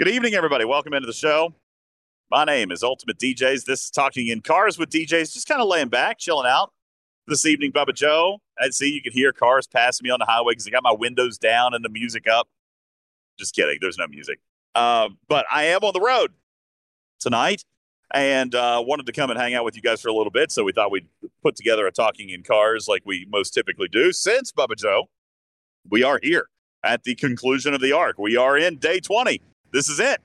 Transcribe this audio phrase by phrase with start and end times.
[0.00, 0.64] Good evening, everybody.
[0.64, 1.52] Welcome into the show.
[2.30, 3.66] My name is Ultimate DJs.
[3.66, 6.72] This is Talking in Cars with DJs, just kind of laying back, chilling out.
[7.26, 8.38] This evening, Bubba Joe.
[8.58, 10.94] I see you can hear cars passing me on the highway because I got my
[10.98, 12.48] windows down and the music up.
[13.38, 13.76] Just kidding.
[13.78, 14.38] There's no music.
[14.74, 16.32] Uh, but I am on the road
[17.18, 17.66] tonight
[18.14, 20.50] and uh, wanted to come and hang out with you guys for a little bit.
[20.50, 21.08] So we thought we'd
[21.42, 25.10] put together a Talking in Cars like we most typically do since Bubba Joe.
[25.90, 26.46] We are here
[26.82, 28.16] at the conclusion of the arc.
[28.18, 29.42] We are in day 20
[29.72, 30.20] this is it.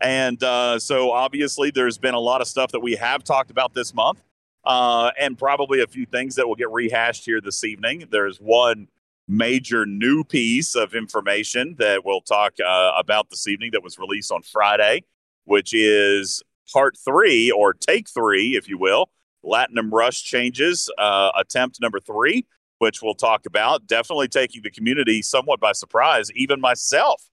[0.00, 3.74] And uh, so obviously, there's been a lot of stuff that we have talked about
[3.74, 4.22] this month,
[4.64, 8.06] uh, and probably a few things that will get rehashed here this evening.
[8.10, 8.88] There's one
[9.26, 14.30] major new piece of information that we'll talk uh, about this evening that was released
[14.30, 15.02] on Friday,
[15.44, 19.10] which is part three or take three, if you will.
[19.44, 22.46] Latinum Rush changes, uh, attempt number three,
[22.78, 23.86] which we'll talk about.
[23.86, 27.28] Definitely taking the community somewhat by surprise, even myself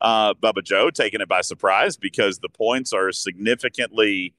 [0.00, 4.34] uh, Bubba Joe taking it by surprise because the points are significantly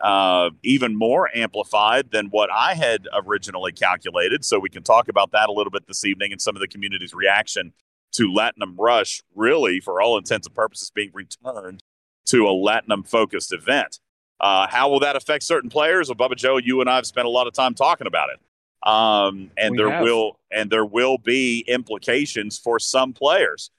[0.00, 4.44] uh, even more amplified than what I had originally calculated.
[4.44, 6.68] So we can talk about that a little bit this evening and some of the
[6.68, 7.72] community's reaction
[8.12, 11.82] to Latinum Rush, really, for all intents and purposes, being returned
[12.26, 14.00] to a Latinum focused event.
[14.40, 16.08] Uh, how will that affect certain players?
[16.08, 18.40] Well, Bubba Joe, you and I have spent a lot of time talking about it.
[18.88, 20.02] Um, and we there have.
[20.04, 23.70] will and there will be implications for some players.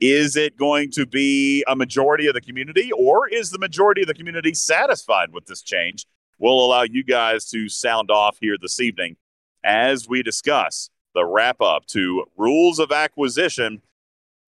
[0.00, 4.08] Is it going to be a majority of the community, or is the majority of
[4.08, 6.06] the community satisfied with this change?
[6.38, 9.16] We'll allow you guys to sound off here this evening
[9.64, 13.82] as we discuss the wrap up to Rules of Acquisition,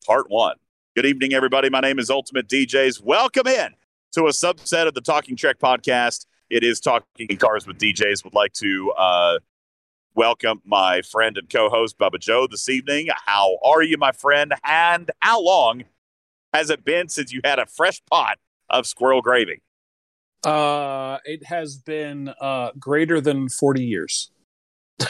[0.04, 0.56] Part One.
[0.96, 1.70] Good evening, everybody.
[1.70, 3.04] My name is Ultimate DJs.
[3.04, 3.68] Welcome in
[4.12, 6.26] to a subset of the Talking Trek podcast.
[6.50, 8.24] It is Talking Cars with DJs.
[8.24, 9.38] Would like to uh,
[10.16, 13.08] welcome my friend and co-host Bubba Joe this evening.
[13.26, 14.54] How are you, my friend?
[14.64, 15.84] And how long
[16.52, 18.38] has it been since you had a fresh pot
[18.70, 19.60] of squirrel gravy?
[20.42, 24.30] Uh, it has been uh, greater than forty years.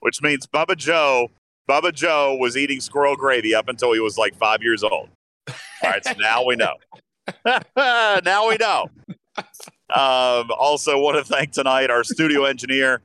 [0.00, 1.30] Which means Bubba Joe,
[1.68, 5.10] Bubba Joe was eating squirrel gravy up until he was like five years old.
[5.48, 6.74] All right, so now we know.
[8.24, 8.90] now we know.
[9.90, 13.00] Um, also, want to thank tonight our studio engineer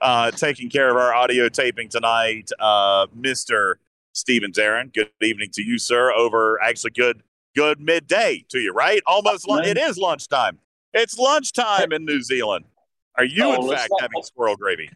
[0.00, 3.76] uh, taking care of our audio taping tonight, uh, Mr.
[4.12, 4.92] Steven Zarin.
[4.92, 6.12] Good evening to you, sir.
[6.12, 7.22] Over actually, good
[7.54, 9.00] good midday to you, right?
[9.06, 9.66] Almost lunch.
[9.66, 10.58] It is lunchtime.
[10.92, 12.66] It's lunchtime in New Zealand.
[13.16, 14.90] Are you, oh, in fact, having squirrel gravy?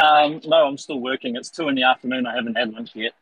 [0.00, 1.36] Um, no, I'm still working.
[1.36, 2.26] It's two in the afternoon.
[2.26, 3.12] I haven't had lunch yet.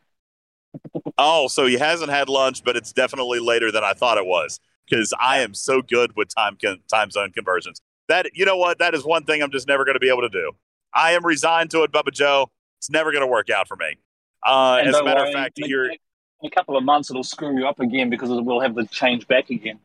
[1.17, 4.59] oh, so he hasn't had lunch, but it's definitely later than I thought it was
[4.87, 7.81] because I am so good with time con- time zone conversions.
[8.07, 8.79] That you know what?
[8.79, 10.51] That is one thing I'm just never going to be able to do.
[10.93, 12.51] I am resigned to it, Bubba Joe.
[12.79, 13.97] It's never going to work out for me.
[14.45, 15.97] Uh, as a matter worry, of fact, in, in
[16.43, 19.49] a couple of months it'll screw you up again because we'll have the change back
[19.49, 19.79] again.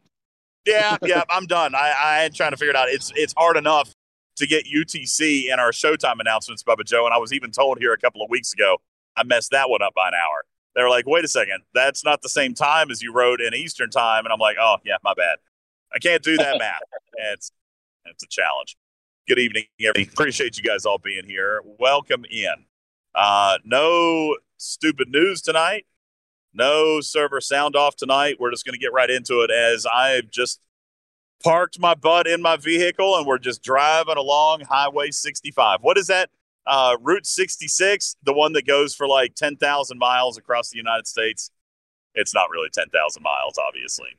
[0.67, 1.75] yeah, yeah, I'm done.
[1.75, 2.89] I, I ain't trying to figure it out.
[2.89, 3.95] It's it's hard enough
[4.37, 7.93] to get UTC in our Showtime announcements, Bubba Joe, and I was even told here
[7.93, 8.79] a couple of weeks ago
[9.17, 10.45] I messed that one up by an hour
[10.75, 13.55] they were like, wait a second, that's not the same time as you wrote in
[13.55, 14.25] Eastern time.
[14.25, 15.39] And I'm like, oh, yeah, my bad.
[15.93, 16.81] I can't do that math.
[17.33, 17.53] It's,
[18.07, 18.79] it's a challenge.
[19.29, 20.09] Good evening, everybody.
[20.11, 21.61] Appreciate you guys all being here.
[21.79, 22.55] Welcome in.
[23.15, 25.85] Uh, no stupid news tonight.
[26.55, 28.37] No server sound off tonight.
[28.41, 30.61] We're just going to get right into it as I've just
[31.43, 35.81] parked my butt in my vehicle and we're just driving along Highway 65.
[35.83, 36.31] What is that?
[36.71, 41.51] Uh, Route 66, the one that goes for like 10,000 miles across the United States.
[42.15, 44.11] It's not really 10,000 miles, obviously.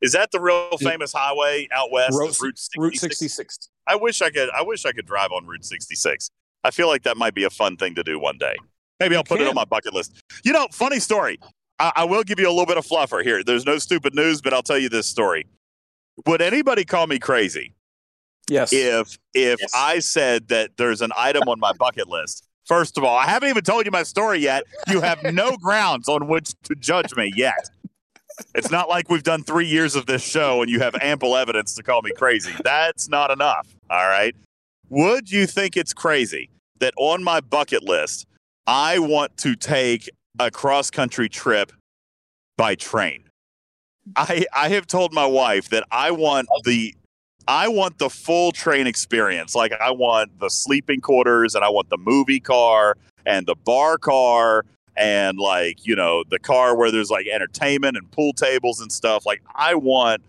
[0.00, 2.18] Is that the real famous highway out west?
[2.18, 2.76] Route, Route 66?
[2.76, 3.68] Route 66.
[3.86, 4.50] I wish I could.
[4.50, 6.28] I wish I could drive on Route 66.
[6.64, 8.56] I feel like that might be a fun thing to do one day.
[8.98, 10.20] Maybe I'll put it on my bucket list.
[10.42, 11.38] You know, funny story.
[11.78, 13.44] I, I will give you a little bit of fluffer here.
[13.44, 15.46] There's no stupid news, but I'll tell you this story.
[16.26, 17.74] Would anybody call me crazy
[18.48, 18.72] Yes.
[18.72, 19.72] If if yes.
[19.74, 23.48] I said that there's an item on my bucket list, first of all, I haven't
[23.48, 24.64] even told you my story yet.
[24.88, 27.70] You have no grounds on which to judge me yet.
[28.54, 31.74] It's not like we've done three years of this show and you have ample evidence
[31.74, 32.52] to call me crazy.
[32.64, 33.68] That's not enough.
[33.90, 34.34] All right.
[34.88, 36.50] Would you think it's crazy
[36.80, 38.26] that on my bucket list,
[38.66, 41.72] I want to take a cross country trip
[42.56, 43.24] by train?
[44.16, 46.94] I, I have told my wife that I want the
[47.48, 49.54] I want the full train experience.
[49.54, 52.96] Like I want the sleeping quarters and I want the movie car
[53.26, 54.64] and the bar car
[54.96, 59.24] and like, you know, the car where there's like entertainment and pool tables and stuff.
[59.26, 60.22] Like I want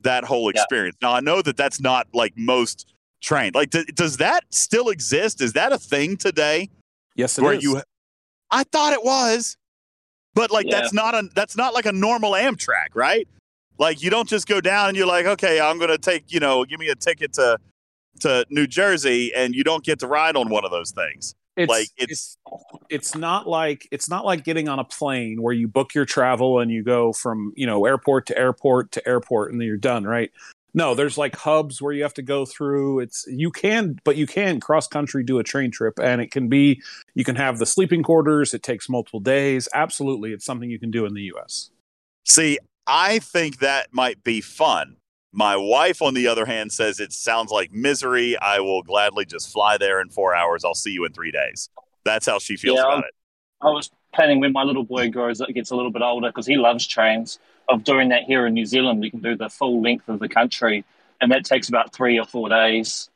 [0.00, 0.96] that whole experience.
[1.00, 1.08] Yeah.
[1.08, 3.54] Now I know that that's not like most trained.
[3.54, 5.40] Like th- does that still exist?
[5.40, 6.68] Is that a thing today?
[7.16, 7.62] Yes, where is.
[7.62, 7.82] you
[8.50, 9.56] I thought it was.
[10.34, 10.80] But like Yeah.
[10.80, 13.26] that's not a that's not like a normal Amtrak, right?
[13.78, 16.64] Like you don't just go down and you're like, okay, I'm gonna take you know,
[16.64, 17.58] give me a ticket to
[18.20, 21.34] to New Jersey, and you don't get to ride on one of those things.
[21.56, 22.38] It's Like, it's
[22.88, 26.60] it's not like it's not like getting on a plane where you book your travel
[26.60, 30.04] and you go from you know airport to airport to airport and then you're done,
[30.04, 30.30] right?
[30.74, 33.00] No, there's like hubs where you have to go through.
[33.00, 36.48] It's you can, but you can cross country do a train trip, and it can
[36.48, 36.80] be
[37.14, 38.54] you can have the sleeping quarters.
[38.54, 39.68] It takes multiple days.
[39.74, 41.70] Absolutely, it's something you can do in the U.S.
[42.24, 42.58] See,
[42.88, 44.96] I think that might be fun.
[45.30, 48.36] My wife, on the other hand, says it sounds like misery.
[48.38, 50.64] I will gladly just fly there in four hours.
[50.64, 51.68] I'll see you in three days.
[52.04, 53.14] That's how she feels Yeah, about it.
[53.60, 56.56] I was planning when my little boy grows gets a little bit older because he
[56.56, 57.38] loves trains.
[57.68, 60.28] Of doing that here in New Zealand, we can do the full length of the
[60.28, 60.86] country,
[61.20, 63.10] and that takes about three or four days.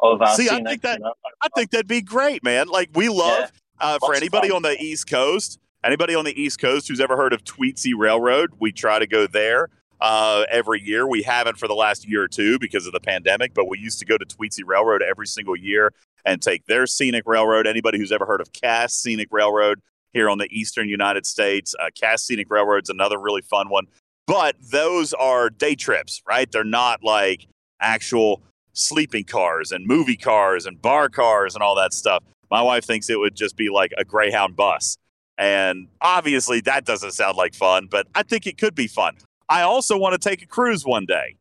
[0.00, 2.66] Of uh, See, I think that, that- I think that'd be great, man.
[2.66, 6.88] Like we love uh, for anybody on the East Coast, anybody on the East Coast
[6.88, 9.68] who's ever heard of Tweetsie Railroad, we try to go there
[10.00, 11.06] uh, every year.
[11.06, 13.98] We haven't for the last year or two because of the pandemic, but we used
[14.00, 15.92] to go to Tweetsie Railroad every single year
[16.24, 17.66] and take their scenic railroad.
[17.66, 19.80] Anybody who's ever heard of Cass Scenic Railroad
[20.12, 23.86] here on the Eastern United States, uh, Cass Scenic Railroad's another really fun one.
[24.26, 26.50] But those are day trips, right?
[26.50, 27.46] They're not like
[27.80, 28.42] actual
[28.72, 32.24] sleeping cars and movie cars and bar cars and all that stuff.
[32.50, 34.96] My wife thinks it would just be like a Greyhound bus.
[35.36, 39.16] And obviously, that doesn't sound like fun, but I think it could be fun.
[39.48, 41.36] I also want to take a cruise one day.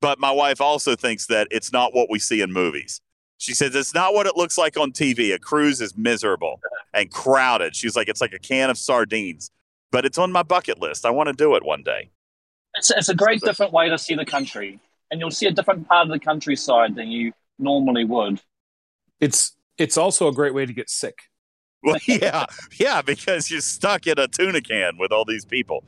[0.00, 3.00] But my wife also thinks that it's not what we see in movies.
[3.38, 5.34] She says it's not what it looks like on TV.
[5.34, 6.60] A cruise is miserable
[6.92, 7.74] and crowded.
[7.74, 9.50] She's like, it's like a can of sardines,
[9.90, 11.06] but it's on my bucket list.
[11.06, 12.10] I want to do it one day.
[12.74, 14.78] It's, it's a great different way to see the country,
[15.10, 18.40] and you'll see a different part of the countryside than you normally would.
[19.20, 21.22] It's it's also a great way to get sick.
[21.84, 22.44] Well, yeah,
[22.78, 25.84] yeah, because you're stuck in a tuna can with all these people.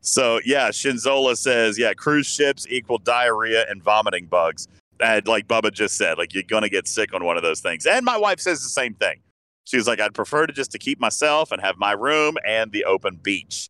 [0.00, 4.68] So, yeah, Shinzola says, yeah, cruise ships equal diarrhea and vomiting bugs.
[5.00, 7.84] And like Bubba just said, like you're gonna get sick on one of those things.
[7.84, 9.20] And my wife says the same thing.
[9.64, 12.72] She was like, I'd prefer to just to keep myself and have my room and
[12.72, 13.68] the open beach.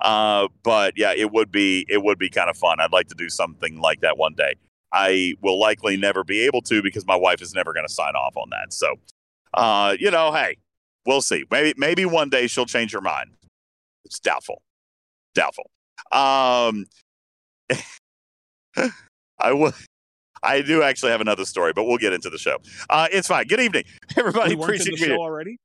[0.00, 2.80] Uh, but yeah, it would be it would be kind of fun.
[2.80, 4.56] I'd like to do something like that one day.
[4.92, 8.14] I will likely never be able to because my wife is never going to sign
[8.14, 8.72] off on that.
[8.74, 8.96] So,
[9.54, 10.58] uh, you know, hey,
[11.06, 11.44] we'll see.
[11.50, 13.30] Maybe maybe one day she'll change her mind.
[14.04, 14.62] It's doubtful.
[15.34, 15.70] Doubtful.
[16.10, 16.86] Um,
[19.38, 19.72] I will.
[20.42, 22.58] I do actually have another story, but we'll get into the show.
[22.90, 23.46] Uh, it's fine.
[23.46, 23.84] Good evening,
[24.16, 24.56] everybody.
[24.56, 25.16] we Appreciate the you.
[25.16, 25.56] already.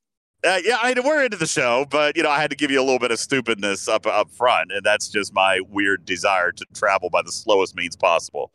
[0.46, 2.70] Uh, yeah, I mean, we're into the show, but you know, I had to give
[2.70, 6.52] you a little bit of stupidness up up front, and that's just my weird desire
[6.52, 8.52] to travel by the slowest means possible.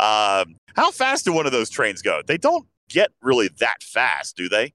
[0.00, 2.22] Um, how fast do one of those trains go?
[2.26, 4.72] They don't get really that fast, do they?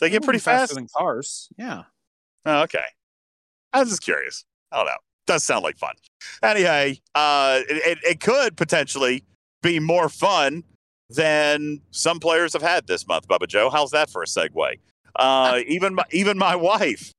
[0.00, 0.74] They get pretty faster fast.
[0.74, 1.48] than cars.
[1.56, 1.84] Yeah.
[2.44, 2.84] Oh, okay.
[3.72, 4.44] I was just curious.
[4.72, 4.92] I don't know.
[5.26, 5.94] Does sound like fun.
[6.42, 9.24] Anyway, uh, it, it, it could potentially
[9.62, 10.62] be more fun
[11.10, 13.70] than some players have had this month, Bubba Joe.
[13.70, 14.78] How's that for a segue?
[15.16, 17.12] Uh, even my, even my wife,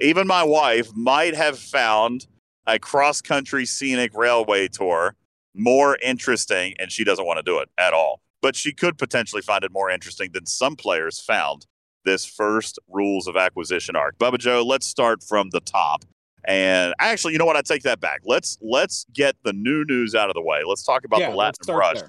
[0.00, 2.26] even my wife might have found
[2.66, 5.14] a cross country scenic railway tour
[5.54, 8.20] more interesting, and she doesn't want to do it at all.
[8.40, 11.66] But she could potentially find it more interesting than some players found
[12.04, 14.18] this first rules of acquisition arc.
[14.18, 16.04] Bubba Joe, let's start from the top.
[16.44, 17.56] And actually, you know what?
[17.56, 18.22] I take that back.
[18.24, 20.62] Let's let's get the new news out of the way.
[20.66, 22.00] Let's talk about Yeah, the Latinum Rush.
[22.00, 22.08] there.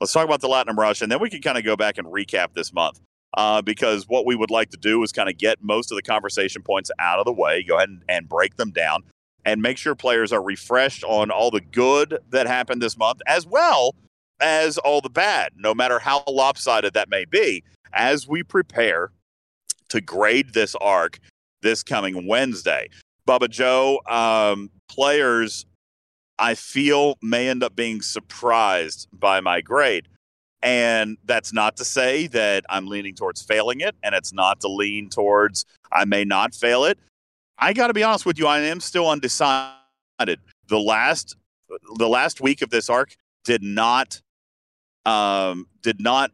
[0.00, 2.06] Let's talk about the Latinum Rush, and then we can kind of go back and
[2.06, 3.00] recap this month.
[3.36, 6.02] Uh, because what we would like to do is kind of get most of the
[6.02, 9.02] conversation points out of the way, go ahead and, and break them down,
[9.44, 13.46] and make sure players are refreshed on all the good that happened this month, as
[13.46, 13.94] well
[14.40, 19.12] as all the bad, no matter how lopsided that may be, as we prepare
[19.88, 21.18] to grade this arc
[21.62, 22.88] this coming Wednesday.
[23.26, 25.66] Bubba Joe, um, players,
[26.38, 30.08] I feel may end up being surprised by my grade.
[30.62, 34.68] And that's not to say that I'm leaning towards failing it, and it's not to
[34.68, 36.98] lean towards I may not fail it.
[37.58, 40.40] I got to be honest with you, I am still undecided.
[40.68, 41.36] The last
[41.96, 43.14] the last week of this arc
[43.44, 44.20] did not
[45.06, 46.32] um, did not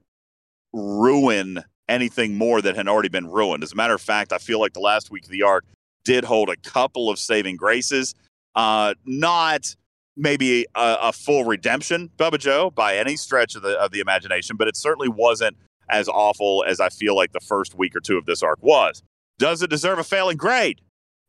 [0.75, 3.63] ruin anything more that had already been ruined.
[3.63, 5.65] As a matter of fact, I feel like the last week of the arc
[6.05, 8.15] did hold a couple of saving graces.
[8.55, 9.75] Uh, not
[10.17, 14.57] maybe a, a full redemption, Bubba Joe, by any stretch of the of the imagination,
[14.57, 15.57] but it certainly wasn't
[15.91, 19.03] as awful as I feel like the first week or two of this arc was.
[19.39, 20.81] Does it deserve a failing grade?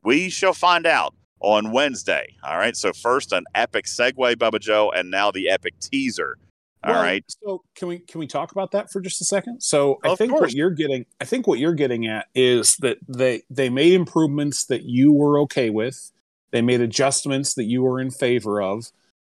[0.03, 2.35] We shall find out on Wednesday.
[2.43, 2.75] All right.
[2.75, 6.37] So first, an epic segue, Bubba Joe, and now the epic teaser
[6.85, 7.23] All Well, right.
[7.27, 9.61] So can we can we talk about that for just a second?
[9.61, 10.41] So I Of think course.
[10.41, 14.65] what you're getting I think what you're getting at is that they they made improvements
[14.67, 16.11] that you were okay with.
[16.51, 18.85] They made adjustments that you were in favor of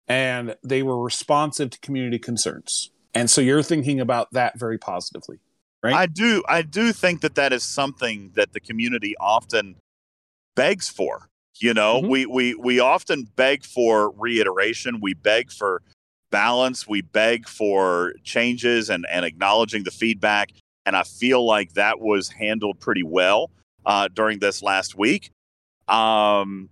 [0.08, 2.92] and they were responsive to community concerns.
[3.14, 5.40] And so you're thinking about that very positively.
[5.84, 5.94] right?
[5.94, 6.44] I do.
[6.48, 9.78] I do think that that is something that the community often
[10.56, 11.30] begs for.
[11.60, 12.10] You know, Mhm.
[12.10, 15.00] we we we often beg for reiteration.
[15.02, 15.82] We beg for
[16.32, 16.88] balance.
[16.88, 20.52] We beg for changes and and acknowledging the feedback.
[20.86, 23.52] And I feel like that was handled pretty well
[23.86, 25.32] uh, during this last week.
[25.88, 26.70] Um,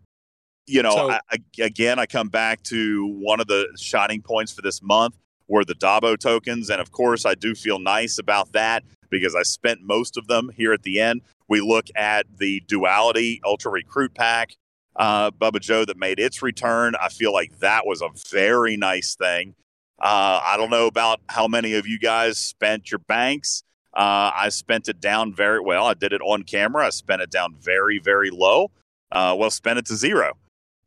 [0.66, 4.52] you know, So- I, I, again, I come back to one of the shining points
[4.52, 8.52] for this month were the Dabo tokens, and of course, I do feel nice about
[8.52, 11.22] that because I spent most of them here at the end.
[11.48, 14.56] We look at the Duality Ultra Recruit Pack,
[14.98, 16.96] uh, Bubba Joe, that made its return.
[17.02, 19.56] I feel like that was a very nice thing.
[20.00, 23.64] Uh, I don't know about how many of you guys spent your banks.
[23.94, 25.86] Uh, I spent it down very well.
[25.86, 26.86] I did it on camera.
[26.86, 28.70] I spent it down very, very low.
[29.12, 30.34] Uh, well, spent it to zero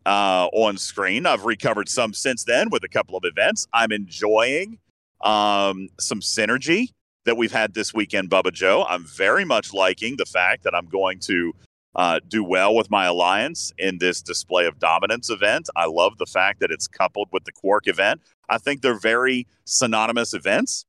[0.06, 1.26] uh, on screen.
[1.26, 3.66] I've recovered some since then with a couple of events.
[3.72, 4.78] I'm enjoying
[5.22, 6.92] um, some synergy
[7.24, 8.86] that we've had this weekend, Bubba Joe.
[8.88, 11.52] I'm very much liking the fact that I'm going to
[11.96, 15.68] uh, do well with my alliance in this display of dominance event.
[15.76, 18.20] I love the fact that it's coupled with the Quark event.
[18.48, 20.84] I think they're very synonymous events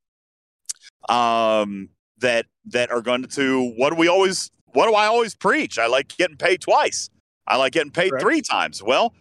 [1.09, 1.89] um,
[2.19, 5.79] that that are going to what do we always what do I always preach?
[5.79, 7.09] I like getting paid twice.
[7.47, 8.23] I like getting paid Correct.
[8.23, 8.81] three times.
[8.83, 9.13] Well,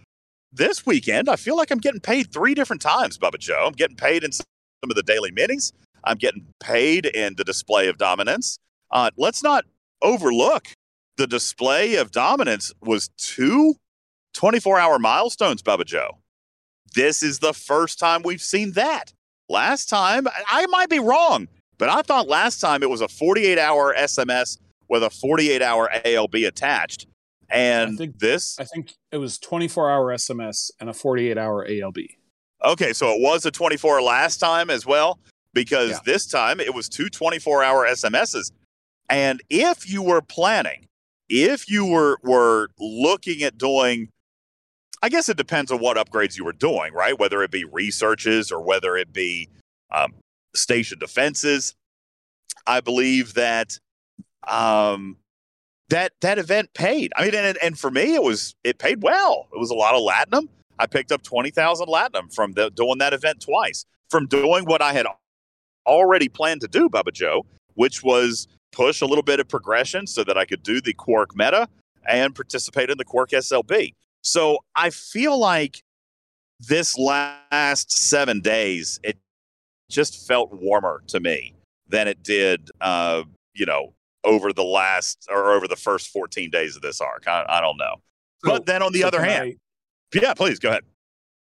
[0.53, 3.65] this weekend I feel like I'm getting paid three different times, Bubba Joe.
[3.67, 4.45] I'm getting paid in some
[4.85, 5.73] of the daily minis.
[6.05, 8.59] I'm getting paid in the display of dominance.
[8.91, 9.65] Uh, let's not
[10.03, 10.69] overlook
[11.21, 13.75] the display of dominance was two
[14.33, 16.17] 24 hour milestones, Bubba Joe.
[16.95, 19.13] This is the first time we've seen that.
[19.51, 21.47] Last time, I- might be wrong,
[21.77, 24.57] but I thought last time it was a 48 hour SMS
[24.89, 27.07] with a 48 hour ALB attached.
[27.51, 31.67] And I think- this, I think it was 24 hour SMS and a 48 hour
[31.69, 32.17] ALB.
[32.65, 35.19] okay, so it was a 24 last time as well,
[35.53, 35.99] because Yeah.
[36.07, 38.53] this time it was two 24 hour SMSs.
[39.11, 40.87] And if you were planning,
[41.31, 44.11] if you were were looking at doing
[45.03, 47.19] I guess it depends on what upgrades you were doing, right?
[47.19, 49.49] Whether it be researches or whether it be
[49.91, 50.13] um,
[50.55, 51.75] station defenses.
[52.67, 53.79] I believe that
[54.47, 55.17] um,
[55.89, 57.13] that that event paid.
[57.17, 59.49] I mean, and, and for me, it was it paid well.
[59.55, 60.49] It was a lot of latinum.
[60.79, 63.87] I picked up twenty thousand latinum from the, doing that event twice.
[64.11, 65.07] From doing what I had
[65.87, 70.25] already planned to do, Bubba Joe, which was push a little bit of progression so
[70.25, 71.69] that I could do the Quark meta
[72.09, 73.95] and participate in the Quark SLB.
[74.23, 75.83] So I feel like
[76.61, 79.17] this last seven days, it
[79.91, 81.55] just felt warmer to me
[81.89, 83.23] than it did, uh,
[83.55, 83.93] you know,
[84.25, 87.27] over the last or over the first 14 days of this arc.
[87.27, 87.97] I, I don't know.
[88.43, 89.57] but then on the so other hand,
[90.15, 90.83] I- yeah, please go ahead.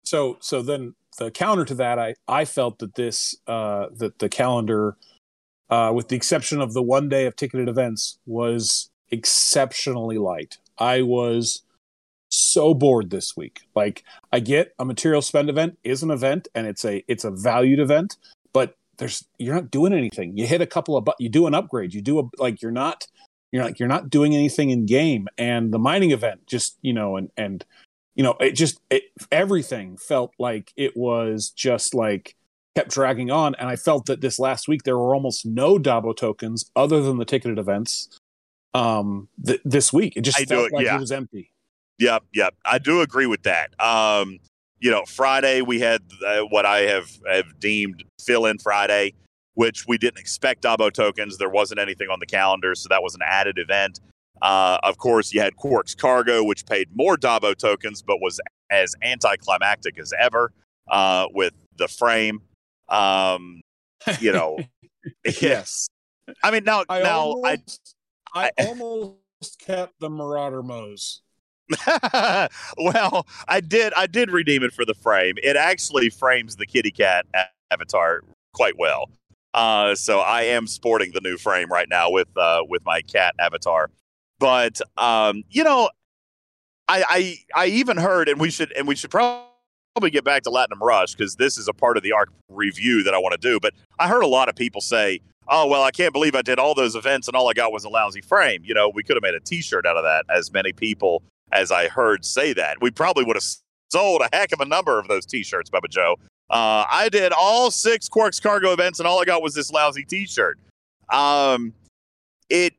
[0.04, 4.30] so so then the counter to that i i felt that this uh that the
[4.30, 4.96] calendar
[5.70, 10.58] uh with the exception of the one day of ticketed events was exceptionally light.
[10.78, 11.64] I was
[12.30, 13.62] so bored this week.
[13.76, 17.32] Like i get a material spend event is an event and it's a it's a
[17.32, 18.18] valued event
[18.54, 20.38] but there's you're not doing anything.
[20.38, 21.94] You hit a couple of but you do an upgrade.
[21.94, 23.08] You do a like you're not
[23.52, 25.28] you're like you're not doing anything in game.
[25.38, 27.66] And the mining event just you know and and
[28.16, 32.36] you know it just it, everything felt like it was just like
[32.76, 36.16] kept dragging on and i felt that this last week there were almost no dabo
[36.16, 38.20] tokens other than the ticketed events
[38.74, 40.96] um th- this week it just I do felt it, like yeah.
[40.96, 41.52] it was empty
[42.00, 42.56] Yep, yep.
[42.66, 43.80] I do agree with that.
[43.80, 44.40] Um,
[44.80, 49.14] you know, Friday we had uh, what I have have deemed fill in Friday,
[49.56, 51.38] which we didn't expect Dabo tokens.
[51.38, 54.00] There wasn't anything on the calendar, so that was an added event.
[54.42, 58.40] Uh, of course, you had Quark's Cargo, which paid more Dabo tokens, but was
[58.72, 60.54] as anticlimactic as ever
[60.90, 62.42] uh, with the frame.
[62.90, 63.62] Um,
[64.20, 64.60] you know,
[65.42, 65.88] yes
[66.44, 67.96] I mean, now, i now, almost,
[68.34, 71.22] I, I- almost kept the marauder mows
[71.88, 73.94] I well, I did.
[73.94, 75.36] I did redeem it for the frame.
[75.44, 77.28] It actually frames the kitty cat
[77.72, 78.22] avatar
[78.54, 79.10] quite well.
[79.54, 83.36] Uh, so I am sporting the new frame right now with uh, with my cat
[83.40, 83.92] avatar.
[84.40, 85.90] But um, you know,
[86.88, 87.04] I,
[87.56, 89.49] I I even heard, and we should and we should probably
[90.08, 93.14] get back to Latinum Rush because this is a part of the arc review that
[93.14, 93.60] I want to do.
[93.60, 96.60] But I heard a lot of people say, "Oh well, I can't believe I did
[96.60, 99.16] all those events and all I got was a lousy frame." You know, we could
[99.16, 100.26] have made a T-shirt out of that.
[100.30, 103.46] As many people as I heard say that, we probably would have
[103.92, 106.16] sold a heck of a number of those T-shirts, Bubba Joe.
[106.50, 110.04] Uh, I did all six Quarks cargo events, and all I got was this lousy
[110.04, 110.58] T-shirt.
[111.12, 111.74] Um,
[112.50, 112.74] it,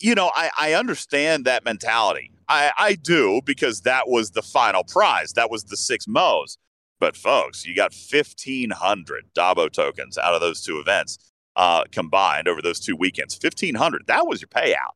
[0.00, 2.30] you know, I, I understand that mentality.
[2.48, 5.32] I, I do because that was the final prize.
[5.34, 6.56] That was the six Moes.
[7.00, 11.18] But folks, you got fifteen hundred Dabo tokens out of those two events
[11.54, 13.34] uh, combined over those two weekends.
[13.36, 14.06] Fifteen hundred.
[14.06, 14.94] That was your payout.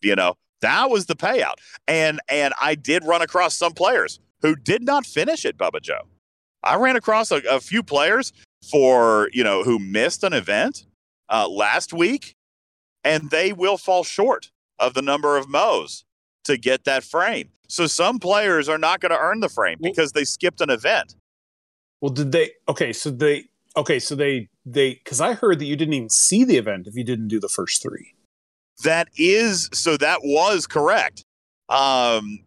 [0.00, 1.54] You know, that was the payout.
[1.86, 6.08] And and I did run across some players who did not finish it, Bubba Joe.
[6.62, 8.32] I ran across a, a few players
[8.68, 10.84] for you know who missed an event
[11.28, 12.34] uh, last week,
[13.04, 14.50] and they will fall short
[14.80, 16.04] of the number of Moes
[16.46, 17.50] to get that frame.
[17.68, 21.14] So some players are not going to earn the frame because they skipped an event.
[22.00, 22.52] Well, did they?
[22.68, 23.44] Okay, so they.
[23.76, 26.94] Okay, so they they because I heard that you didn't even see the event if
[26.94, 28.14] you didn't do the first three.
[28.84, 29.96] That is so.
[29.96, 31.24] That was correct.
[31.68, 32.40] Um,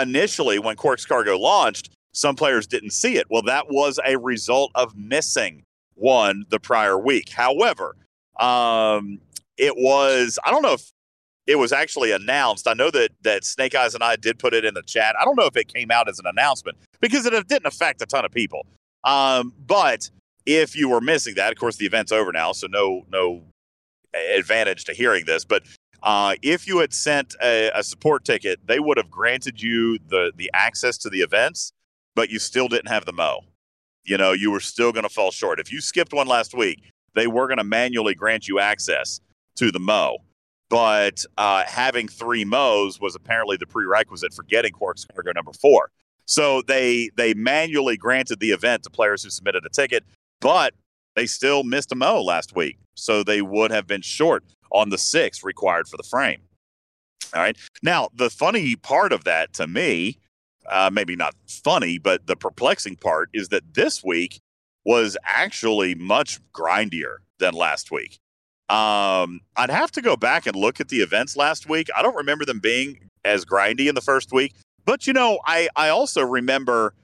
[0.00, 3.26] initially, when Quarks Cargo launched, some players didn't see it.
[3.28, 5.64] Well, that was a result of missing
[5.94, 7.30] one the prior week.
[7.30, 7.96] However,
[8.38, 9.18] um,
[9.56, 10.92] it was I don't know if
[11.46, 12.66] it was actually announced.
[12.66, 15.14] I know that that Snake Eyes and I did put it in the chat.
[15.20, 18.06] I don't know if it came out as an announcement because it didn't affect a
[18.06, 18.66] ton of people.
[19.04, 20.10] Um, but
[20.46, 23.42] if you were missing that, of course, the event's over now, so no no
[24.36, 25.44] advantage to hearing this.
[25.44, 25.64] But
[26.02, 30.32] uh, if you had sent a, a, support ticket, they would have granted you the
[30.36, 31.72] the access to the events,
[32.14, 33.40] but you still didn't have the mo.
[34.04, 35.58] You know, you were still going to fall short.
[35.58, 39.20] If you skipped one last week, they were going to manually grant you access
[39.56, 40.18] to the mo
[40.74, 45.92] but uh, having three Moes was apparently the prerequisite for getting Quarks Cargo number four.
[46.26, 50.02] So they they manually granted the event to players who submitted a ticket,
[50.40, 50.74] but
[51.14, 54.98] they still missed a Mo last week, so they would have been short on the
[54.98, 56.40] six required for the frame.
[57.32, 57.56] All right.
[57.84, 60.18] Now the funny part of that to me,
[60.68, 64.40] uh, maybe not funny, but the perplexing part is that this week
[64.84, 68.18] was actually much grindier than last week.
[68.70, 71.88] Um, I'd have to go back and look at the events last week.
[71.94, 74.54] I don't remember them being as grindy in the first week,
[74.84, 76.94] but you know, I I also remember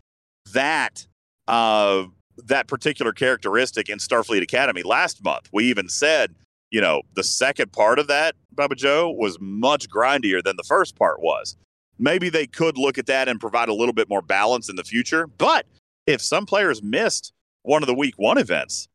[0.52, 1.06] that
[1.48, 2.04] uh
[2.46, 5.48] that particular characteristic in Starfleet Academy last month.
[5.52, 6.34] We even said,
[6.70, 10.96] you know, the second part of that, Bubba Joe, was much grindier than the first
[10.96, 11.56] part was.
[11.98, 14.84] Maybe they could look at that and provide a little bit more balance in the
[14.84, 15.26] future.
[15.26, 15.66] But
[16.06, 18.88] if some players missed one of the week one events,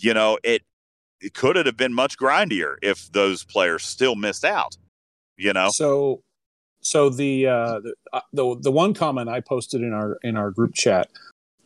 [0.00, 0.62] you know, it
[1.20, 4.76] it could it have been much grindier if those players still missed out
[5.36, 6.22] you know so
[6.80, 10.50] so the uh the uh, the, the one comment i posted in our in our
[10.50, 11.08] group chat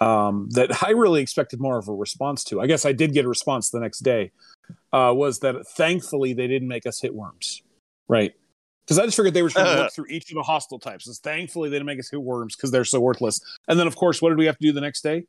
[0.01, 3.25] um that i really expected more of a response to i guess i did get
[3.25, 4.31] a response the next day
[4.93, 7.63] uh was that thankfully they didn't make us hit worms
[8.09, 8.35] right
[8.85, 11.07] because I just figured they were trying to look through each of the hostile types.
[11.07, 13.41] And thankfully, they didn't make us hit worms because they're so worthless.
[13.67, 15.25] And then, of course, what did we have to do the next day?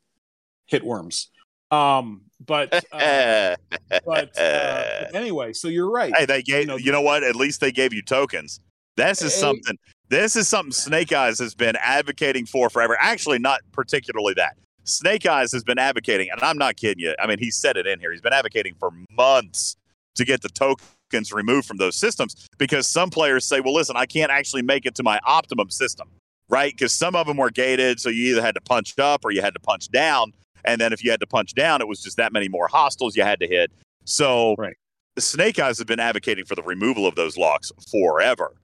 [0.65, 1.29] Hit worms.
[1.75, 3.55] Um, but uh,
[4.05, 6.15] but, uh, anyway, so you're right.
[6.15, 7.23] Hey, they gave you know, you know what?
[7.23, 8.59] At least they gave you tokens.
[8.97, 9.77] This is hey, something.
[10.09, 12.97] This is something Snake Eyes has been advocating for forever.
[12.99, 14.55] Actually, not particularly that.
[14.83, 17.15] Snake Eyes has been advocating, and I'm not kidding you.
[17.19, 18.11] I mean, he said it in here.
[18.11, 19.75] He's been advocating for months
[20.13, 24.05] to get the tokens removed from those systems because some players say, "Well, listen, I
[24.05, 26.09] can't actually make it to my optimum system."
[26.47, 26.71] Right?
[26.71, 29.41] Because some of them were gated, so you either had to punch up or you
[29.41, 30.31] had to punch down.
[30.65, 33.15] And then if you had to punch down, it was just that many more hostiles
[33.15, 33.71] you had to hit.
[34.03, 34.75] So right.
[35.15, 38.55] the Snake Eyes have been advocating for the removal of those locks forever.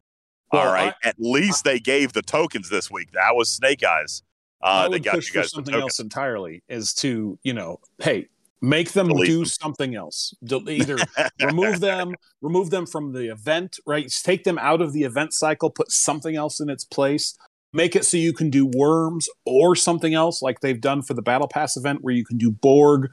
[0.52, 0.94] Well, All right.
[1.04, 3.12] I, At least I, they gave the tokens this week.
[3.14, 4.24] That was Snake Eyes.
[4.62, 8.28] Uh, they got you guys something else entirely is to, you know, hey,
[8.62, 9.46] make them Delete do them.
[9.46, 10.36] something else.
[10.50, 10.98] Either
[11.42, 14.12] remove them, remove them from the event, right?
[14.24, 17.36] Take them out of the event cycle, put something else in its place,
[17.74, 21.22] make it so you can do worms or something else like they've done for the
[21.22, 23.12] battle pass event where you can do borg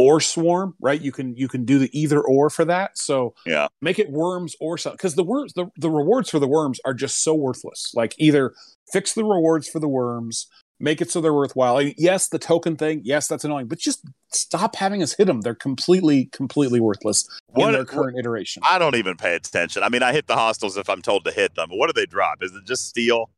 [0.00, 1.00] or swarm right?
[1.00, 2.96] You can you can do the either or for that.
[2.96, 3.68] So yeah.
[3.82, 6.94] make it worms or something because the worms the, the rewards for the worms are
[6.94, 7.92] just so worthless.
[7.94, 8.54] Like either
[8.92, 10.46] fix the rewards for the worms
[10.82, 11.76] make it so they're worthwhile.
[11.76, 15.26] I mean, yes the token thing yes that's annoying but just stop having us hit
[15.26, 18.62] them they're completely completely worthless what, in their current iteration.
[18.64, 19.82] I don't even pay attention.
[19.82, 21.92] I mean i hit the hostiles if i'm told to hit them but what do
[21.92, 22.42] they drop?
[22.42, 23.28] Is it just steel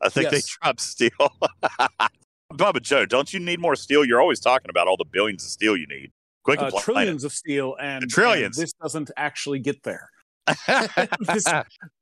[0.00, 0.32] I think yes.
[0.32, 1.10] they dropped steel.
[2.52, 4.04] Bubba Joe, don't you need more steel?
[4.04, 6.10] You're always talking about all the billions of steel you need.
[6.44, 8.56] Quick, uh, trillions of steel, and trillions.
[8.56, 10.10] And this doesn't actually get there.
[11.20, 11.44] this,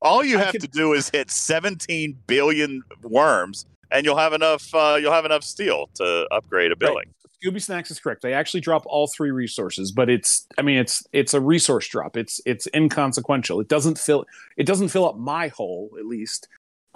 [0.00, 4.72] all you have to do is hit 17 billion worms, and you'll have enough.
[4.72, 6.96] Uh, you'll have enough steel to upgrade a building.
[6.96, 7.08] Right.
[7.44, 8.22] Scooby Snacks is correct.
[8.22, 12.16] They actually drop all three resources, but it's I mean it's it's a resource drop.
[12.16, 13.60] It's it's inconsequential.
[13.60, 16.48] It doesn't fill it doesn't fill up my hole at least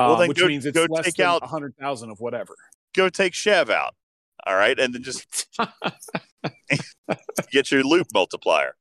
[0.09, 2.55] well, then which go, means it's go less take than out hundred thousand of whatever.
[2.95, 3.95] Go take Chev out.
[4.47, 5.49] All right, and then just
[7.51, 8.75] get your loop multiplier.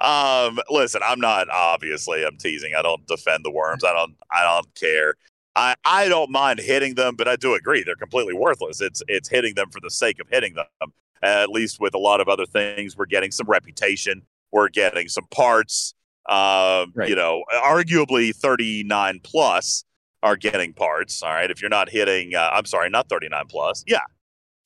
[0.00, 2.74] Um, listen, I'm not obviously I'm teasing.
[2.76, 3.84] I don't defend the worms.
[3.84, 5.14] I don't I don't care.
[5.56, 8.80] I, I don't mind hitting them, but I do agree they're completely worthless.
[8.80, 10.92] It's it's hitting them for the sake of hitting them.
[11.22, 14.22] At least with a lot of other things, we're getting some reputation.
[14.52, 15.94] We're getting some parts.
[16.28, 17.08] Uh, right.
[17.08, 19.84] You know, arguably 39 plus
[20.24, 21.22] are getting parts.
[21.22, 23.84] All right, if you're not hitting, uh, I'm sorry, not 39 plus.
[23.86, 24.00] Yeah,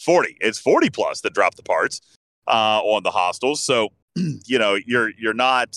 [0.00, 0.36] 40.
[0.40, 2.00] It's 40 plus that drop the parts
[2.46, 3.60] uh, on the hostiles.
[3.64, 5.76] So you know, you're you're not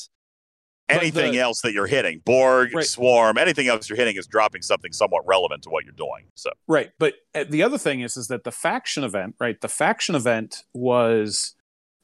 [0.89, 2.85] anything the, else that you're hitting borg right.
[2.85, 6.49] swarm anything else you're hitting is dropping something somewhat relevant to what you're doing so
[6.67, 10.15] right but uh, the other thing is is that the faction event right the faction
[10.15, 11.55] event was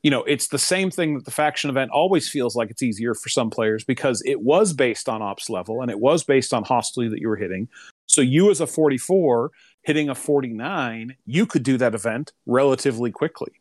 [0.04, 3.14] you know it's the same thing that the faction event always feels like it's easier
[3.14, 6.64] for some players because it was based on ops level and it was based on
[6.64, 7.68] hostility that you were hitting
[8.06, 9.52] so you as a 44
[9.84, 13.52] hitting a 49 you could do that event relatively quickly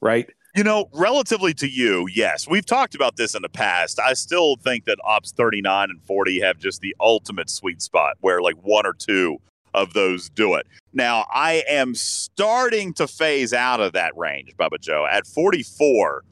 [0.00, 2.48] right you know, relatively to you, yes.
[2.48, 4.00] We've talked about this in the past.
[4.00, 8.40] I still think that Ops 39 and 40 have just the ultimate sweet spot where
[8.40, 9.36] like one or two
[9.74, 10.66] of those do it.
[10.96, 15.06] Now, I am starting to phase out of that range, Bubba Joe.
[15.08, 16.24] At 44,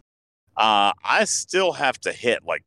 [0.56, 2.62] uh, I still have to hit like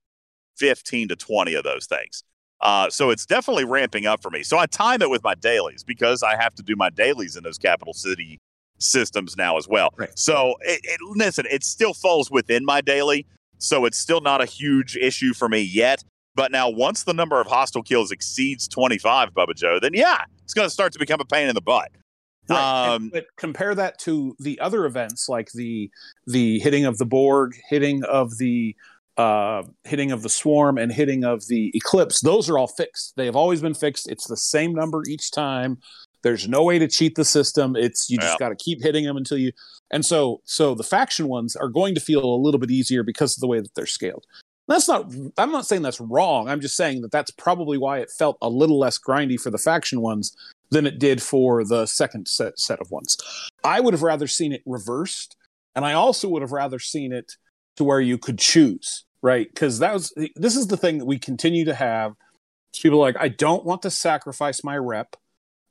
[0.58, 2.24] 15 to 20 of those things.
[2.62, 4.44] Uh, so it's definitely ramping up for me.
[4.44, 7.44] So I time it with my dailies because I have to do my dailies in
[7.44, 8.38] those capital city
[8.78, 9.90] systems now as well.
[9.98, 10.12] Right.
[10.14, 13.26] So it, it, listen, it still falls within my daily,
[13.58, 16.04] so it's still not a huge issue for me yet.
[16.38, 20.54] But now, once the number of hostile kills exceeds 25, Bubba Joe, then yeah, it's
[20.54, 21.89] going to start to become a pain in the butt.
[22.47, 22.93] Right.
[22.93, 25.89] Um, but compare that to the other events like the
[26.28, 28.76] the hitting of the Borg, hitting of the
[29.17, 32.21] uh, hitting of the swarm, and hitting of the eclipse.
[32.21, 33.15] Those are all fixed.
[33.17, 34.08] They have always been fixed.
[34.08, 35.80] It's the same number each time.
[36.21, 37.76] There's no way to cheat the system.
[37.76, 38.45] It's you just yeah.
[38.45, 39.52] got to keep hitting them until you.
[39.89, 43.36] And so so the faction ones are going to feel a little bit easier because
[43.36, 44.28] of the way that they're scaled.
[44.68, 45.12] That's not.
[45.38, 46.50] I'm not saying that's wrong.
[46.50, 49.58] I'm just saying that that's probably why it felt a little less grindy for the
[49.58, 50.36] faction ones
[50.70, 53.18] than it did for the second set set of ones.
[53.64, 55.38] I would have rather seen it reversed,
[55.76, 57.34] and I also would have rather seen it
[57.78, 59.48] to where you could choose, right?
[59.48, 62.16] Because that was this is the thing that we continue to have.
[62.82, 65.16] People like, I don't want to sacrifice my rep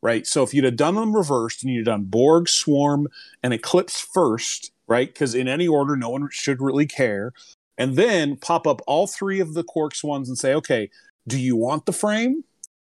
[0.03, 0.27] right?
[0.27, 3.09] So if you'd have done them reversed and you'd done Borg, Swarm,
[3.43, 5.13] and Eclipse first, right?
[5.13, 7.33] Because in any order, no one should really care.
[7.79, 10.91] And then pop up all three of the Quarks ones and say, okay,
[11.27, 12.45] do you want the frame?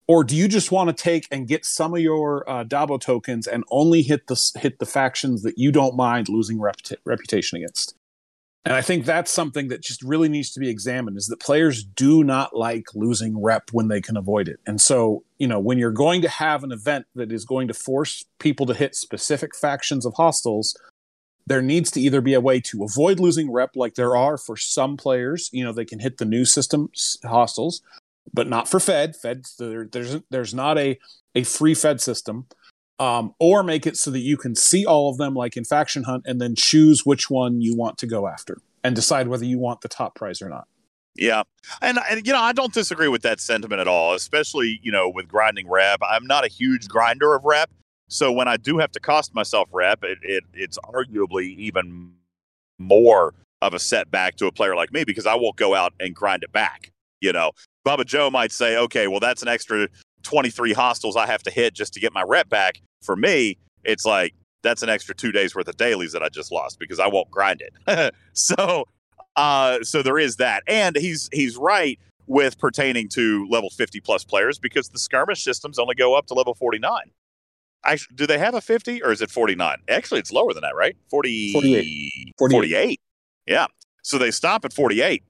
[0.07, 3.47] Or do you just want to take and get some of your uh, Dabo tokens
[3.47, 6.59] and only hit the hit the factions that you don't mind losing
[7.05, 7.95] reputation against?
[8.63, 11.83] And I think that's something that just really needs to be examined is that players
[11.83, 14.59] do not like losing rep when they can avoid it.
[14.67, 17.73] And so, you know, when you're going to have an event that is going to
[17.73, 20.75] force people to hit specific factions of hostiles,
[21.47, 24.57] there needs to either be a way to avoid losing rep, like there are for
[24.57, 25.49] some players.
[25.51, 26.89] You know, they can hit the new system
[27.23, 27.81] hostiles,
[28.33, 29.15] but not for Fed.
[29.15, 30.99] Fed there, there's there's not a
[31.35, 32.47] a free Fed system
[33.01, 36.03] um, or make it so that you can see all of them like in faction
[36.03, 39.57] hunt and then choose which one you want to go after and decide whether you
[39.57, 40.67] want the top prize or not
[41.15, 41.41] yeah
[41.81, 45.09] and, and you know i don't disagree with that sentiment at all especially you know
[45.09, 47.71] with grinding rep i'm not a huge grinder of rep
[48.11, 52.13] so when i do have to cost myself rep it, it it's arguably even
[52.79, 56.15] more of a setback to a player like me because i won't go out and
[56.15, 57.51] grind it back you know
[57.83, 59.87] Bubba Joe might say, okay, well, that's an extra
[60.21, 64.05] 23 hostiles I have to hit just to get my rep back for me, it's
[64.05, 67.07] like that's an extra two days worth of dailies that I just lost because I
[67.07, 68.15] won't grind it.
[68.33, 68.85] so,
[69.35, 74.23] uh, so there is that, and he's he's right with pertaining to level 50 plus
[74.23, 76.93] players because the skirmish systems only go up to level 49.
[77.83, 79.77] Actually, do they have a 50 or is it 49?
[79.89, 80.95] Actually, it's lower than that, right?
[81.09, 82.33] 40, 48.
[82.37, 82.51] 48.
[82.51, 83.01] 48.
[83.47, 83.67] Yeah.
[84.03, 85.23] So they stop at 48.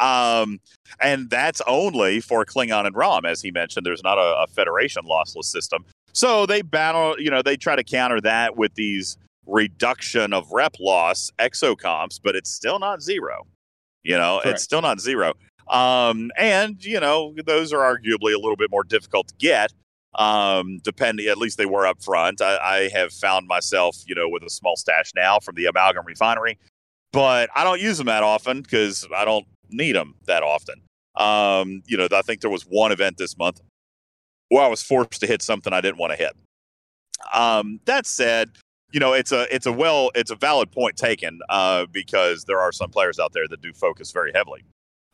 [0.00, 0.60] Um,
[1.00, 3.86] and that's only for Klingon and Rom, as he mentioned.
[3.86, 5.84] There's not a, a Federation lossless system.
[6.12, 10.76] So they battle, you know, they try to counter that with these reduction of rep
[10.80, 13.46] loss exocomps, but it's still not zero.
[14.02, 14.56] You know, Correct.
[14.56, 15.34] it's still not zero.
[15.68, 19.72] Um, and, you know, those are arguably a little bit more difficult to get.
[20.14, 22.40] Um, depending, at least they were up front.
[22.40, 26.06] I, I have found myself, you know, with a small stash now from the amalgam
[26.06, 26.58] refinery,
[27.12, 30.82] but I don't use them that often because I don't need them that often.
[31.16, 33.60] Um, you know, I think there was one event this month
[34.48, 36.36] where I was forced to hit something I didn't want to hit.
[37.32, 38.50] Um, that said,
[38.92, 42.60] you know, it's a it's a well it's a valid point taken uh, because there
[42.60, 44.62] are some players out there that do focus very heavily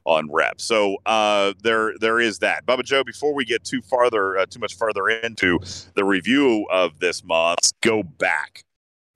[0.04, 0.64] on reps.
[0.64, 2.66] So uh, there there is that.
[2.66, 5.58] Bubba Joe, before we get too farther uh, too much further into
[5.94, 8.64] the review of this month, let's go back.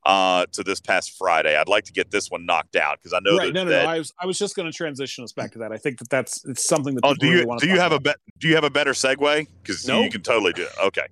[0.07, 1.57] uh, to this past Friday.
[1.57, 3.47] I'd like to get this one knocked out because I know right.
[3.47, 3.89] that, No, no, that no.
[3.91, 5.73] I was I was just going to transition us back to that.
[5.73, 7.01] I think that that's it's something that.
[7.05, 8.17] Oh, do you really do you have a about.
[8.27, 9.47] be- do you have a better segue?
[9.63, 10.03] Because No.
[10.03, 10.73] you can totally do it.
[10.79, 11.07] Okay.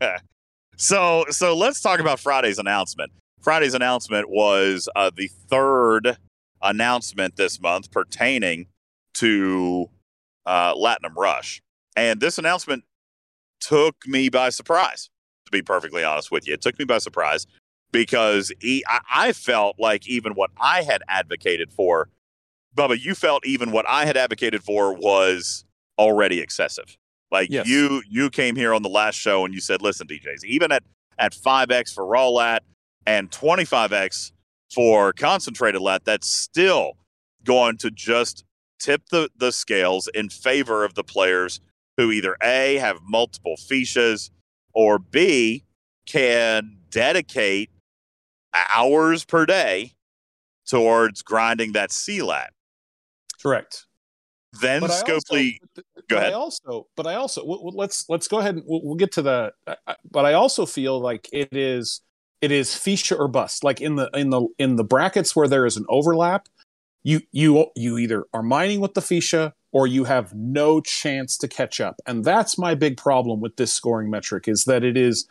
[0.76, 3.12] so so let's talk about Friday's announcement.
[3.42, 6.16] Friday's announcement was uh, the third
[6.62, 8.66] announcement this month pertaining
[9.14, 9.90] to
[10.46, 11.62] uh, Latinum Rush,
[11.96, 12.84] and this announcement
[13.60, 15.08] took me by surprise.
[15.46, 17.46] To be perfectly honest with you, it took me by surprise
[17.92, 22.08] because he, I, I felt like even what I had advocated for,
[22.74, 25.64] Bubba, you felt even what I had advocated for was
[25.98, 26.96] already excessive.
[27.30, 27.66] Like Yes.
[27.66, 30.82] you, you came here on the last show and you said, "Listen, DJs, even at
[31.18, 32.62] at five x for raw lat
[33.06, 34.32] and twenty five x
[34.74, 36.96] for concentrated lat, that's still
[37.44, 38.44] going to just
[38.78, 41.60] tip the the scales in favor of the players
[41.96, 44.30] who either a have multiple Feeshas
[44.72, 45.64] or b
[46.06, 47.70] can dedicate
[48.54, 49.92] hours per day
[50.66, 52.52] towards grinding that C lat.
[53.42, 53.86] Correct.
[54.60, 55.34] Then But I also-
[56.08, 56.32] go ahead.
[56.32, 59.12] I also, but I also, w- w- let's let's go ahead and we'll, we'll get
[59.12, 59.52] to the.
[59.66, 62.02] I- I- But I also feel like it is
[62.42, 63.64] it is Feesha or bust.
[63.64, 66.48] Like in the in the in the brackets where there is an overlap,
[67.02, 71.48] you you you either are mining with the Feesha or you have no chance to
[71.48, 75.26] catch up, and that's my big problem with this scoring metric is that it is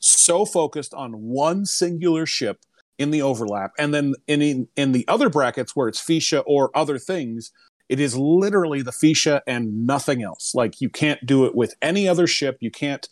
[0.00, 2.60] so focused on one singular ship
[2.98, 6.70] in the overlap, and then in in, in the other brackets where it's Feesha or
[6.76, 7.52] other things
[7.88, 10.54] it is literally the Feesha and nothing else.
[10.54, 12.58] Like you can't do it with any other ship.
[12.60, 13.08] You can't.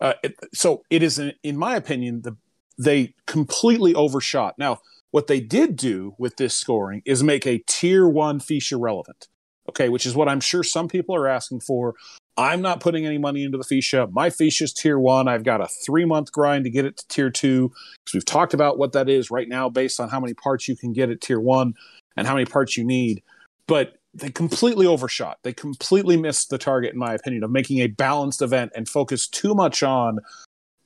[0.00, 2.36] Uh, it, so it is, in my opinion, the
[2.80, 4.54] they completely overshot.
[4.58, 9.28] Now, what they did do with this scoring is make a tier one Feesha relevant.
[9.68, 11.94] Okay, which is what I'm sure some people are asking for.
[12.36, 14.10] I'm not putting any money into the Feesha.
[14.10, 15.28] My Feesha's tier one.
[15.28, 17.68] I've got a three month grind to get it to tier two.
[17.68, 20.74] Because we've talked about what that is right now based on how many parts you
[20.74, 21.74] can get at tier one
[22.16, 23.22] and how many parts you need.
[23.66, 25.38] But they completely overshot.
[25.42, 29.28] They completely missed the target, in my opinion, of making a balanced event and focus
[29.28, 30.18] too much on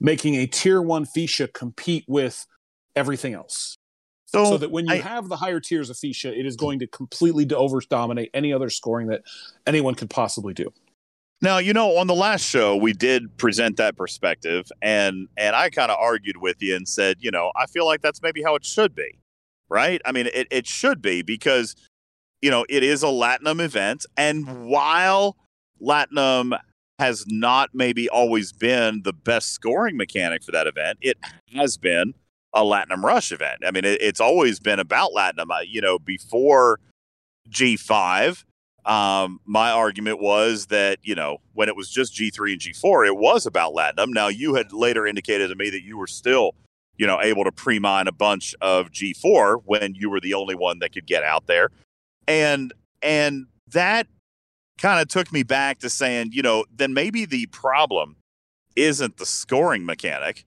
[0.04, 2.46] making a tier one Feesha compete with
[2.94, 3.76] everything else.
[4.26, 6.78] so, so that when you I- have the higher tiers of Fisha, it is going
[6.80, 9.22] to completely over dominate any other scoring that
[9.66, 10.70] anyone could possibly do.
[11.40, 15.70] now you know on the last show we did present that perspective, and and I
[15.70, 18.54] kind of argued with you and said, you know, I feel like that's maybe how
[18.56, 19.18] it should be,
[19.68, 20.00] right?
[20.04, 21.74] I mean, it it should be because
[22.42, 25.36] you know it is a Latinum event, and while
[25.80, 26.58] Latinum
[26.98, 31.18] has not maybe always been the best scoring mechanic for that event, it
[31.54, 32.14] has been
[32.52, 33.62] a Latinum Rush event.
[33.66, 35.48] I mean, it, it's always been about Latinum.
[35.66, 36.78] You know, before
[37.50, 38.44] G5,
[38.84, 43.16] um, my argument was that, you know, when it was just G3 and G4, it
[43.16, 44.08] was about Latinum.
[44.10, 46.52] Now, you had later indicated to me that you were still,
[46.96, 50.54] you know, able to pre mine a bunch of G4 when you were the only
[50.54, 51.70] one that could get out there.
[52.28, 54.06] And, and that
[54.78, 58.16] kind of took me back to saying, you know, then maybe the problem
[58.76, 60.44] isn't the scoring mechanic.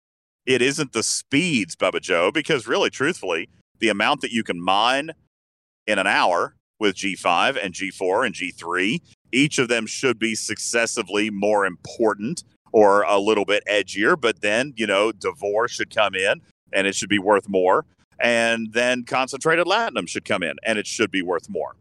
[0.47, 5.11] It isn't the speeds, Bubba Joe, because really, truthfully, the amount that you can mine
[5.87, 9.01] in an hour with G5 and G4 and G3,
[9.33, 14.21] each of them should be successively more important or a little bit edgier.
[14.21, 16.41] But then, you know, D'Vor should come in
[16.73, 17.85] and it should be worth more.
[18.19, 21.77] And then concentrated Latinum should come in and it should be worth more.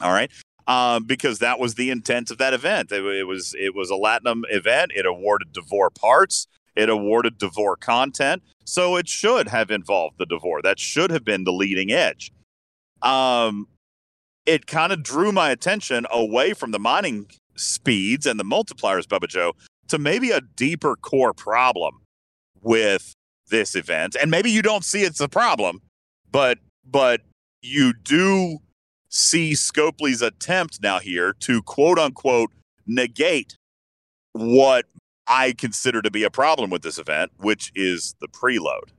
[0.00, 0.30] All right.
[0.68, 2.92] Um, because that was the intent of that event.
[2.92, 4.92] It, it was it was a Latinum event.
[4.94, 6.46] It awarded D'Vor parts.
[6.76, 8.42] It awarded D'Vor content.
[8.64, 10.60] So it should have involved the D'Vor.
[10.62, 12.32] That should have been the leading edge.
[13.00, 13.66] Um,
[14.44, 19.28] it kind of drew my attention away from the mining speeds and the multipliers, Bubba
[19.28, 19.54] Joe,
[19.88, 22.02] to maybe a deeper core problem
[22.62, 23.14] with
[23.48, 24.16] this event.
[24.20, 25.80] And maybe you don't see it's a problem,
[26.30, 27.22] but but
[27.62, 28.58] you do
[29.08, 32.50] see Scopely's attempt now here to quote unquote
[32.86, 33.56] negate
[34.32, 34.86] what
[35.26, 38.90] I consider to be a problem with this event, which is the preload.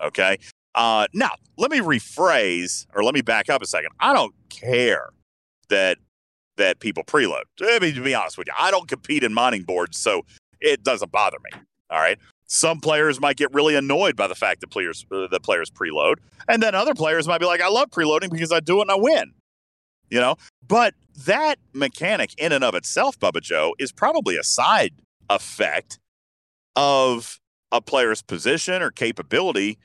[0.00, 0.38] Okay.
[0.74, 3.90] Uh, now, let me rephrase or let me back up a second.
[4.00, 5.10] I don't care
[5.68, 5.98] that
[6.56, 7.42] that people preload.
[7.62, 10.22] I mean, to be honest with you, I don't compete in mining boards, so
[10.60, 11.60] it doesn't bother me.
[11.90, 12.18] All right.
[12.46, 16.16] Some players might get really annoyed by the fact that players uh, the players preload,
[16.48, 18.90] and then other players might be like, "I love preloading because I do it and
[18.90, 19.32] I win."
[20.10, 20.94] You know, but
[21.26, 24.94] that mechanic in and of itself, Bubba Joe, is probably a side
[25.28, 25.98] effect
[26.76, 27.38] of
[27.72, 29.78] a player's position or capability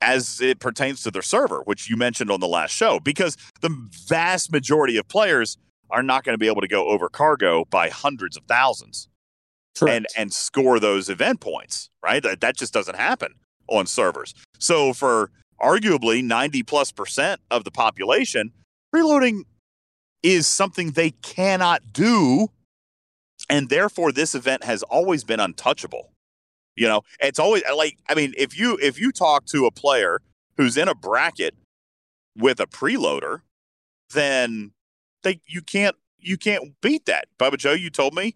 [0.00, 3.74] as it pertains to their server, which you mentioned on the last show, because the
[4.06, 5.56] vast majority of players
[5.90, 9.08] are not going to be able to go over cargo by hundreds of thousands
[9.86, 12.22] and and score those event points, right?
[12.22, 13.34] That that just doesn't happen
[13.68, 14.34] on servers.
[14.58, 18.52] So for arguably 90 plus percent of the population,
[18.94, 19.42] preloading
[20.24, 22.48] is something they cannot do.
[23.50, 26.10] And therefore, this event has always been untouchable.
[26.76, 30.20] You know, it's always like, I mean, if you if you talk to a player
[30.56, 31.54] who's in a bracket
[32.36, 33.42] with a preloader,
[34.12, 34.72] then
[35.22, 37.26] they you can't you can't beat that.
[37.38, 38.34] Bubba Joe, you told me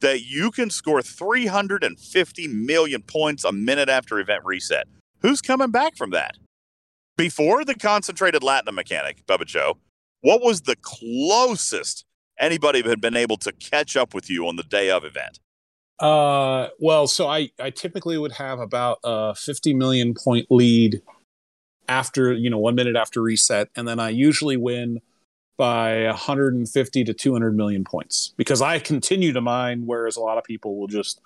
[0.00, 4.86] that you can score 350 million points a minute after event reset.
[5.20, 6.36] Who's coming back from that?
[7.16, 9.78] Before the concentrated Latinum mechanic, Bubba Joe,
[10.26, 12.04] what was the closest
[12.36, 15.38] anybody had been able to catch up with you on the day of event?
[16.00, 21.00] Uh, well, so I I typically would have about a 50 million point lead
[21.88, 25.00] after you know one minute after reset, and then I usually win
[25.56, 30.44] by 150 to 200 million points because I continue to mine, whereas a lot of
[30.44, 31.20] people will just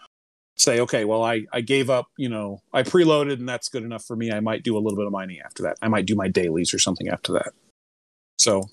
[0.56, 4.04] say, okay, well, I, I gave up, you know, I preloaded and that's good enough
[4.04, 4.30] for me.
[4.30, 5.78] I might do a little bit of mining after that.
[5.82, 7.52] I might do my dailies or something after that.
[8.38, 8.68] So,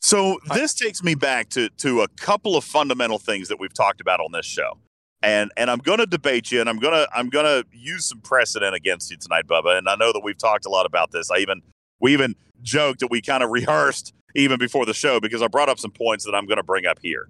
[0.00, 4.00] so this takes me back to to a couple of fundamental things that we've talked
[4.00, 4.78] about on this show.
[5.22, 8.06] And and I'm going to debate you and I'm going to I'm going to use
[8.06, 9.76] some precedent against you tonight, Bubba.
[9.76, 11.30] And I know that we've talked a lot about this.
[11.30, 11.60] I even
[12.00, 15.68] we even joked that we kind of rehearsed even before the show because I brought
[15.68, 17.28] up some points that I'm going to bring up here.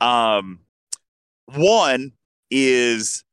[0.00, 0.60] Um,
[1.46, 2.12] one
[2.50, 3.24] is,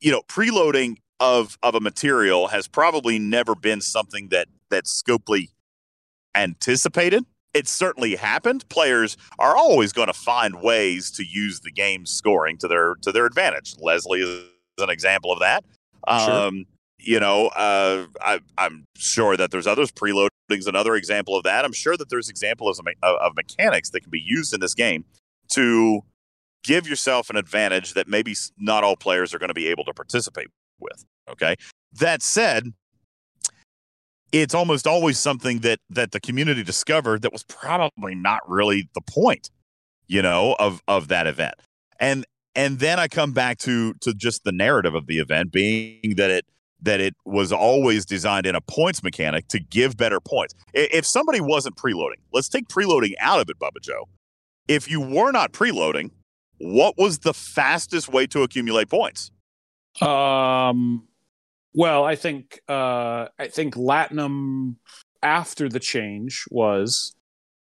[0.00, 5.48] you know, preloading of of a material has probably never been something that that Scopely
[6.34, 7.24] anticipated.
[7.54, 8.68] It certainly happened.
[8.68, 13.12] Players are always going to find ways to use the game's scoring to their to
[13.12, 13.76] their advantage.
[13.78, 14.44] Leslie is
[14.78, 15.64] an example of that.
[16.08, 16.30] Sure.
[16.30, 16.66] Um,
[16.98, 19.90] you know, uh, I, am sure that there's others.
[19.90, 21.64] Preloading is another example of that.
[21.64, 25.04] I'm sure that there's examples of, of mechanics that can be used in this game
[25.50, 26.02] to
[26.62, 29.92] give yourself an advantage that maybe not all players are going to be able to
[29.92, 30.48] participate
[30.80, 31.04] with.
[31.28, 31.56] Okay.
[31.92, 32.72] That said,
[34.32, 39.02] it's almost always something that that the community discovered that was probably not really the
[39.02, 39.50] point,
[40.08, 41.54] you know, of of that event.
[42.00, 46.14] And and then I come back to to just the narrative of the event being
[46.16, 46.46] that it
[46.80, 50.54] that it was always designed in a points mechanic to give better points.
[50.74, 54.08] If somebody wasn't preloading, let's take preloading out of it, Bubba Joe.
[54.66, 56.10] If you were not preloading,
[56.58, 59.30] what was the fastest way to accumulate points?
[60.00, 61.06] Um,
[61.74, 64.76] well, I think uh, I think Latinum
[65.22, 67.14] after the change was.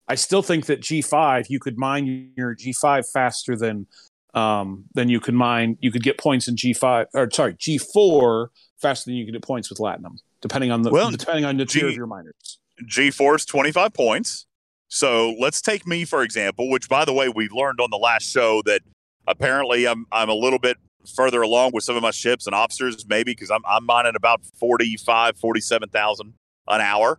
[0.08, 3.86] I still think that G5 you could mine your G5 faster than
[4.34, 8.48] um, then you could mine you could get points in G5 or sorry G4
[8.80, 11.64] faster than you could get points with Latinum, depending on the well, depending on the
[11.64, 12.58] G, tier of your miners.
[12.84, 14.46] G4 is 25 points.
[14.88, 18.24] So let's take me for example, which by the way we learned on the last
[18.24, 18.82] show that
[19.26, 23.06] apparently I'm I'm a little bit further along with some of my ships and officers
[23.08, 26.34] maybe because I'm I'm mining about 45 47,000
[26.68, 27.18] an hour.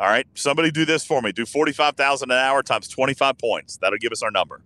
[0.00, 1.30] All right, somebody do this for me.
[1.30, 3.76] Do 45,000 an hour times 25 points.
[3.76, 4.62] That'll give us our number.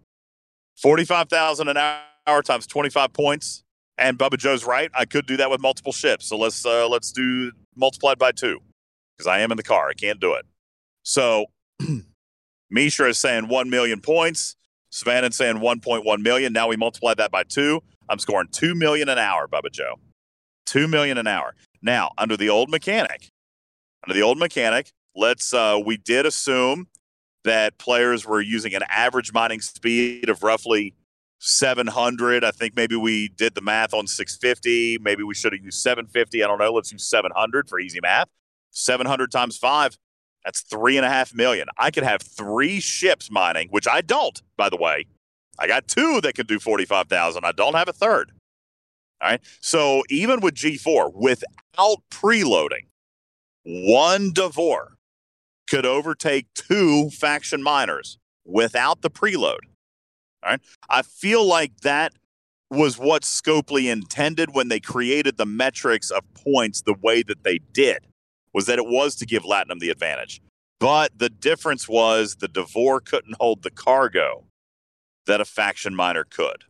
[0.77, 1.77] 45,000 an
[2.27, 3.63] hour times 25 points
[3.99, 4.91] and Bubba Joe's right.
[4.95, 6.27] I could do that with multiple ships.
[6.27, 8.61] So let's uh, let's do multiplied by two
[9.17, 9.89] because I am in the car.
[9.89, 10.47] I can't do it.
[11.03, 11.47] So
[12.71, 14.57] Mishra is saying one million points.
[14.91, 16.53] Savannah saying 1.1 million.
[16.53, 17.83] Now we multiply that by two.
[18.09, 19.97] I'm scoring two million an hour, Bubba Joe.
[20.66, 21.55] Two million an hour.
[21.83, 23.31] Now under the old mechanic,
[24.07, 26.88] under the old mechanic, let's uh, we did assume
[27.44, 30.94] that players were using an average mining speed of roughly
[31.38, 32.44] 700.
[32.44, 34.99] I think maybe we did the math on 650.
[34.99, 36.42] Maybe we should have used 750.
[36.42, 36.73] I don't know.
[36.73, 38.29] Let's use 700 for easy math.
[38.71, 39.97] 700 times five,
[40.44, 41.68] that's three and a half million.
[41.79, 45.07] I could have three ships mining, which I don't, by the way.
[45.59, 47.44] I got two that can do 45,000.
[47.44, 48.33] I don't have a third.
[49.21, 49.40] All right.
[49.61, 52.87] So even with G4, without preloading,
[53.64, 54.97] one D'Vor
[55.68, 59.61] could overtake two faction miners without the preload.
[60.42, 60.61] All right.
[60.88, 62.12] I feel like that
[62.71, 67.59] was what Scopely intended when they created the metrics of points the way that they
[67.73, 68.07] did,
[68.53, 70.40] was that it was to give Latinum the advantage.
[70.79, 74.45] But the difference was the D'Vor couldn't hold the cargo
[75.29, 76.64] that a faction miner could,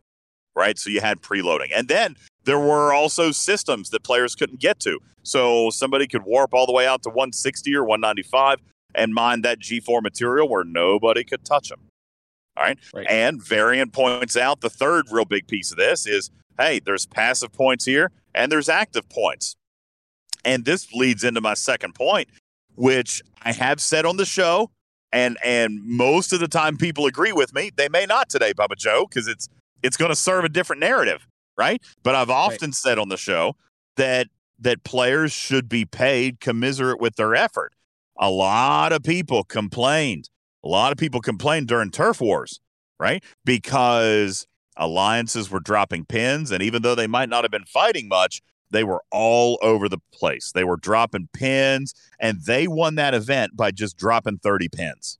[0.55, 0.77] right?
[0.77, 1.69] So you had preloading.
[1.75, 4.99] And then there were also systems that players couldn't get to.
[5.23, 8.59] So somebody could warp all the way out to 160 or 195
[8.95, 11.81] and mine that G4 material where nobody could touch them.
[12.55, 12.79] All right?
[12.93, 13.07] right.
[13.09, 17.53] And Variant points out the third real big piece of this is hey, there's passive
[17.53, 19.55] points here and there's active points.
[20.45, 22.29] And this leads into my second point,
[22.75, 24.71] which I have said on the show,
[25.11, 27.71] and and most of the time people agree with me.
[27.75, 29.49] They may not today, Bubba Joe, because it's
[29.83, 31.81] it's going to serve a different narrative, right?
[32.03, 32.75] But I've often right.
[32.75, 33.55] said on the show
[33.97, 34.27] that
[34.59, 37.73] that players should be paid commiserate with their effort.
[38.19, 40.29] A lot of people complained.
[40.63, 42.59] A lot of people complained during turf wars,
[42.99, 43.23] right?
[43.45, 44.45] Because
[44.75, 48.41] alliances were dropping pins, and even though they might not have been fighting much,
[48.71, 50.51] they were all over the place.
[50.51, 55.17] They were dropping pins, and they won that event by just dropping 30 pins.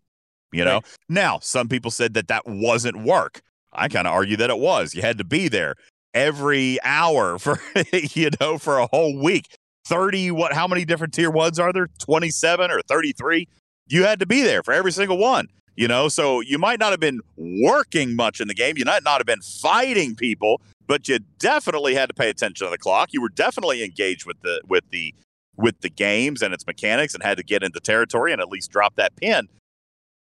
[0.52, 0.97] You know, right.
[1.08, 3.41] now some people said that that wasn't work.
[3.72, 4.95] I kind of argue that it was.
[4.95, 5.76] You had to be there
[6.14, 7.60] every hour for,
[7.91, 9.47] you know, for a whole week.
[9.86, 11.88] 30, what, how many different tier ones are there?
[12.00, 13.47] 27 or 33?
[13.88, 16.91] You had to be there for every single one, you know, so you might not
[16.91, 18.78] have been working much in the game.
[18.78, 22.72] You might not have been fighting people, but you definitely had to pay attention to
[22.72, 23.10] the clock.
[23.14, 25.14] You were definitely engaged with the, with the,
[25.56, 28.72] with the games and its mechanics and had to get into territory and at least
[28.72, 29.48] drop that pin.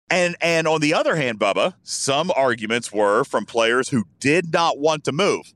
[0.08, 4.78] And and on the other hand, Bubba, some arguments were from players who did not
[4.78, 5.52] want to move,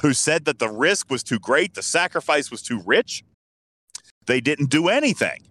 [0.00, 3.24] who said that the risk was too great, the sacrifice was too rich.
[4.26, 5.48] They didn't do anything.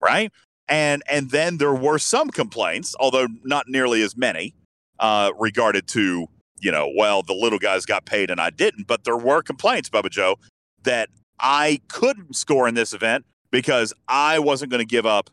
[0.00, 0.32] Right?
[0.66, 4.54] And and then there were some complaints, although not nearly as many,
[4.98, 6.26] uh, regarded to,
[6.62, 8.86] you know, well, the little guys got paid and I didn't.
[8.86, 10.36] But there were complaints, Bubba Joe,
[10.84, 11.10] that
[11.40, 15.28] I couldn't score in this event because I wasn't going to give up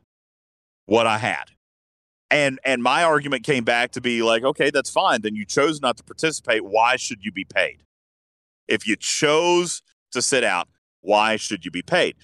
[0.85, 1.45] what I had.
[2.31, 5.21] And and my argument came back to be like okay that's fine.
[5.21, 6.63] Then you chose not to participate.
[6.63, 7.83] Why should you be paid?
[8.67, 10.67] If you chose to sit out
[11.01, 12.15] why should you be paid?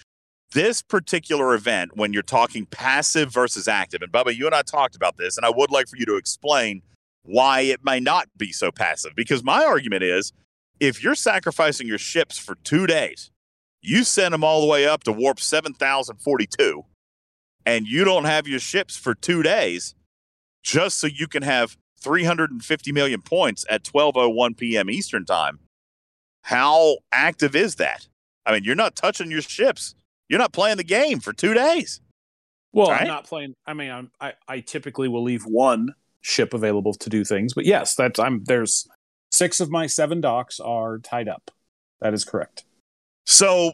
[0.52, 4.96] This particular event when you're talking passive versus active and bubba you and i talked
[4.96, 6.82] about this and i would like for you to explain
[7.26, 10.32] why it may not be so passive because my argument is
[10.80, 13.32] if you're sacrificing your ships for two days
[13.82, 16.84] you send them all the way up to warp 7042
[17.66, 19.96] and you don't have your ships for two days
[20.64, 24.90] just so you can have 350 million points at 12:01 p.m.
[24.90, 25.60] Eastern time.
[26.44, 28.08] How active is that?
[28.46, 29.96] I mean, you're not touching your ships.
[30.30, 32.02] You're not playing the game for two days.
[32.74, 33.02] Well, right?
[33.02, 33.56] I'm not playing.
[33.66, 35.96] I mean, I'm, I I typically will leave one
[36.26, 38.88] ship available to do things, but yes, that's I'm there's
[39.32, 41.52] six of my seven docks are tied up.
[42.02, 42.66] That is correct.
[43.26, 43.74] So,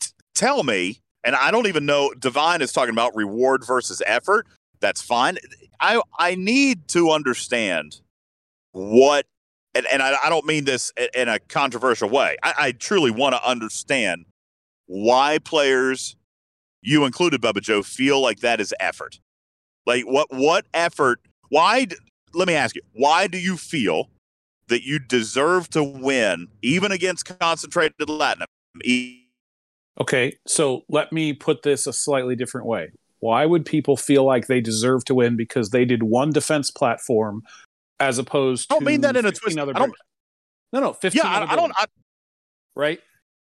[0.00, 2.12] t- tell me, and I don't even know.
[2.18, 4.46] Divine is talking about reward versus effort.
[4.80, 5.38] That's fine.
[5.78, 8.00] I I need to understand
[8.72, 9.26] what,
[9.74, 12.36] and, and I, I don't mean this in a controversial way.
[12.42, 14.26] I, I truly want to understand
[14.86, 16.16] why players,
[16.82, 19.20] you included, Bubba Joe, feel like that is effort.
[19.86, 21.20] Like what what effort?
[21.48, 21.86] Why?
[22.32, 22.82] Let me ask you.
[22.92, 24.10] Why do you feel
[24.68, 28.46] that you deserve to win even against concentrated Latin?
[30.00, 32.90] Okay, so let me put this a slightly different way.
[33.20, 37.42] Why would people feel like they deserve to win because they did one defense platform
[38.00, 38.74] as opposed to?
[38.74, 39.56] I don't mean that in a twist.
[39.56, 39.86] Other I
[40.74, 41.22] no, no, fifteen.
[41.24, 41.72] Yeah, I, I don't.
[41.76, 41.86] I,
[42.74, 43.00] right?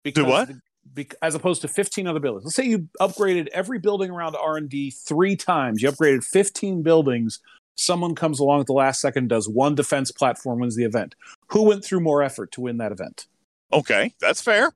[0.03, 0.49] Because do what?
[0.93, 2.45] The, as opposed to 15 other buildings.
[2.45, 5.81] Let's say you upgraded every building around R&D 3 times.
[5.81, 7.41] You upgraded 15 buildings.
[7.77, 11.15] Someone comes along at the last second does one defense platform wins the event.
[11.49, 13.27] Who went through more effort to win that event?
[13.71, 14.73] Okay, that's fair.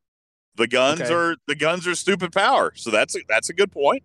[0.56, 1.14] The guns okay.
[1.14, 2.74] are the guns are stupid power.
[2.76, 4.04] So that's a, that's a good point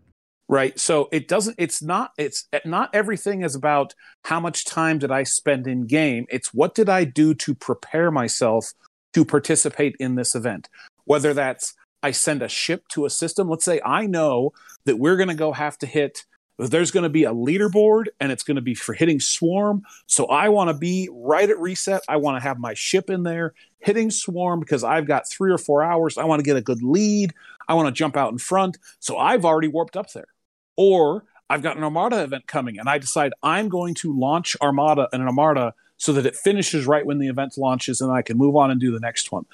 [0.48, 3.94] right so it doesn't it's not it's not everything is about
[4.24, 8.10] how much time did i spend in game it's what did i do to prepare
[8.10, 8.72] myself
[9.12, 10.68] to participate in this event
[11.04, 14.52] whether that's i send a ship to a system let's say i know
[14.84, 16.24] that we're going to go have to hit
[16.58, 19.82] there's going to be a leaderboard and it's going to be for hitting swarm.
[20.06, 22.02] So i want to be right at reset.
[22.08, 25.58] I want to have my ship in there hitting swarm because i've got three or
[25.58, 26.18] four hours.
[26.18, 27.34] I want to get a good lead.
[27.68, 28.78] I want to jump out in front.
[29.00, 30.28] So i've already warped up there.
[30.76, 35.08] Or I've got an Armada event coming and I decide I'm going to launch Armada
[35.12, 38.36] and an Armada so that it finishes right when the event launches and I can
[38.36, 39.46] move on and do the next one.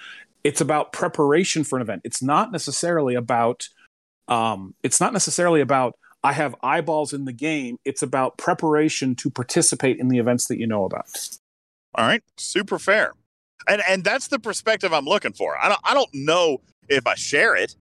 [0.42, 2.02] It's about preparation for an event.
[2.04, 3.68] It's not necessarily about
[4.28, 7.78] um, it's not necessarily about I have eyeballs in the game.
[7.84, 11.06] It's about preparation to participate in the events that you know about.
[11.94, 13.12] All right, super fair.
[13.68, 15.56] And and that's the perspective I'm looking for.
[15.58, 17.76] I don't I don't know if I share it.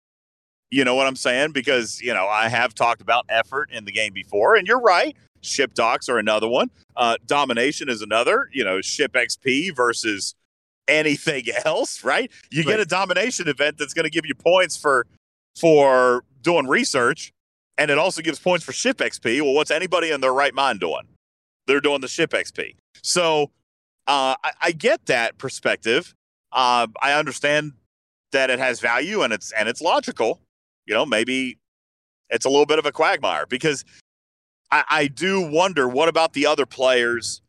[0.70, 1.52] You know what I'm saying?
[1.52, 5.16] Because, you know, I have talked about effort in the game before, and you're right.
[5.40, 6.70] Ship docks are another one.
[6.96, 10.34] Uh, domination is another, you know, ship XP versus
[10.88, 12.30] anything else, right?
[12.50, 12.72] You right.
[12.72, 15.06] get a domination event that's going to give you points for
[15.56, 17.32] for doing research,
[17.78, 19.42] and it also gives points for ship XP.
[19.42, 21.08] Well, what's anybody in their right mind doing?
[21.66, 22.76] They're doing the ship XP.
[23.02, 23.50] So
[24.06, 26.14] uh, I, I, get that perspective.
[26.52, 27.72] Uh, I understand
[28.32, 30.40] that it has value and it's and it's logical
[30.86, 31.58] you know, maybe
[32.30, 33.84] it's a little bit of a quagmire because
[34.70, 37.42] I, I do wonder what about the other players?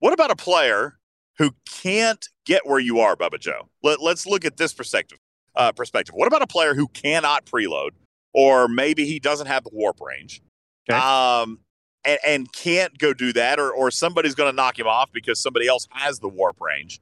[0.00, 0.98] What about a player
[1.38, 3.68] who can't get where you are, Bubba Joe?
[3.82, 5.18] Let, let's look at this perspective.
[5.54, 6.14] uh, perspective.
[6.14, 7.90] What about a player who cannot preload,
[8.32, 10.42] or maybe he doesn't have the warp range,
[10.88, 10.98] Okay.
[10.98, 11.60] um,
[12.04, 15.40] and, and can't go do that, or or somebody's going to knock him off because
[15.40, 17.00] somebody else has the warp range?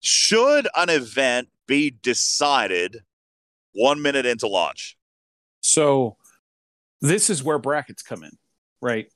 [0.00, 3.02] Should an event be decided
[3.72, 4.96] one minute into launch?
[5.60, 6.16] So
[7.00, 8.32] this is where brackets come in,
[8.80, 9.06] right?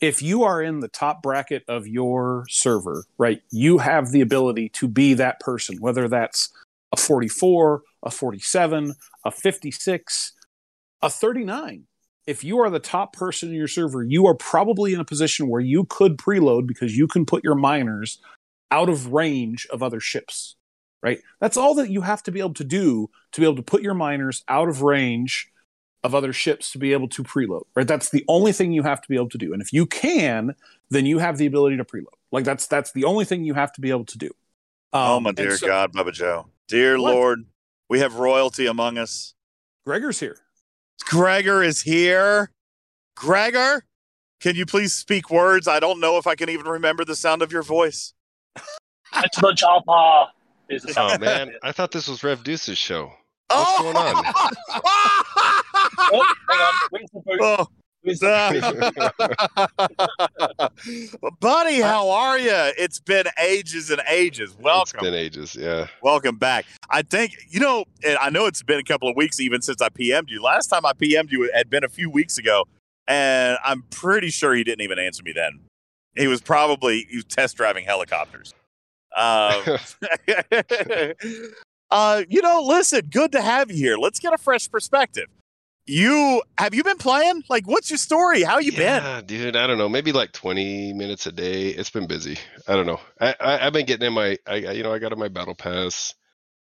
[0.00, 4.68] If you are in the top bracket of your server, right, you have the ability
[4.70, 6.50] to be that person, whether that's
[6.92, 10.32] a 44, a 47, a 56,
[11.02, 11.84] a 39.
[12.26, 15.48] If you are the top person in your server, you are probably in a position
[15.48, 18.18] where you could preload because you can put your miners
[18.70, 20.56] out of range of other ships,
[21.02, 21.20] right?
[21.40, 23.82] That's all that you have to be able to do to be able to put
[23.82, 25.50] your miners out of range
[26.04, 27.88] of other ships to be able to preload, right?
[27.88, 29.52] That's the only thing you have to be able to do.
[29.54, 30.54] And if you can,
[30.90, 32.12] then you have the ability to preload.
[32.30, 34.30] Like that's that's the only thing you have to be able to do.
[34.92, 37.14] oh Um, my dear so- God, Bubba Joe, dear What?
[37.14, 37.46] Lord,
[37.88, 39.34] we have royalty among us.
[39.86, 40.36] Gregor's here.
[41.04, 42.50] Gregor is here.
[43.16, 43.84] Gregor,
[44.40, 45.66] can you please speak words?
[45.66, 48.14] I don't know if I can even remember the sound of your voice.
[49.16, 50.30] It's the chopper.
[50.96, 53.10] Oh man, I thought this was Rev Deuce's show.
[53.50, 53.92] Oh!
[53.92, 54.24] What's going on?
[56.10, 56.74] Oh, hang on.
[56.90, 57.38] Where's the booth?
[57.40, 57.77] Oh, Where's the
[61.40, 62.52] buddy, how are you?
[62.78, 64.56] It's been ages and ages.
[64.60, 65.88] Welcome, It's been ages, yeah.
[66.02, 66.64] welcome back.
[66.90, 67.84] I think you know.
[68.06, 70.40] and I know it's been a couple of weeks even since I PM'd you.
[70.42, 72.64] Last time I PM'd you had been a few weeks ago,
[73.08, 75.60] and I'm pretty sure he didn't even answer me then.
[76.16, 78.54] He was probably he was test driving helicopters.
[79.16, 79.62] Um,
[81.90, 83.96] uh, you know, listen, good to have you here.
[83.96, 85.26] Let's get a fresh perspective.
[85.88, 87.44] You have you been playing?
[87.48, 88.42] Like, what's your story?
[88.42, 89.02] How you been?
[89.02, 89.56] yeah, dude.
[89.56, 89.88] I don't know.
[89.88, 91.68] Maybe like 20 minutes a day.
[91.68, 92.36] It's been busy.
[92.68, 93.00] I don't know.
[93.20, 94.36] I, I I've been getting in my.
[94.46, 96.14] I I- you know I got in my battle pass,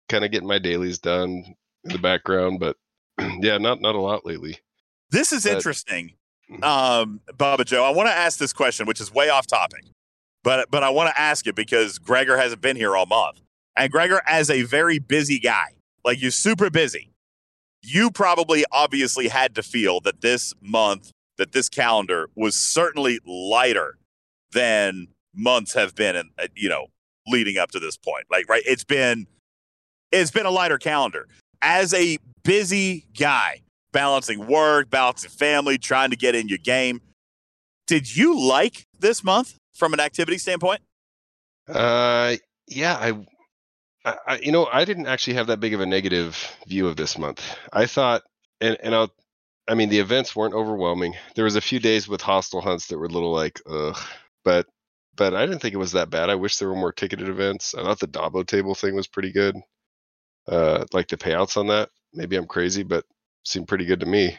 [0.09, 1.43] kind of getting my dailies done
[1.83, 2.77] in the background, but
[3.19, 4.57] yeah, not not a lot lately.
[5.11, 6.13] This is But- interesting,
[6.63, 7.83] um, Baba Joe.
[7.85, 9.83] I want to ask this question, which is way off topic,
[10.43, 13.39] but but I want to ask it because Gregor hasn't been here all month,
[13.77, 17.10] and Gregor, as a very busy guy, like you're super busy,
[17.83, 23.97] you probably obviously had to feel that this month, that this calendar was certainly lighter
[24.51, 26.87] than months have been, in, uh, you know,
[27.27, 28.25] leading up to this point.
[28.29, 28.63] Like, right?
[28.65, 29.27] It's been
[30.11, 31.27] it's been a lighter calendar.
[31.61, 33.61] As a busy guy,
[33.93, 37.01] balancing work, balancing family, trying to get in your game.
[37.87, 40.81] Did you like this month from an activity standpoint?
[41.67, 42.35] Uh,
[42.67, 43.25] yeah, I,
[44.05, 46.95] I, I, you know, I didn't actually have that big of a negative view of
[46.95, 47.57] this month.
[47.71, 48.23] I thought,
[48.59, 49.11] and and I'll,
[49.67, 51.15] I mean, the events weren't overwhelming.
[51.35, 53.97] There was a few days with hostile hunts that were a little like, ugh,
[54.43, 54.67] but
[55.15, 56.29] but I didn't think it was that bad.
[56.29, 57.75] I wish there were more ticketed events.
[57.75, 59.55] I thought the Dabo table thing was pretty good.
[60.47, 61.89] Uh, like the payouts on that.
[62.13, 63.05] Maybe I'm crazy, but
[63.45, 64.37] seemed pretty good to me.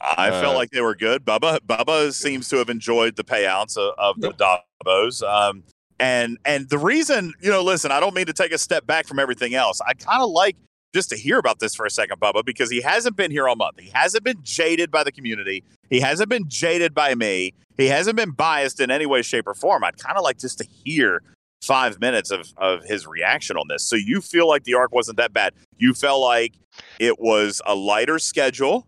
[0.00, 1.24] I Uh, felt like they were good.
[1.24, 5.22] Bubba Bubba seems to have enjoyed the payouts of, of the Dabos.
[5.22, 5.64] Um,
[5.98, 9.06] and and the reason, you know, listen, I don't mean to take a step back
[9.06, 9.80] from everything else.
[9.80, 10.56] I kind of like
[10.94, 13.56] just to hear about this for a second, Bubba, because he hasn't been here all
[13.56, 13.80] month.
[13.80, 15.64] He hasn't been jaded by the community.
[15.90, 17.52] He hasn't been jaded by me.
[17.76, 19.82] He hasn't been biased in any way, shape, or form.
[19.82, 21.20] I'd kind of like just to hear
[21.62, 23.82] five minutes of, of his reaction on this.
[23.82, 25.54] So you feel like the arc wasn't that bad.
[25.78, 26.54] You felt like
[27.00, 28.86] it was a lighter schedule.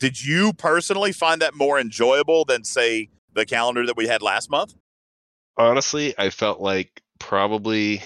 [0.00, 4.50] Did you personally find that more enjoyable than, say, the calendar that we had last
[4.50, 4.74] month?
[5.58, 8.02] Honestly, I felt like probably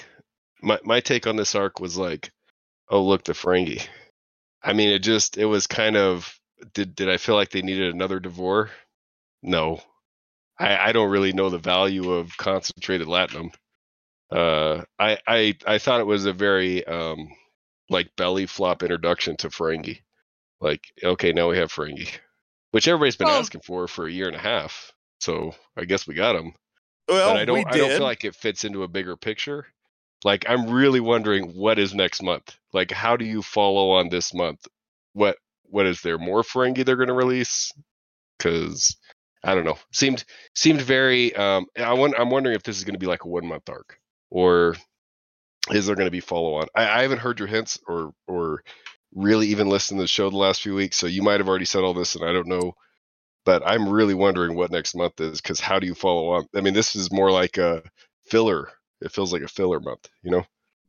[0.63, 2.33] my my take on this arc was like,
[2.89, 3.87] oh look, the Ferengi.
[4.63, 6.39] I mean, it just it was kind of
[6.75, 8.71] did did I feel like they needed another D'Vor?
[9.43, 9.83] No,
[10.59, 13.53] I I don't really know the value of concentrated latinum.
[14.31, 17.29] Uh, I I I thought it was a very um
[17.91, 20.01] like belly flop introduction to Ferengi.
[20.61, 22.09] Like, okay, now we have Ferengi,
[22.71, 24.93] which everybody's been asking for for a year and a half.
[25.21, 26.55] So I guess we got them
[27.13, 29.67] Well, but I don't I don't feel like it fits into a bigger picture.
[30.25, 32.57] Like I'm really wondering what is next month.
[32.73, 34.67] Like how do you follow on this month?
[35.15, 37.73] What what is there more Ferengi they're going to release?
[38.39, 38.97] Cuz
[39.45, 39.79] I don't know.
[39.93, 43.25] Seemed seemed very um I want, I'm wondering if this is going to be like
[43.25, 43.99] a one month arc
[44.31, 44.77] or
[45.71, 46.67] is there going to be follow on?
[46.75, 48.63] I, I haven't heard your hints or or
[49.15, 51.65] really even listened to the show the last few weeks, so you might have already
[51.67, 52.75] said all this and I don't know
[53.45, 56.47] but I'm really wondering what next month is because how do you follow up?
[56.55, 57.83] I mean, this is more like a
[58.27, 58.71] filler.
[59.01, 60.45] It feels like a filler month, you know?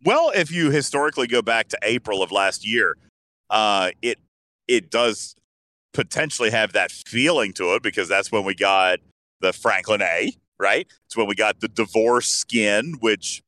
[0.05, 2.97] Well, if you historically go back to April of last year,
[3.49, 4.19] uh, it
[4.67, 5.35] it does
[5.93, 8.99] potentially have that feeling to it because that's when we got
[9.41, 10.87] the Franklin A, right?
[11.05, 13.43] It's when we got the D'Vor's skin, which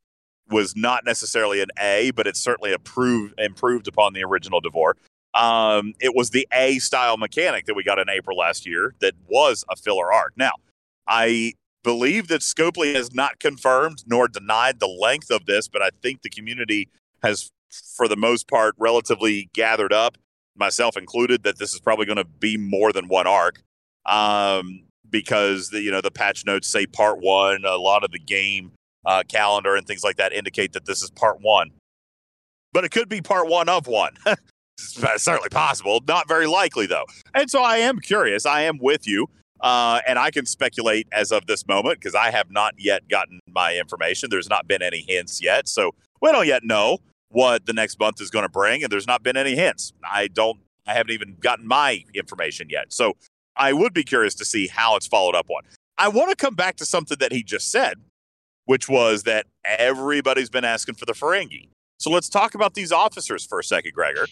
[0.49, 4.95] was not necessarily an A, but it certainly improved improved upon the original D'Vor.
[5.35, 9.13] Um, it was the A style mechanic that we got in April last year that
[9.27, 10.33] was a filler arc.
[10.37, 10.53] Now,
[11.07, 15.89] I believe that Scopely has not confirmed nor denied the length of this, but I
[16.01, 16.89] think the community
[17.21, 17.51] has,
[17.95, 20.17] for the most part, relatively gathered up,
[20.55, 23.61] myself included, that this is probably going to be more than one arc.
[24.05, 27.63] Um, because the you know the patch notes say part one.
[27.65, 28.71] A lot of the game
[29.05, 31.71] uh, calendar and things like that indicate that this is part one,
[32.73, 34.13] but it could be part one of one.
[34.77, 37.05] certainly possible, not very likely though.
[37.33, 38.45] And so I am curious.
[38.45, 39.27] I am with you.
[39.61, 43.39] Uh, and I can speculate as of this moment because I have not yet gotten
[43.49, 44.29] my information.
[44.29, 45.67] There's not been any hints yet.
[45.67, 46.99] So we don't yet know
[47.29, 48.83] what the next month is going to bring.
[48.83, 49.93] And there's not been any hints.
[50.03, 52.93] I don't, I haven't even gotten my information yet.
[52.93, 53.13] So
[53.55, 55.63] I would be curious to see how it's followed up on.
[55.97, 57.95] I want to come back to something that he just said,
[58.65, 61.69] which was that everybody's been asking for the Ferengi.
[61.97, 64.27] So let's talk about these officers for a second, Gregor.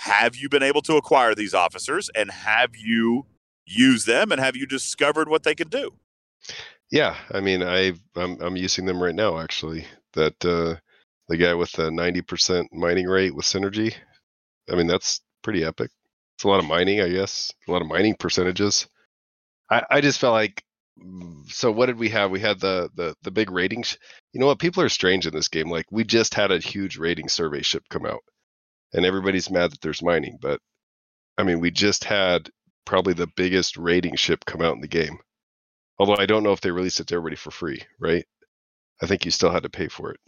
[0.00, 3.26] Have you been able to acquire these officers and have you
[3.66, 5.92] used them and have you discovered what they can do?
[6.90, 9.84] Yeah, I mean, I I'm I'm using them right now actually.
[10.14, 10.76] That uh
[11.28, 13.94] the guy with the 90% mining rate with synergy.
[14.72, 15.90] I mean, that's pretty epic.
[16.36, 17.52] It's a lot of mining, I guess.
[17.68, 18.88] A lot of mining percentages.
[19.70, 20.64] I, I just felt like
[21.48, 22.30] so what did we have?
[22.30, 23.98] We had the the the big ratings.
[24.32, 24.58] You know what?
[24.58, 25.70] People are strange in this game.
[25.70, 28.20] Like we just had a huge rating survey ship come out,
[28.92, 30.38] and everybody's mad that there's mining.
[30.40, 30.60] But
[31.38, 32.50] I mean, we just had
[32.84, 35.18] probably the biggest rating ship come out in the game.
[35.98, 38.24] Although I don't know if they released it to everybody for free, right?
[39.02, 40.20] I think you still had to pay for it.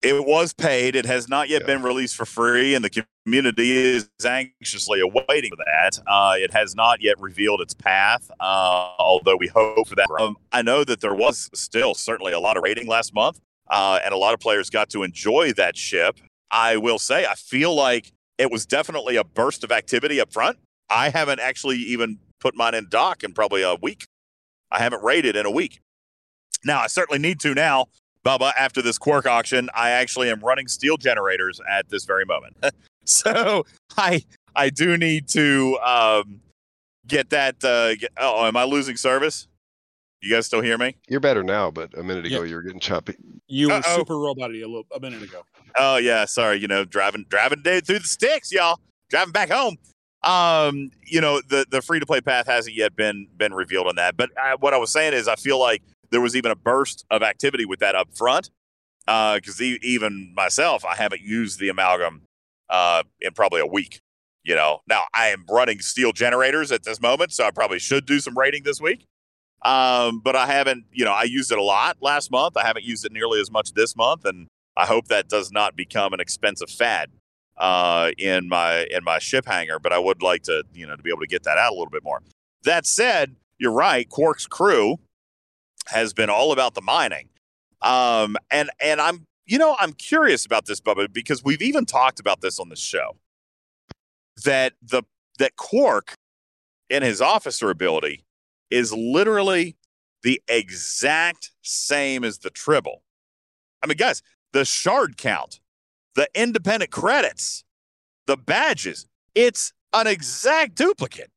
[0.00, 0.94] It was paid.
[0.94, 1.66] It has not yet yeah.
[1.66, 5.98] been released for free, and the community is anxiously awaiting that.
[6.06, 10.08] Uh, it has not yet revealed its path, uh, although we hope for that.
[10.20, 13.40] Um, I know that there was still certainly a lot of rating last month,
[13.70, 16.20] uh, and a lot of players got to enjoy that ship.
[16.50, 20.58] I will say, I feel like it was definitely a burst of activity up front.
[20.90, 24.06] I haven't actually even put mine in dock in probably a week.
[24.70, 25.80] I haven't rated in a week.
[26.64, 27.86] Now, I certainly need to now
[28.24, 32.56] Bubba, after this Quark auction, I actually am running steel generators at this very moment.
[33.04, 33.64] so
[33.96, 34.22] I
[34.54, 36.40] I do need to um,
[37.06, 37.62] get that.
[37.64, 39.48] Uh, get, oh, am I losing service?
[40.20, 40.96] You guys still hear me?
[41.08, 43.14] You're better now, but a minute ago you were getting choppy.
[43.46, 45.44] You were super roboty a little a minute ago.
[45.76, 46.58] Oh yeah, sorry.
[46.58, 48.80] You know, driving driving through the sticks, y'all.
[49.10, 49.76] Driving back home.
[50.24, 53.96] Um, you know, the the free to play path hasn't yet been been revealed on
[53.96, 54.16] that.
[54.16, 57.04] But I, what I was saying is, I feel like there was even a burst
[57.10, 58.50] of activity with that up front.
[59.06, 62.22] Because uh, e- even myself, I haven't used the amalgam
[62.68, 64.00] uh, in probably a week.
[64.42, 68.04] You know, now I am running steel generators at this moment, so I probably should
[68.04, 69.06] do some rating this week.
[69.62, 72.56] Um, but I haven't, you know, I used it a lot last month.
[72.56, 74.46] I haven't used it nearly as much this month, and
[74.76, 77.10] I hope that does not become an expensive fad
[77.56, 79.78] uh, in my in my ship hangar.
[79.78, 81.74] But I would like to, you know, to be able to get that out a
[81.74, 82.22] little bit more.
[82.62, 84.08] That said, you're right.
[84.08, 84.98] Quark's crew
[85.88, 87.28] has been all about the mining.
[87.82, 92.20] Um, and and I'm you know I'm curious about this, Bubba, because we've even talked
[92.20, 93.16] about this on the show.
[94.44, 95.02] That the
[95.38, 96.14] that Quark
[96.88, 98.24] in his officer ability
[98.70, 99.76] is literally
[100.22, 103.02] the exact same as the Tribble.
[103.82, 105.60] I mean, guys, the shard count,
[106.14, 107.64] the independent credits,
[108.26, 111.30] the badges, it's an exact duplicate.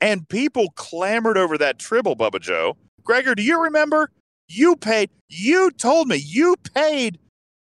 [0.00, 4.10] And people clamored over that Tribble, Bubba Joe, Gregor, do you remember?
[4.48, 7.18] You paid, you told me you paid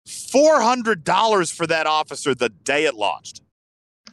[0.09, 3.43] $400 for that officer the day it launched.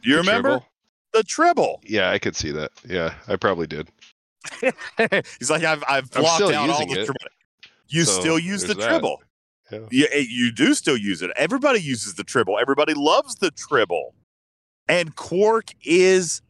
[0.02, 0.48] Do you the remember?
[0.50, 0.66] Tribble?
[1.12, 1.80] The Tribble.
[1.84, 2.70] Yeah, I could see that.
[2.88, 3.88] Yeah, I probably did.
[5.38, 7.14] He's like, I've, I've blocked out all the Tribble.
[7.88, 8.88] You so still use the that.
[8.88, 9.22] Tribble.
[9.70, 9.80] Yeah.
[9.90, 11.30] You, eh, you do still use it.
[11.36, 12.58] Everybody uses the Tribble.
[12.58, 14.14] Everybody loves the Tribble.
[14.88, 16.42] And Quark is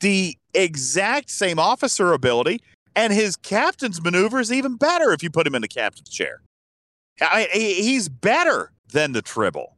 [0.00, 2.60] the exact same officer ability
[2.96, 6.42] and his captain's maneuver is even better if you put him in the captain's chair.
[7.20, 9.73] I mean, he's better than the Tribble.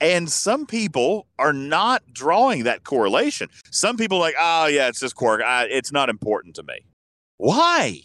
[0.00, 3.48] And some people are not drawing that correlation.
[3.70, 5.40] Some people are like, oh, yeah, it's just Quark.
[5.42, 6.84] I, it's not important to me.
[7.38, 8.00] Why?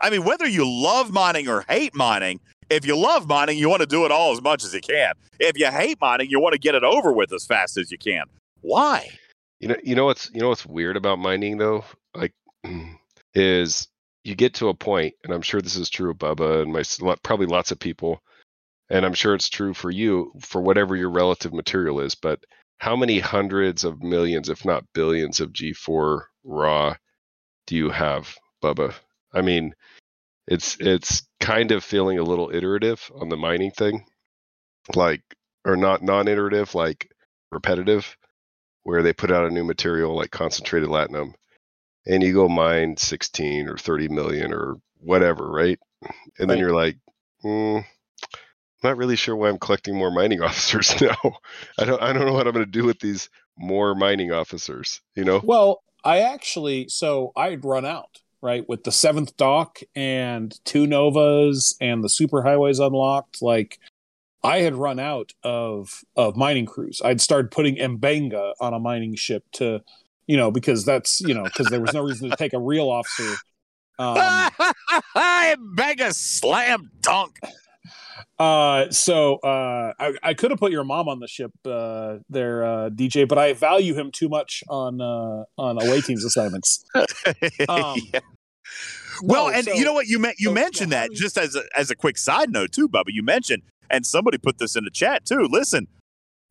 [0.00, 2.40] I mean, whether you love mining or hate mining,
[2.70, 5.14] if you love mining, you want to do it all as much as you can.
[5.40, 7.98] If you hate mining, you want to get it over with as fast as you
[7.98, 8.24] can.
[8.60, 9.08] Why?
[9.58, 11.84] You know, you know what's you know what's weird about mining though?
[12.14, 12.32] Like
[13.34, 13.88] is
[14.24, 17.16] you get to a point, and I'm sure this is true of Bubba and my
[17.22, 18.22] probably lots of people,
[18.90, 22.14] and I'm sure it's true for you for whatever your relative material is.
[22.16, 22.44] But
[22.78, 26.96] how many hundreds of millions, if not billions, of G4 raw
[27.66, 28.94] do you have, Bubba?
[29.32, 29.74] I mean,
[30.48, 34.04] it's it's kind of feeling a little iterative on the mining thing.
[34.94, 35.22] like
[35.64, 37.10] or not non-iterative, like
[37.52, 38.16] repetitive,
[38.84, 41.34] where they put out a new material like concentrated latinum,
[42.06, 45.78] and you go mine 16 or 30 million or whatever, right?
[46.38, 46.96] And then you're like,
[47.44, 47.84] mm,
[48.82, 51.38] not really sure why I'm collecting more mining officers now.
[51.78, 55.00] I don't I don't know what I'm going to do with these more mining officers.
[55.14, 55.40] You know?
[55.44, 61.76] Well, I actually, so I'd run out, right, with the seventh dock and two Novas
[61.80, 63.42] and the superhighways unlocked.
[63.42, 63.78] Like,
[64.42, 67.02] I had run out of of mining crews.
[67.04, 69.82] I'd started putting M'Benga on a mining ship to,
[70.26, 72.88] you know, because that's, you know, because there was no reason to take a real
[72.88, 73.36] officer.
[73.98, 74.50] Um,
[75.76, 77.38] Mega slam dunk.
[78.38, 82.64] Uh, so uh, I, I could have put your mom on the ship uh, there,
[82.64, 86.84] uh, DJ, but I value him too much on uh, on away teams assignments.
[87.68, 88.20] Um, Yeah.
[89.22, 91.54] Well, no, and so- you know what you me- you so- mentioned that just as
[91.56, 93.08] a, as a quick side note too, Bubba.
[93.08, 95.46] You mentioned, and somebody put this in the chat too.
[95.50, 95.88] Listen,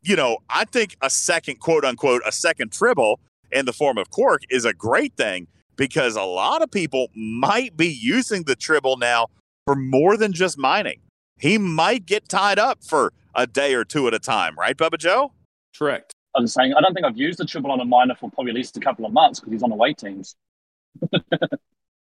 [0.02, 3.20] you know, I think a second quote unquote a second tribble
[3.52, 7.76] in the form of Quark is a great thing because a lot of people might
[7.78, 9.28] be using the tribble now
[9.66, 11.00] for more than just mining.
[11.40, 14.98] He might get tied up for a day or two at a time, right, Bubba
[14.98, 15.32] Joe?
[15.78, 16.14] Correct.
[16.36, 18.56] I'm saying I don't think I've used the Tribble on a miner for probably at
[18.56, 20.36] least a couple of months because he's on away teams.
[21.14, 21.20] I,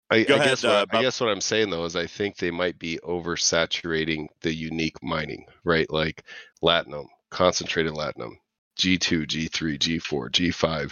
[0.10, 1.02] I ahead, guess what uh, I, I Bob.
[1.02, 5.46] guess what I'm saying though is I think they might be oversaturating the unique mining,
[5.64, 5.90] right?
[5.92, 6.24] Like
[6.62, 8.34] latinum, concentrated latinum,
[8.78, 10.92] G2, G3, G4, G5.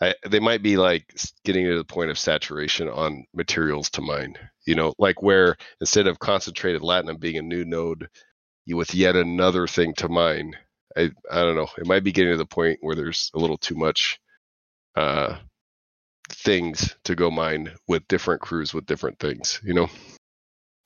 [0.00, 1.14] I, they might be like
[1.44, 4.36] getting to the point of saturation on materials to mine.
[4.66, 8.08] You know, like where instead of concentrated latinum being a new node,
[8.66, 10.54] you with yet another thing to mine.
[10.96, 11.68] I I don't know.
[11.78, 14.18] It might be getting to the point where there's a little too much
[14.96, 15.36] uh
[16.30, 19.88] things to go mine with different crews with different things, you know?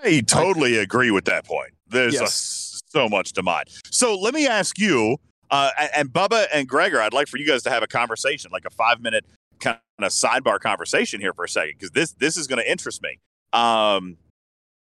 [0.03, 1.73] I totally agree with that point.
[1.89, 3.65] There's a- so much to mine.
[3.91, 5.17] So let me ask you,
[5.51, 8.51] uh, and, and Bubba and Gregor, I'd like for you guys to have a conversation,
[8.53, 9.25] like a five minute
[9.61, 13.03] kind of sidebar conversation here for a second, because this this is going to interest
[13.03, 13.19] me.
[13.53, 14.17] Um,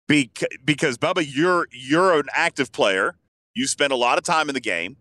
[0.08, 3.16] bec- because Bubba, you're you're an active player.
[3.56, 4.98] You spend a lot of time in the game,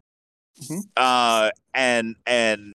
[0.63, 0.83] Mhm.
[0.97, 2.73] uh, and and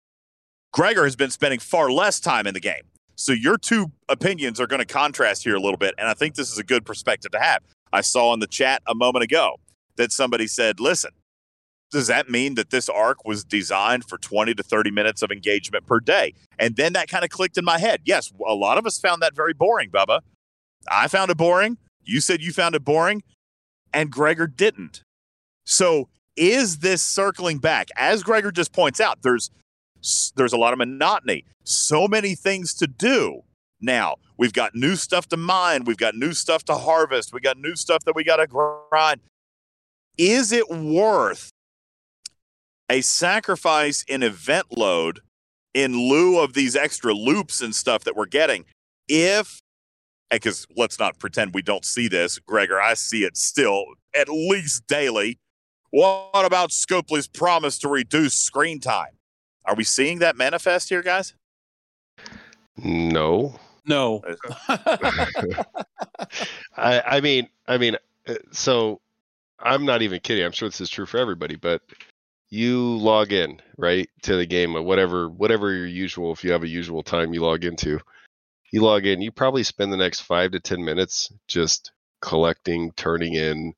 [0.72, 2.84] Gregor has been spending far less time in the game.
[3.16, 6.36] So your two opinions are going to contrast here a little bit, and I think
[6.36, 7.62] this is a good perspective to have.
[7.92, 9.58] I saw in the chat a moment ago
[9.98, 11.12] that somebody said, "Listen,
[11.92, 15.86] does that mean that this arc was designed for 20 to 30 minutes of engagement
[15.86, 18.02] per day?" And then that kind of clicked in my head.
[18.04, 20.22] Yes, a lot of us found that very boring, Bubba.
[20.90, 21.78] I found it boring.
[22.04, 23.24] You said you found it boring,
[23.94, 25.04] and Gregor didn't.
[25.66, 27.90] So, is this circling back?
[27.96, 29.52] As Gregor just points out, there's
[30.36, 31.46] there's a lot of monotony.
[31.64, 33.44] So many things to do.
[33.80, 37.58] Now, we've got new stuff to mine, we've got new stuff to harvest, we got
[37.58, 39.22] new stuff that we got to grind.
[40.18, 41.50] Is it worth
[42.90, 45.20] a sacrifice in event load
[45.74, 48.66] in lieu of these extra loops and stuff that we're getting
[49.08, 49.63] if
[50.34, 54.86] because let's not pretend we don't see this gregor i see it still at least
[54.88, 55.40] daily
[55.92, 59.18] what about scopely's promise to reduce screen time
[59.66, 61.34] are we seeing that manifest here guys
[62.78, 63.60] No.
[63.86, 64.24] No.
[66.78, 69.02] I I mean, I mean, uh, so
[69.60, 70.44] I'm not even kidding.
[70.44, 71.82] I'm sure this is true for everybody, but
[72.50, 76.64] you log in right to the game or whatever whatever your usual if you have
[76.64, 78.00] a usual time you log into
[78.74, 83.36] you log in you probably spend the next five to ten minutes just collecting turning
[83.36, 83.74] in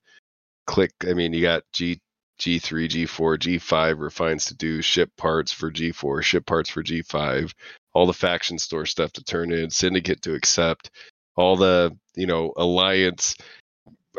[0.65, 1.99] click i mean you got g
[2.39, 7.53] g3 g4 g5 refines to do ship parts for g4 ship parts for g5
[7.93, 10.89] all the faction store stuff to turn in syndicate to accept
[11.35, 13.35] all the you know alliance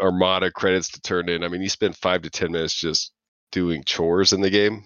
[0.01, 1.45] armada credits to turn in.
[1.45, 3.12] I mean you spend five to ten minutes just
[3.53, 4.85] doing chores in the game.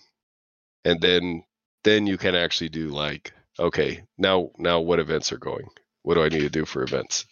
[0.84, 1.44] And then
[1.84, 5.66] then you can actually do like okay now now what events are going
[6.02, 7.26] what do i need to do for events?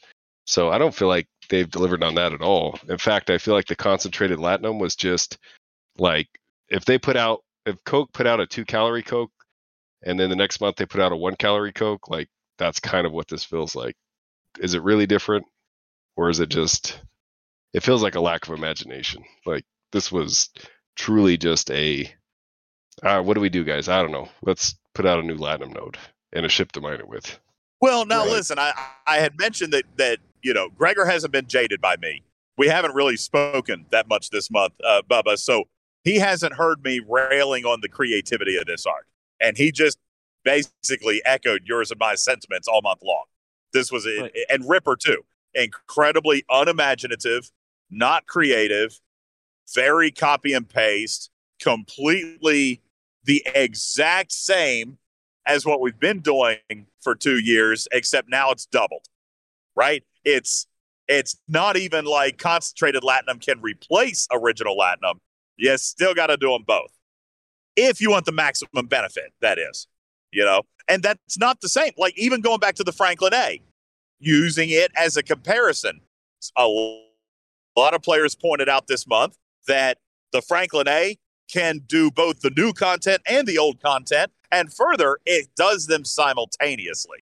[0.47, 2.79] So i don't feel like they've delivered on that at all.
[2.89, 5.39] In fact i feel like the concentrated latinum was just
[5.99, 6.29] like
[6.69, 9.33] if they put out if coke put out a two calorie coke
[10.05, 13.07] and then the next month they put out a one calorie coke like that's kind
[13.07, 13.97] of what this feels like.
[14.59, 15.47] Is it really different?
[16.17, 17.01] Or is it just
[17.73, 19.23] it feels like a lack of imagination.
[19.47, 20.51] Like this was
[20.97, 22.13] truly just a
[23.03, 23.89] uh, what do we do guys?
[23.89, 24.29] I don't know.
[24.43, 25.97] Let's put out a new latinum node
[26.33, 27.39] and a ship to mine it with
[27.81, 28.33] Well, now Right.
[28.33, 28.73] listen, I
[29.07, 32.23] I had mentioned that that you know Gregor hasn't been jaded by me.
[32.57, 35.39] We haven't really spoken that much this month, uh, Bubba.
[35.39, 35.65] So
[36.05, 39.07] he hasn't heard me railing on the creativity of this art,
[39.41, 39.99] and he just
[40.45, 43.25] basically echoed yours and my sentiments all month long.
[43.73, 44.35] This was Right.
[44.49, 45.25] and Ripper too,
[45.55, 47.51] incredibly unimaginative,
[47.91, 49.01] not creative,
[49.75, 52.81] very copy and paste, completely
[53.25, 54.99] the exact same
[55.49, 56.59] as what we've been doing
[57.01, 59.07] for two years, except now it's doubled,
[59.75, 60.05] right?
[60.25, 60.67] It's
[61.09, 65.15] it's not even like concentrated latinum can replace original latinum.
[65.57, 66.93] You still got to do them both.
[67.75, 69.89] If you want the maximum benefit, that is,
[70.31, 71.93] you know, and that's not the same.
[71.97, 73.63] Like even going back to the Franklin A,
[74.21, 76.01] using it as a comparison,
[76.57, 76.67] a
[77.77, 79.37] lot of players pointed out this month
[79.67, 79.99] that
[80.33, 81.17] the Franklin A
[81.51, 84.31] can do both the new content and the old content.
[84.51, 87.19] And further, it does them simultaneously.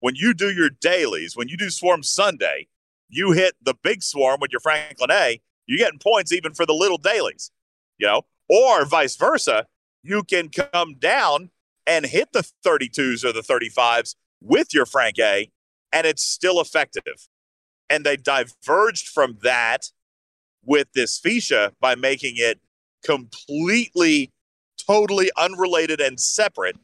[0.00, 2.68] When you do your dailies, when you do Swarm Sunday,
[3.08, 6.74] you hit the big swarm with your Franklin A, you're getting points even for the
[6.74, 7.50] little dailies,
[7.98, 9.66] you know, or vice versa.
[10.02, 11.50] You can come down
[11.86, 15.50] and hit the 32s or the 35s with your Frank A,
[15.92, 17.28] and it's still effective.
[17.88, 19.90] And they diverged from that
[20.64, 22.60] with this Feesha by making it
[23.04, 24.32] completely,
[24.86, 26.76] totally unrelated and separate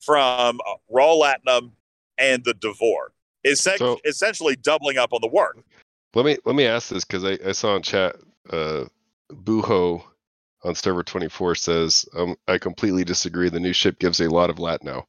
[0.00, 1.72] from uh, Raw Latinum
[2.18, 3.12] and the D'Vor.
[3.42, 5.56] Is so, essentially doubling up on the work.
[6.14, 8.16] Let me let me ask this because I, I saw in chat
[8.50, 8.84] uh,
[9.32, 10.02] Buho
[10.62, 13.48] on server 24 says um, I completely disagree.
[13.48, 15.06] The new ship gives a lot of lat now.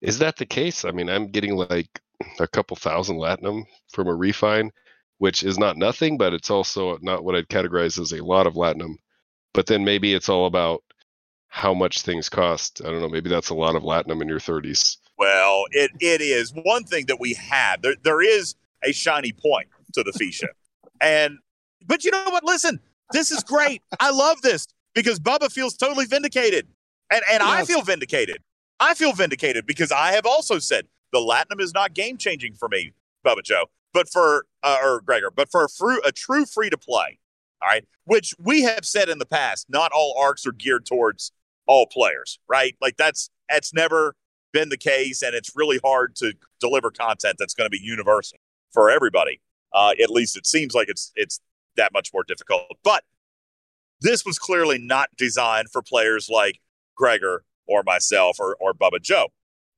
[0.00, 0.84] Is that the case?
[0.84, 2.00] I mean, I'm getting like
[2.38, 4.72] a couple thousand latinum from a refine,
[5.18, 8.54] which is not nothing, but it's also not what I'd categorize as a lot of
[8.54, 8.96] latinum.
[9.52, 10.82] But then maybe it's all about
[11.50, 12.80] how much things cost.
[12.82, 13.08] I don't know.
[13.08, 14.96] Maybe that's a lot of latinum in your 30s.
[15.18, 17.82] Well, it, it is one thing that we have.
[17.82, 20.46] There, there is a shiny point to the Feesha.
[21.00, 21.38] and,
[21.86, 22.44] but you know what?
[22.44, 22.80] Listen,
[23.12, 23.82] this is great.
[23.98, 26.68] I love this because Bubba feels totally vindicated.
[27.12, 27.50] And, and yes.
[27.50, 28.38] I feel vindicated.
[28.78, 32.68] I feel vindicated because I have also said the Latinum is not game changing for
[32.68, 32.92] me,
[33.26, 36.78] Bubba Joe, but for, uh, or Gregor, but for a, fru- a true free to
[36.78, 37.18] play.
[37.60, 37.84] All right.
[38.04, 41.32] Which we have said in the past, not all arcs are geared towards
[41.70, 42.74] all players, right?
[42.80, 44.16] Like that's, that's never
[44.52, 48.38] been the case, and it's really hard to deliver content that's going to be universal
[48.72, 49.40] for everybody.
[49.72, 51.40] Uh, at least it seems like it's it's
[51.76, 52.62] that much more difficult.
[52.82, 53.04] But
[54.00, 56.58] this was clearly not designed for players like
[56.96, 59.28] Gregor or myself or, or Bubba Joe,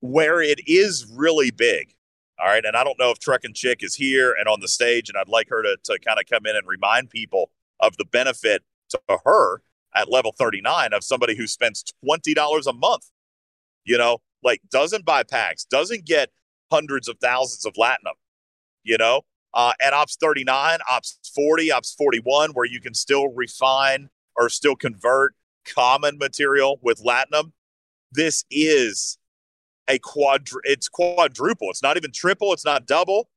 [0.00, 1.92] where it is really big.
[2.40, 2.64] All right.
[2.64, 5.18] And I don't know if Truck and Chick is here and on the stage, and
[5.18, 8.62] I'd like her to, to kind of come in and remind people of the benefit
[8.88, 9.60] to her
[9.94, 13.10] at level 39 of somebody who spends $20 a month.
[13.84, 16.30] You know, like doesn't buy packs, doesn't get
[16.70, 18.14] hundreds of thousands of latinum,
[18.84, 19.22] you know,
[19.54, 24.76] uh, at Ops 39, Ops 40, Ops 41, where you can still refine or still
[24.76, 25.34] convert
[25.66, 27.52] common material with latinum.
[28.10, 29.18] This is
[29.88, 31.70] a quadru it's quadruple.
[31.70, 33.28] It's not even triple, it's not double.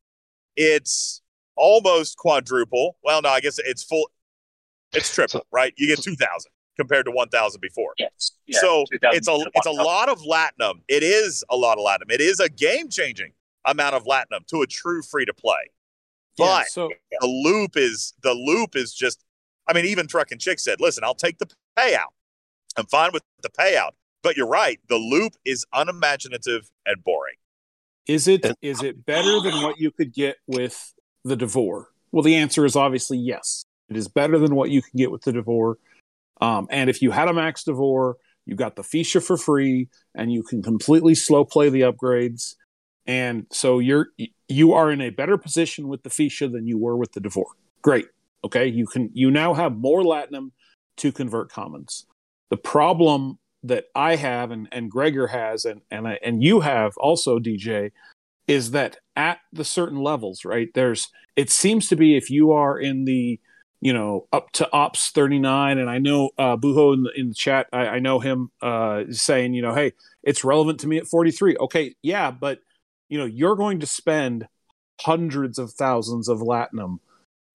[0.55, 1.21] It's
[1.55, 2.97] almost quadruple.
[3.03, 4.09] Well, no, I guess it's full
[4.95, 5.73] it's triple, right?
[5.77, 7.93] You get 2000 compared to 1000 before.
[7.97, 8.31] Yes.
[8.47, 10.81] Yeah, so it's a it's a lot of latinum.
[10.87, 12.11] It is a lot of latinum.
[12.11, 13.33] It is a game-changing
[13.65, 15.71] amount of latinum to a true free to play.
[16.37, 16.89] But yeah, so,
[17.21, 19.23] the loop is the loop is just
[19.67, 22.13] I mean even Truck and Chick said, "Listen, I'll take the payout.
[22.77, 23.91] I'm fine with the payout."
[24.21, 27.35] But you're right, the loop is unimaginative and boring.
[28.07, 30.93] Is it is it better than what you could get with
[31.23, 31.89] the D'Vor?
[32.11, 33.64] Well, the answer is obviously yes.
[33.89, 35.77] It is better than what you can get with the D'Vor.
[36.41, 40.31] Um, and if you had a Max D'Vor, you got the Feesha for free, and
[40.31, 42.55] you can completely slow play the upgrades.
[43.07, 44.09] And so you're
[44.47, 47.45] you are in a better position with the Feesha than you were with the D'Vor.
[47.81, 48.07] Great.
[48.43, 48.67] Okay.
[48.67, 50.51] You can you now have more Latinum
[50.97, 52.05] to convert commons.
[52.49, 57.39] The problem that I have and, and Gregor has and and and you have also
[57.39, 57.91] DJ
[58.47, 60.69] is that at the certain levels, right?
[60.73, 63.39] There's it seems to be if you are in the
[63.85, 65.77] you know, up to ops 39.
[65.77, 69.03] And I know uh, Buho in the, in the chat, I, I know him uh,
[69.11, 71.57] saying, you know, hey, it's relevant to me at 43.
[71.57, 72.61] Okay, yeah, but,
[73.09, 74.47] you know, you're going to spend
[74.99, 76.97] hundreds of thousands of Latinum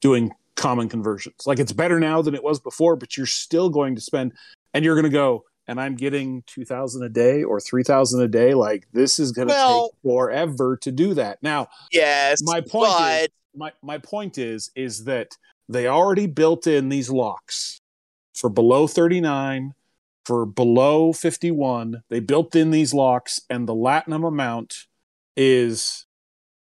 [0.01, 1.49] doing common conversions.
[1.49, 4.33] Like it's better now than it was before, but you're still going to spend,
[4.73, 8.55] and you're going to go, and I'm getting 2000 a day or 3000 a day.
[8.55, 11.43] Like this is going to well, take forever to do that.
[11.43, 13.23] Now, yes, my point but...
[13.23, 15.37] is, my, my point is, is that
[15.71, 17.81] they already built in these locks
[18.35, 19.73] for below 39
[20.25, 24.87] for below 51 they built in these locks and the latinum amount
[25.37, 26.07] is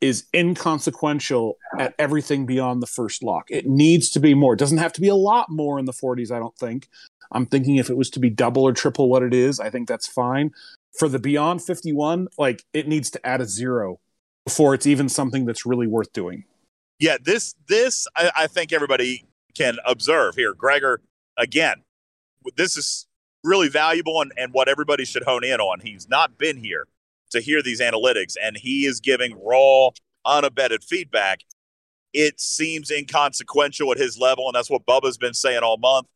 [0.01, 3.45] is inconsequential at everything beyond the first lock.
[3.51, 4.53] It needs to be more.
[4.53, 6.87] It doesn't have to be a lot more in the 40s i don't think.
[7.31, 9.87] I'm thinking if it was to be double or triple what it is i think
[9.87, 10.51] that's fine.
[10.97, 13.99] For the beyond 51 like it needs to add a zero
[14.45, 16.45] before it's even something that's really worth doing
[17.01, 19.25] yeah, this this I, I think everybody
[19.57, 20.53] can observe here.
[20.53, 21.01] Gregor
[21.37, 21.81] again,
[22.55, 23.07] this is
[23.43, 25.79] really valuable and, and what everybody should hone in on.
[25.79, 26.87] He's not been here
[27.31, 29.89] to hear these analytics, and he is giving raw,
[30.25, 31.39] unabated feedback.
[32.13, 36.07] It seems inconsequential at his level, and that's what Bubba's been saying all month.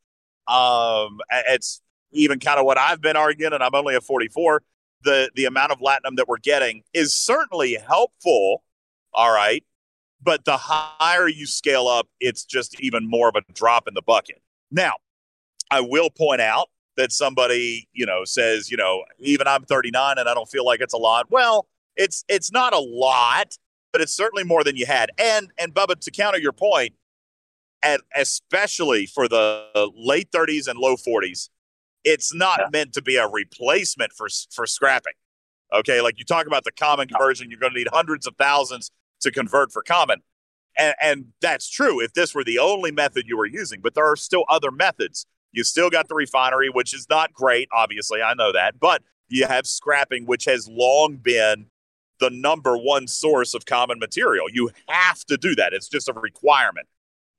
[0.46, 1.18] Um,
[1.48, 1.80] it's
[2.12, 4.62] even kind of what I've been arguing, and I'm only at 44.
[5.02, 8.62] The the amount of latinum that we're getting is certainly helpful.
[9.12, 9.64] All right,
[10.22, 14.02] but the higher you scale up, it's just even more of a drop in the
[14.02, 14.40] bucket.
[14.70, 14.94] Now,
[15.70, 20.28] I will point out that somebody, you know, says, you know, even I'm 39 and
[20.28, 21.26] I don't feel like it's a lot.
[21.30, 23.56] Well, it's it's not a lot,
[23.92, 25.10] but it's certainly more than you had.
[25.18, 26.94] And and Bubba, to counter your point,
[27.82, 31.48] and especially for the late 30s and low 40s,
[32.04, 32.66] it's not yeah.
[32.72, 35.14] meant to be a replacement for for scrapping.
[35.74, 38.90] Okay, like you talk about the common conversion, you're going to need hundreds of thousands
[39.26, 40.22] to convert for common.
[40.78, 44.06] And, and that's true if this were the only method you were using, but there
[44.06, 48.20] are still other methods you still got the refinery, which is not great, obviously.
[48.22, 48.78] I know that.
[48.78, 51.66] But you have scrapping, which has long been
[52.20, 54.46] the number one source of common material.
[54.52, 55.72] You have to do that.
[55.72, 56.88] It's just a requirement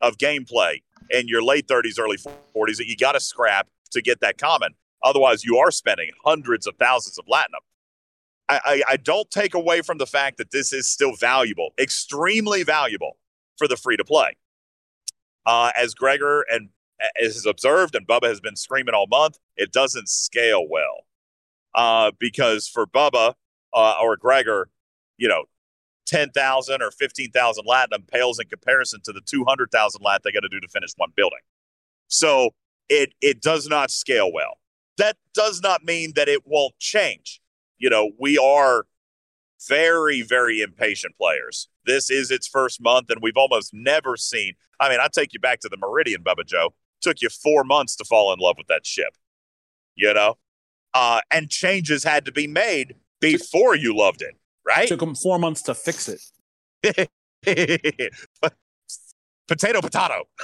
[0.01, 0.81] of gameplay
[1.11, 4.73] in your late 30s, early 40s that you got to scrap to get that common.
[5.03, 7.61] Otherwise, you are spending hundreds of thousands of latinum.
[8.49, 13.17] I, I, don't take away from the fact that this is still valuable, extremely valuable
[13.57, 14.37] for the free to play.
[15.45, 16.69] Uh, as Gregor and
[17.21, 21.05] as has observed, and Bubba has been screaming all month, it doesn't scale well.
[21.75, 23.33] Uh, because for Bubba
[23.73, 24.69] uh, or Gregor,
[25.17, 25.43] you know,
[26.07, 30.59] 10,000 or 15,000 latinum pales in comparison to the 200,000 lat they got to do
[30.59, 31.39] to finish one building.
[32.07, 32.51] So
[32.89, 34.57] it, it does not scale well.
[34.97, 37.41] That does not mean that it won't change.
[37.77, 38.85] You know, we are
[39.67, 41.67] very, very impatient players.
[41.85, 44.53] This is its first month, and we've almost never seen.
[44.79, 47.95] I mean, I take you back to the Meridian, Bubba Joe took you four months
[47.97, 49.15] to fall in love with that ship,
[49.95, 50.37] you know?
[50.93, 54.87] Uh, and changes had to be made before you loved it, right?
[54.87, 56.21] Took them four months to fix it.
[59.47, 60.23] potato, potato.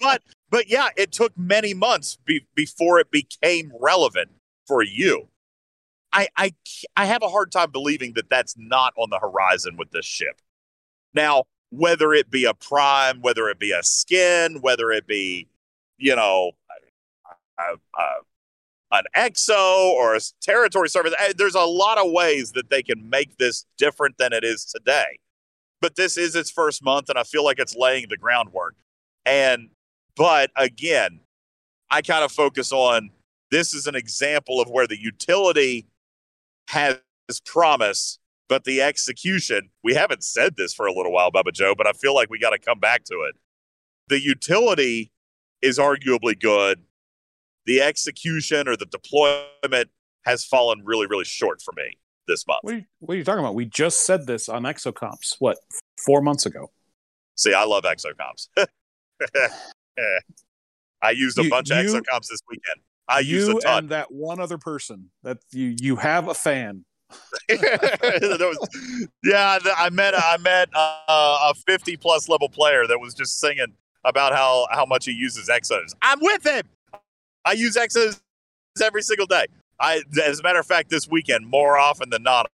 [0.00, 4.30] but, but yeah, it took many months be, before it became relevant
[4.66, 5.28] for you.
[6.16, 6.54] I, I,
[6.96, 10.40] I have a hard time believing that that's not on the horizon with this ship.
[11.12, 15.46] Now, whether it be a prime, whether it be a skin, whether it be,
[15.98, 16.52] you know,
[17.58, 18.06] a, a,
[18.92, 21.12] an exo or a territory service.
[21.36, 25.18] There's a lot of ways that they can make this different than it is today.
[25.82, 28.74] But this is its first month, and I feel like it's laying the groundwork.
[29.26, 29.68] And,
[30.16, 31.20] but again,
[31.90, 33.10] I kind of focus on
[33.50, 35.86] this is an example of where the utility
[36.68, 36.98] has
[37.44, 41.86] promise but the execution, we haven't said this for a little while, Bubba Joe, but
[41.86, 43.36] I feel like we got to come back to it.
[44.08, 45.10] The utility
[45.62, 46.82] is arguably good.
[47.64, 49.90] The execution or the deployment
[50.24, 51.98] has fallen really, really short for me
[52.28, 52.60] this month.
[52.62, 53.56] What are you, what are you talking about?
[53.56, 55.58] We just said this on Exocomps, what,
[56.04, 56.70] four months ago?
[57.34, 58.48] See, I love Exocomps.
[61.02, 62.80] I used a you, bunch of Exocomps this weekend.
[63.08, 63.78] I you used a ton.
[63.78, 66.84] and that one other person that you you have a fan
[67.48, 68.68] was,
[69.22, 73.74] yeah, I met I met uh, a 50 plus level player that was just singing
[74.04, 75.94] about how how much he uses Exos.
[76.02, 76.64] I'm with him.
[77.44, 78.20] I use Exos
[78.82, 79.46] every single day.
[79.78, 82.50] I, as a matter of fact, this weekend more often than not,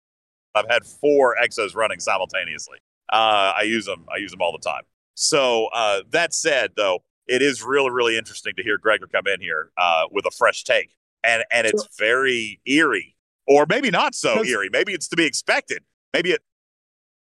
[0.54, 2.78] I've had four Exos running simultaneously.
[3.10, 4.04] Uh, I use them.
[4.12, 4.82] I use them all the time.
[5.14, 7.02] So uh, that said, though,
[7.32, 10.64] it is really really interesting to hear Gregor come in here uh, with a fresh
[10.64, 13.16] take, and and it's very eerie
[13.46, 14.68] or maybe not so eerie.
[14.72, 15.82] Maybe it's to be expected.
[16.12, 16.42] Maybe it.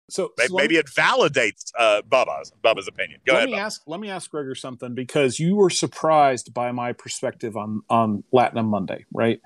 [0.08, 3.20] So, maybe, so maybe it validates uh, Bubba's Bubba's opinion.
[3.24, 3.50] Go let ahead.
[3.50, 3.60] Me Bubba.
[3.60, 8.24] ask, let me ask Gregor something because you were surprised by my perspective on on
[8.34, 9.40] Latinum Monday, right?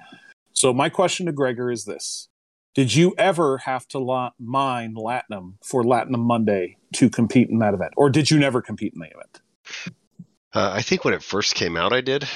[0.52, 2.28] So my question to Gregor is this:
[2.74, 7.74] Did you ever have to la- mine Latinum for Latinum Monday to compete in that
[7.74, 9.42] event, or did you never compete in the event?
[10.54, 12.28] Uh, I think when it first came out, I did.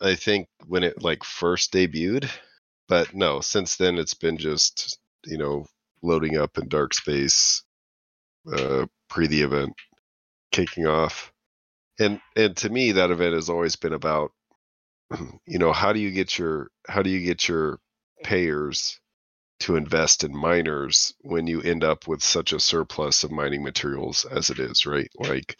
[0.00, 2.30] I think when it like first debuted,
[2.88, 5.66] but no, since then it's been just you know
[6.02, 7.62] loading up in dark space
[8.52, 9.74] uh, pre the event
[10.52, 11.32] kicking off,
[12.00, 14.32] and and to me that event has always been about
[15.46, 17.78] you know how do you get your how do you get your
[18.24, 19.00] payers
[19.60, 24.24] to invest in miners when you end up with such a surplus of mining materials
[24.24, 25.10] as it is, right?
[25.16, 25.56] Like,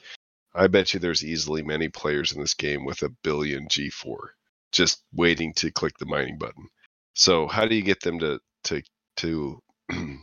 [0.55, 4.17] I bet you there's easily many players in this game with a billion G4
[4.73, 6.69] just waiting to click the mining button.
[7.15, 8.83] So how do you get them to to
[9.19, 9.63] to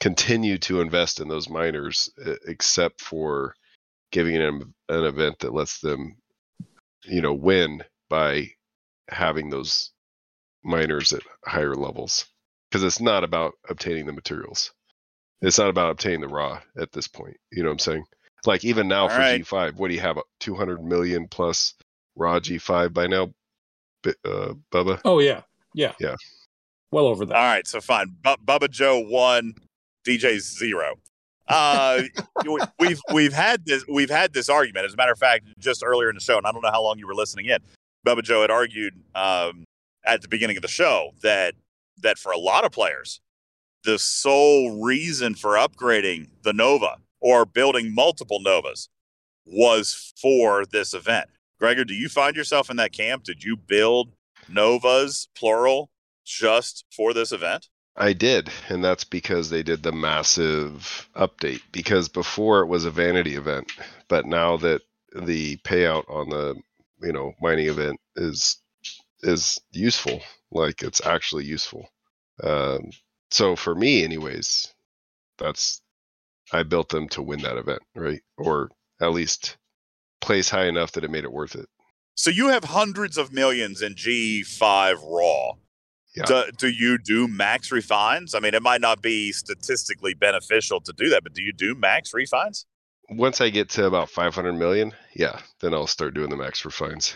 [0.00, 2.10] continue to invest in those miners,
[2.46, 3.54] except for
[4.12, 6.16] giving them an event that lets them
[7.06, 8.48] you know, win by
[9.08, 9.90] having those
[10.64, 12.26] miners at higher levels
[12.70, 14.72] because it's not about obtaining the materials.
[15.40, 17.36] It's not about obtaining the raw at this point.
[17.52, 18.04] You know what I'm saying?
[18.44, 19.40] Like even now All for right.
[19.40, 20.18] G5, what do you have?
[20.40, 21.74] 200 million plus
[22.14, 23.32] raw G5 by now,
[24.02, 25.00] B- uh, Bubba?
[25.04, 25.42] Oh yeah,
[25.74, 26.14] yeah, Yeah.
[26.92, 27.34] Well over that.
[27.34, 28.14] All right, so fine.
[28.22, 29.54] Bu- Bubba Joe one,
[30.06, 30.94] DJ's zero.
[31.48, 32.02] Uh,
[32.46, 34.86] we- we've we've had this we've had this argument.
[34.86, 36.82] As a matter of fact, just earlier in the show, and I don't know how
[36.82, 37.58] long you were listening in.
[38.06, 39.64] Bubba Joe had argued um,
[40.04, 41.54] at the beginning of the show that
[42.02, 43.20] that for a lot of players,
[43.82, 48.88] the sole reason for upgrading the Nova or building multiple Novas
[49.44, 51.28] was for this event.
[51.58, 53.24] Gregor, do you find yourself in that camp?
[53.24, 54.12] Did you build
[54.48, 55.90] Novas, plural,
[56.24, 57.68] just for this event?
[57.96, 61.62] I did, and that's because they did the massive update.
[61.72, 63.72] Because before it was a vanity event,
[64.08, 64.82] but now that
[65.14, 66.56] the payout on the
[67.00, 68.60] you know mining event is
[69.22, 71.88] is useful, like it's actually useful.
[72.42, 72.90] Um,
[73.30, 74.74] so for me, anyways,
[75.38, 75.80] that's
[76.52, 78.20] I built them to win that event, right?
[78.36, 78.70] Or
[79.00, 79.56] at least
[80.20, 81.68] place high enough that it made it worth it.
[82.14, 85.52] So you have hundreds of millions in G5 raw.
[86.14, 86.24] Yeah.
[86.24, 88.34] Do, do you do max refines?
[88.34, 91.74] I mean, it might not be statistically beneficial to do that, but do you do
[91.74, 92.64] max refines?
[93.10, 97.14] Once I get to about 500 million, yeah, then I'll start doing the max refines.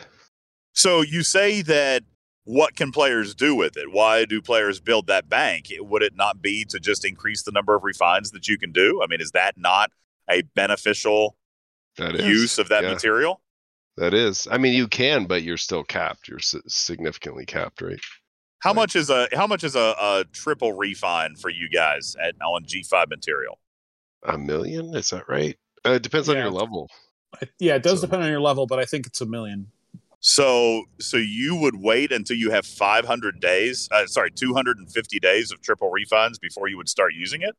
[0.75, 2.03] So you say that
[2.51, 3.93] what can players do with it?
[3.93, 5.69] Why do players build that bank?
[5.79, 9.01] Would it not be to just increase the number of refines that you can do?
[9.03, 9.91] I mean, is that not
[10.29, 11.37] a beneficial
[11.97, 12.91] That is use of that yeah.
[12.93, 13.41] material?
[13.97, 14.49] That is.
[14.51, 16.27] I mean, you can, but you're still capped.
[16.29, 18.01] You're significantly capped, right?
[18.61, 18.77] How Right.
[18.77, 22.65] much is a how much is a, a triple refine for you guys at on
[22.65, 23.59] G5 material?
[24.27, 24.95] A million?
[24.95, 25.57] Is that right?
[25.87, 26.91] Uh, it depends on your level.
[27.41, 29.71] I- yeah, it does So- depend on your level, but I think it's a million.
[30.21, 35.63] So, so you would wait until you have 500 days, uh, sorry, 250 days of
[35.63, 37.57] triple refunds before you would start using it.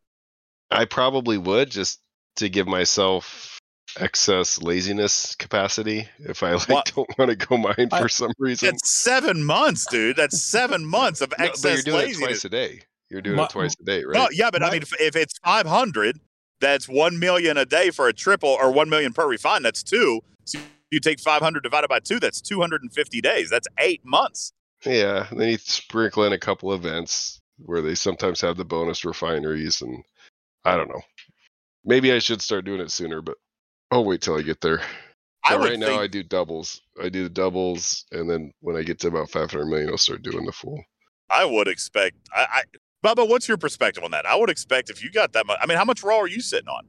[0.70, 2.00] I probably would just
[2.38, 3.60] to give myself
[4.00, 6.92] excess laziness capacity if I like What?
[6.96, 8.68] don't want to go mine I- for some reason.
[8.70, 10.16] That's seven months, dude.
[10.16, 12.28] That's seven months of No, but excess you're doing it laziness.
[12.30, 12.82] twice a day.
[13.10, 14.14] You're doing My- it twice a day, right?
[14.16, 16.20] No, yeah, but I mean, if, if it's 500,
[16.62, 19.64] that's one million a day for a triple, or one million per refine.
[19.64, 20.22] That's two.
[20.46, 20.60] So
[20.92, 22.20] you take 500 divided by two.
[22.20, 23.50] That's 250 days.
[23.50, 24.54] That's eight months.
[24.86, 29.06] Yeah, and then you sprinkle in a couple events where they sometimes have the bonus
[29.06, 30.04] refineries, and
[30.66, 31.02] I don't know.
[31.86, 33.38] Maybe I should start doing it sooner, but
[33.92, 34.82] I'll wait till I get there.
[35.44, 36.82] I But would right now, think I do doubles.
[37.02, 40.22] I do the doubles, and then when I get to about 500 million, I'll start
[40.24, 40.84] doing the full.
[41.30, 42.18] I would expect.
[42.36, 42.64] I, I,
[43.04, 44.26] Bubba, what's your perspective on that?
[44.26, 45.58] I would expect if you got that much.
[45.62, 46.86] I mean, how much raw are you sitting on?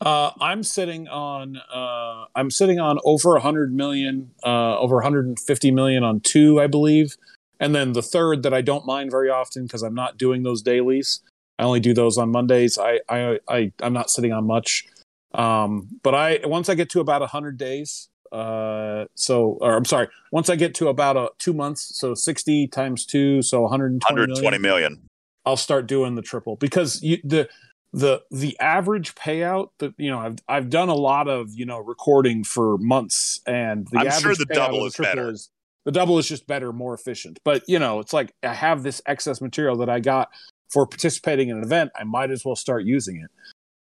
[0.00, 6.04] Uh, I'm sitting on uh, I'm sitting on over 100 million, uh, over 150 million
[6.04, 7.16] on two, I believe,
[7.58, 10.62] and then the third that I don't mind very often because I'm not doing those
[10.62, 11.20] dailies.
[11.58, 12.78] I only do those on Mondays.
[12.78, 14.86] I I, I I'm not sitting on much,
[15.34, 20.06] um, but I once I get to about 100 days, uh, so or I'm sorry,
[20.30, 24.58] once I get to about a two months, so 60 times two, so 120 120
[24.58, 24.62] million.
[24.62, 25.08] million.
[25.44, 27.48] I'll start doing the triple because you, the
[27.92, 31.78] the the average payout that you know I've I've done a lot of you know
[31.78, 35.30] recording for months and the I'm sure the double is better.
[35.30, 35.50] is
[35.84, 39.00] the double is just better more efficient but you know it's like I have this
[39.06, 40.28] excess material that I got
[40.68, 43.30] for participating in an event I might as well start using it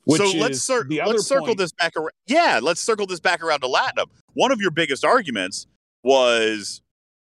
[0.07, 2.11] which so let's, cir- let's circle point- this back around.
[2.27, 4.06] Yeah, let's circle this back around to Latinum.
[4.36, 5.68] One of your biggest arguments
[6.02, 6.82] was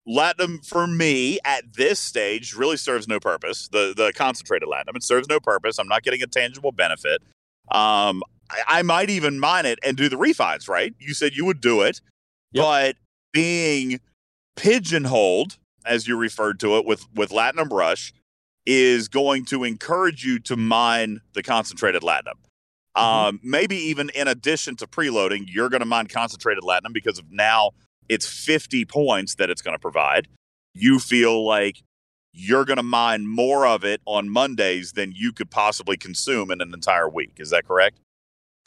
[0.09, 3.69] Latinum for me at this stage really serves no purpose.
[3.69, 5.79] The the concentrated Latinum it serves no purpose.
[5.79, 7.23] I'm not getting a tangible benefit.
[7.71, 10.69] Um, I, I might even mine it and do the refines.
[10.69, 10.95] Right?
[10.99, 12.01] You said you would do it,
[12.53, 12.65] Yep.
[12.65, 12.97] but
[13.33, 14.01] being
[14.57, 18.13] pigeonholed, as you referred to it, with with Latinum Rush,
[18.67, 22.35] is going to encourage you to mine the concentrated Latinum.
[22.97, 27.31] Um, maybe even in addition to preloading, you're going to mine concentrated Latinum because of
[27.31, 27.71] now
[28.11, 30.27] it's 50 points that it's going to provide.
[30.75, 31.85] You feel like
[32.33, 36.61] you're going to mine more of it on Mondays than you could possibly consume in
[36.61, 37.35] an entire week.
[37.39, 38.01] Is that correct?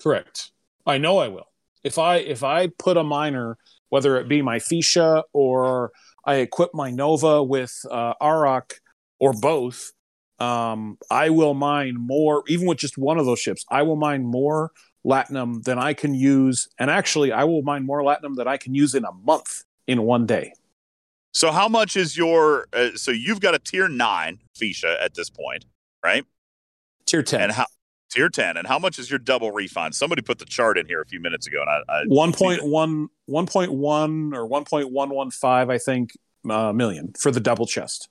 [0.02, 0.52] Correct.
[0.86, 1.48] I know I will.
[1.84, 3.58] If I if I put a miner,
[3.90, 5.92] whether it be my Feesha or
[6.26, 8.80] I equip my Nova with uh, Arak
[9.20, 9.92] or both,
[10.40, 12.44] um, I will mine more.
[12.48, 14.72] Even with just one of those ships, I will mine more
[15.06, 16.68] Latinum than I can use.
[16.80, 20.04] And actually, I will mine more Latinum than I can use in a month in
[20.04, 20.54] one day.
[21.32, 22.68] So, how much is your?
[22.74, 25.66] Uh, so, you've got a tier nine Feesha at this point,
[26.04, 26.26] right?
[27.06, 27.42] Tier ten.
[27.42, 27.66] And how
[28.14, 28.58] tier 10.
[28.58, 29.96] And how much is your double refund?
[29.96, 34.34] Somebody put the chart in here a few minutes ago, and I, I 1.1 1.1
[34.36, 36.12] or 1.115 I think
[36.50, 38.10] uh, million for the double chest.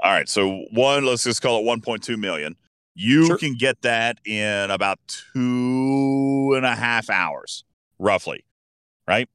[0.00, 2.56] All right, so one, let's just call it 1.2 million.
[3.00, 3.38] You Sure.
[3.38, 7.62] can get that in about two and a half hours,
[7.96, 8.44] roughly,
[9.06, 9.28] right?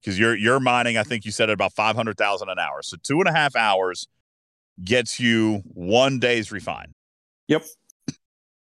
[0.00, 2.82] Because you're you're mining, I think you said at about 500,000 an hour.
[2.82, 4.08] So two and a half hours
[4.82, 6.94] gets you one day's refine.
[7.46, 7.66] Yep.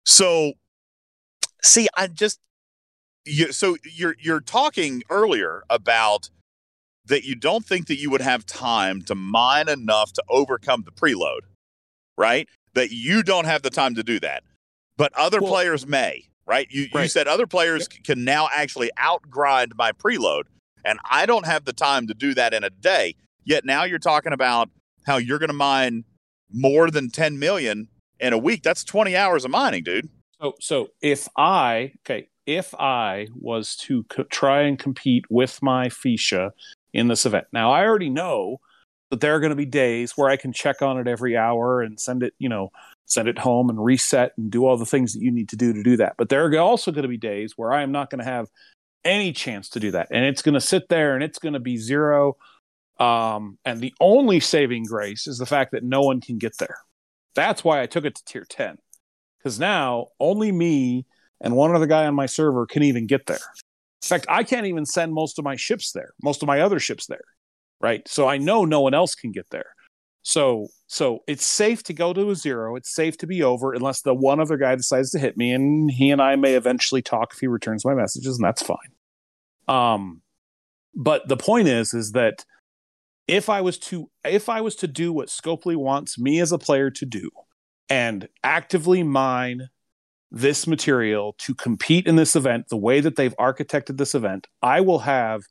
[0.06, 0.54] So,
[1.64, 2.42] see, I just
[3.24, 6.30] you, so you're you're talking earlier about
[7.06, 10.92] that you don't think that you would have time to mine enough to overcome the
[10.92, 11.42] preload,
[12.18, 12.50] right?
[12.78, 14.44] That you don't have the time to do that,
[14.98, 16.68] but other Well- players may, right?
[16.70, 20.44] You you said other players can now actually outgrind my preload,
[20.86, 23.16] and I don't have the time to do that in a day.
[23.46, 24.70] Yet now you're talking about
[25.08, 26.04] how you're going to mine
[26.54, 27.88] more than 10 million
[28.20, 28.62] in a week.
[28.62, 30.10] That's 20 hours of mining, dude.
[30.40, 35.88] So, so if I okay, if I was to co- try and compete with my
[35.90, 36.52] Feesha
[36.94, 38.60] in this event, now I already know
[39.10, 41.82] that there are going to be days where I can check on it every hour
[41.82, 42.72] and send it, you know,
[43.06, 45.74] send it home and reset and do all the things that you need to do
[45.74, 46.16] to do that.
[46.18, 48.48] But there are also going to be days where I am not going to have
[49.06, 51.60] any chance to do that, and it's going to sit there and it's going to
[51.60, 52.36] be zero.
[53.00, 56.78] Um, and the only saving grace is the fact that no one can get there.
[57.36, 58.78] That's why I took it to tier ten
[59.38, 61.06] because now only me
[61.40, 63.38] and one other guy on my server can even get there.
[63.38, 66.80] In fact, I can't even send most of my ships there, most of my other
[66.80, 67.24] ships there,
[67.82, 68.08] right?
[68.08, 69.74] So I know no one else can get there.
[70.24, 72.76] So so it's safe to go to a zero.
[72.76, 75.90] It's safe to be over unless the one other guy decides to hit me, and
[75.90, 78.78] he and I may eventually talk if he returns my messages, and that's fine.
[79.68, 80.22] Um,
[80.94, 82.44] but the point is, is that
[83.28, 86.58] if I was to if I was to do what Scopely wants me as a
[86.58, 87.30] player to do,
[87.90, 89.70] and actively mine
[90.30, 94.82] this material to compete in this event the way that they've architected this event, I
[94.82, 95.44] will have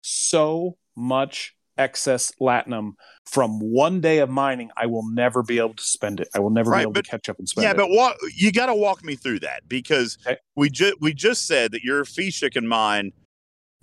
[0.00, 2.92] so much excess latinum
[3.26, 4.70] from one day of mining.
[4.76, 6.28] I will never be able to spend it.
[6.34, 7.76] I will never Right, be able but- to catch up and spend Yeah, it.
[7.76, 10.38] but what you got to walk me through that because Okay.
[10.56, 13.12] we just we just said that your Feesha can mine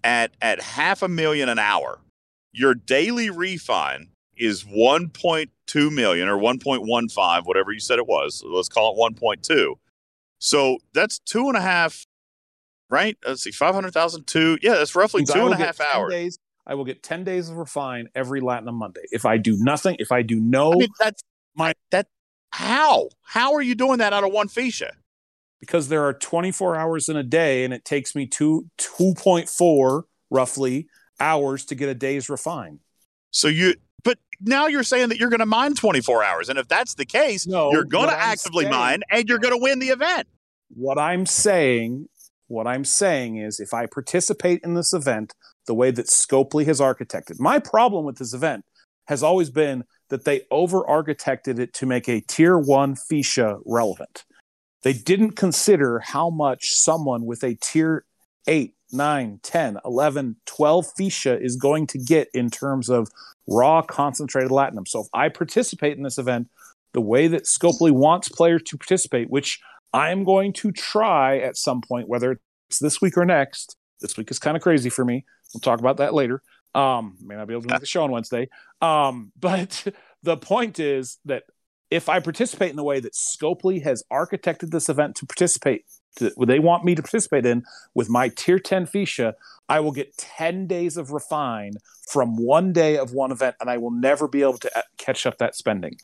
[0.04, 2.02] at at half a million an hour.
[2.52, 8.42] Your daily refine is 1.2 million or 1.15, whatever you said it was.
[8.46, 9.76] Let's call it 1.2.
[10.40, 12.06] So that's two and a half,
[12.90, 13.18] right?
[13.28, 14.58] Let's see, 500,000, two.
[14.62, 16.12] Yeah, that's roughly two and a half 10 hours.
[16.12, 16.40] Days,
[16.70, 19.02] I will get 10 days of refine every Latinum Monday.
[19.12, 21.24] If I do nothing, if I do no, I mean, that's
[21.56, 22.08] My- that.
[22.52, 23.10] How?
[23.24, 24.92] How are you doing that out of one Feesha?
[25.60, 30.88] because there are 24 hours in a day and it takes me two 2.4 roughly
[31.20, 32.80] hours to get a day's refine.
[33.32, 33.74] So you,
[34.06, 37.06] but now you're saying that you're going to mine 24 hours, and if that's the
[37.06, 40.28] case, No, you're going to actively saying- mine, and you're going to win the event.
[40.70, 42.08] What I'm saying,
[42.48, 45.34] what I'm saying is if I participate in this event
[45.70, 47.40] the way that Scopely has architected.
[47.40, 48.66] My problem with this event
[49.08, 54.26] has always been that they over architected it to make a tier 1 Feesha relevant.
[54.82, 58.06] They didn't consider how much someone with a tier
[58.48, 63.10] 8, 9, 10, 11, 12 Feesha is going to get in terms of
[63.46, 64.88] raw concentrated latinum.
[64.88, 66.50] So if I participate in this event
[66.94, 69.60] the way that Scopely wants players to participate, which
[69.94, 72.40] I am going to try at some point, whether
[72.70, 73.76] it's this week or next.
[74.02, 75.26] This week is kind of crazy for me.
[75.54, 76.42] We'll talk about that later.
[76.76, 78.50] Um, may not be able to make the show on Wednesday.
[78.82, 79.88] Um, but
[80.24, 81.44] the point is that
[81.90, 85.86] if I participate in the way that Scopely has architected this event to participate,
[86.18, 87.64] to, they want me to participate in
[87.96, 89.34] with my tier 10 Feesha,
[89.68, 91.74] I will get 10 days of refine
[92.08, 95.26] from one day of one event, and I will never be able to uh, catch
[95.26, 95.98] up that spending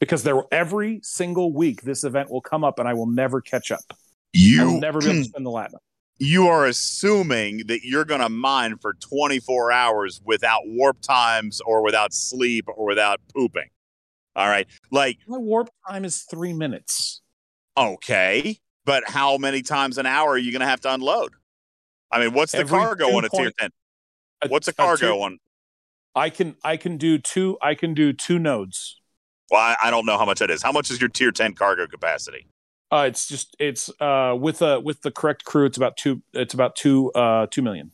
[0.00, 3.70] because there every single week this event will come up and I will never catch
[3.70, 3.84] up.
[3.90, 3.94] I
[4.64, 5.78] will You never be able to spend the latinum.
[6.24, 11.82] You are assuming that you're going to mine for 24 hours without warp times or
[11.82, 13.68] without sleep or without pooping.
[14.36, 17.22] All right, like My warp time is three minutes.
[17.76, 21.32] okay, but how many times an hour are you going to have to unload?
[22.10, 23.70] I mean, what's the Every cargo on a tier point- 10?
[24.48, 25.38] What's a a tier- cargo on?
[26.14, 29.00] I can I can do two I can do two nodes.
[29.50, 30.62] Well, I, I don't know how much that is.
[30.62, 32.46] How much is your tier 10 cargo capacity?
[32.92, 36.52] Uh, it's just it's uh with uh with the correct crew it's about two it's
[36.52, 37.90] about two uh two million.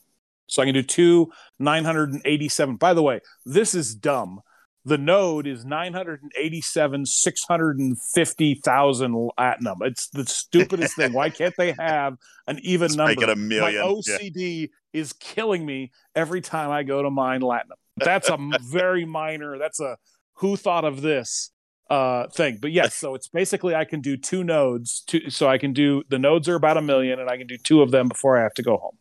[0.49, 2.77] So I can do two nine hundred and eighty seven.
[2.77, 4.41] By the way, this is dumb.
[4.85, 9.77] The node is nine hundred and eighty seven six hundred and fifty thousand latinum.
[9.83, 11.13] It's the stupidest thing.
[11.13, 12.17] Why can't they have
[12.47, 13.11] an even Let's number?
[13.13, 13.63] make it a million.
[13.63, 14.19] My Yeah.
[14.19, 17.77] OCD is killing me every time I go to mine latinum.
[17.99, 19.59] That's a very minor.
[19.59, 19.99] That's a
[20.35, 21.51] who thought of this
[21.91, 22.59] uh, thing.
[22.61, 25.03] But yes, so it's basically I can do two nodes.
[25.07, 27.57] Two, so I can do the nodes are about a million, and I can do
[27.57, 28.97] two of them before I have to go home.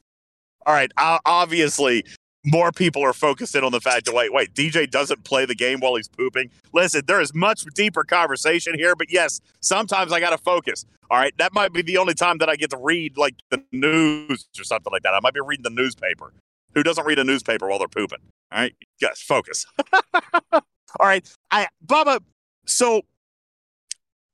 [0.66, 0.92] All right.
[0.98, 2.04] Uh, obviously,
[2.46, 5.56] more people are focused in on the fact that wait, wait, DJ doesn't play the
[5.56, 6.50] game while he's pooping.
[6.74, 10.86] Listen, there is much deeper conversation here, but yes, sometimes I got to focus.
[11.10, 13.64] All right, that might be the only time that I get to read like the
[13.72, 15.14] news or something like that.
[15.14, 16.34] I might be reading the newspaper.
[16.74, 18.20] Who doesn't read a newspaper while they're pooping?
[18.52, 19.66] All right, yes, focus.
[20.52, 20.62] All
[21.00, 22.20] right, I Bubba.
[22.68, 23.04] So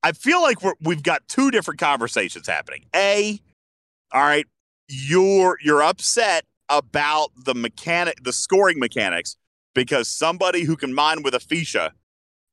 [0.03, 2.85] I feel like we're, we've got two different conversations happening.
[2.95, 3.39] A,
[4.11, 4.45] all right,
[4.89, 9.37] you're you're upset about the mechanic, the scoring mechanics,
[9.73, 11.91] because somebody who can mine with a Feesha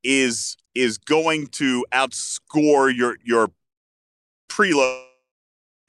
[0.04, 3.48] is is going to outscore your your
[4.48, 5.02] preload,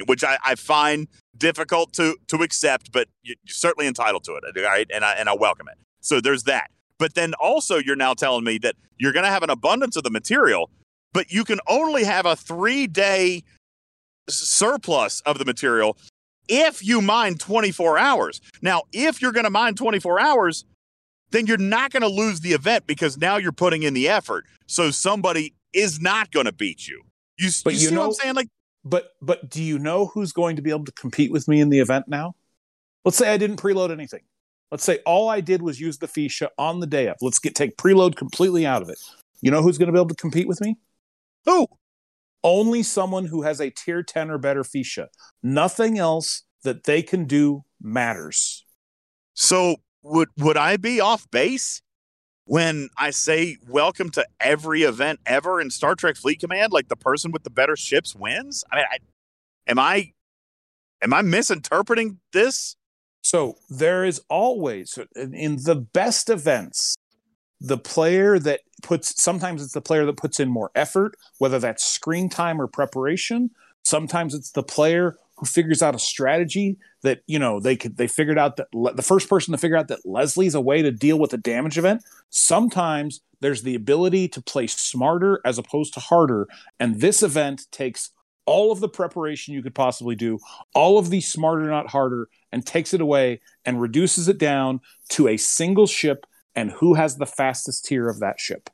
[0.08, 1.08] which I, I find
[1.38, 4.44] difficult to to accept, but you're certainly entitled to it.
[4.58, 5.78] All right, and I and I welcome it.
[6.02, 6.72] So there's that.
[7.02, 10.04] But then also, you're now telling me that you're going to have an abundance of
[10.04, 10.70] the material,
[11.14, 13.42] but you can only have a three day
[14.30, 15.98] surplus of the material
[16.48, 18.40] if you mine 24 hours.
[18.62, 20.64] Now, if you're going to mine 24 hours,
[21.32, 24.46] then you're not going to lose the event because now you're putting in the effort.
[24.68, 27.02] So somebody is not going to beat you.
[27.40, 28.36] You, But you you see what I'm saying?
[28.36, 28.50] Like,
[28.86, 31.70] But but do you know who's going to be able to compete with me in
[31.70, 32.36] the event now?
[33.04, 34.22] Let's say I didn't preload anything.
[34.72, 37.18] Let's say all I did was use the Feesha on the day of.
[37.22, 39.00] Let's get take preload completely out of it.
[39.42, 40.78] You know who's going to be able to compete with me?
[41.46, 41.68] who?
[42.44, 45.08] Only someone who has a tier 10 or better Feesha.
[45.44, 48.66] Nothing else that they can do matters.
[49.34, 51.82] So would would I be off base
[52.46, 56.72] when I say welcome to every event ever in Star Trek Fleet Command?
[56.72, 58.64] Like the person with the better ships wins.
[58.72, 58.98] I mean, I,
[59.68, 60.12] am I
[61.02, 62.76] am I misinterpreting this?
[63.22, 66.96] So there is always in, the best events
[67.60, 71.86] the player that puts sometimes it's the player that puts in more effort, whether that's
[71.86, 73.52] screen time or preparation.
[73.84, 78.08] Sometimes it's the player who figures out a strategy that you know they could they
[78.08, 80.92] figured out that le- the first person to figure out that Leslie's a way to
[80.92, 82.04] deal with a damage event.
[82.32, 86.48] Sometimes there's the ability to play smarter as opposed to harder,
[86.80, 88.12] and this event takes
[88.46, 90.40] all of the preparation you could possibly do,
[90.74, 95.28] all of the smarter not harder, and takes it away and reduces it down to
[95.28, 98.70] a single ship and who has the fastest tier of that ship.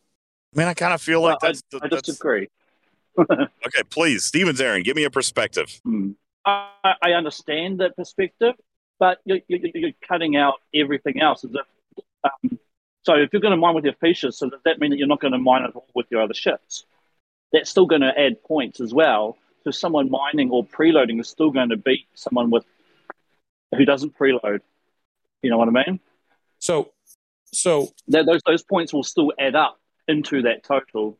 [0.56, 2.50] I mean, I kind of feel like I- that's, I that's disagree.
[3.20, 3.84] okay.
[3.90, 5.80] Please, Stevens, Aaron, give me a perspective.
[5.84, 6.12] Hmm.
[6.46, 8.54] I, I understand that perspective,
[9.00, 11.44] but you're, you're, you're cutting out everything else.
[11.44, 12.60] As if, um,
[13.04, 15.08] so if you're going to mine with your Feeshas, so does that mean that you're
[15.08, 16.86] not going to mine at all with your other ships?
[17.52, 19.38] That's still going to add points as well.
[19.64, 22.66] So someone mining or preloading is still going to beat someone with
[23.76, 24.60] who doesn't preload.
[25.42, 26.00] You know what I mean?
[26.60, 26.94] So,
[27.54, 31.18] so, That, those those points will still add up into that total.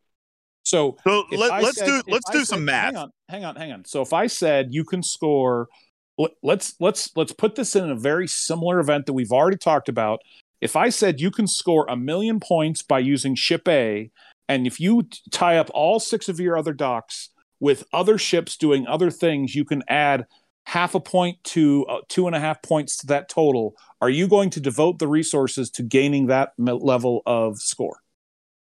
[0.62, 2.84] so So let, let's said- do let's I do said- some math.
[2.94, 3.84] Hang on, hang on, hang on.
[3.84, 5.68] So if I said you can score,
[6.16, 9.88] let- let's let's let's put this in a very similar event that we've already talked
[9.88, 10.20] about.
[10.60, 14.10] If I said you can score a million points by using ship A,
[14.48, 17.28] and if you t- tie up all six of your other docks
[17.60, 20.26] with other ships doing other things, you can add
[20.66, 23.74] half a point to uh, two and a half points to that total.
[24.00, 27.96] Are you going to devote the resources to gaining that me- level of score?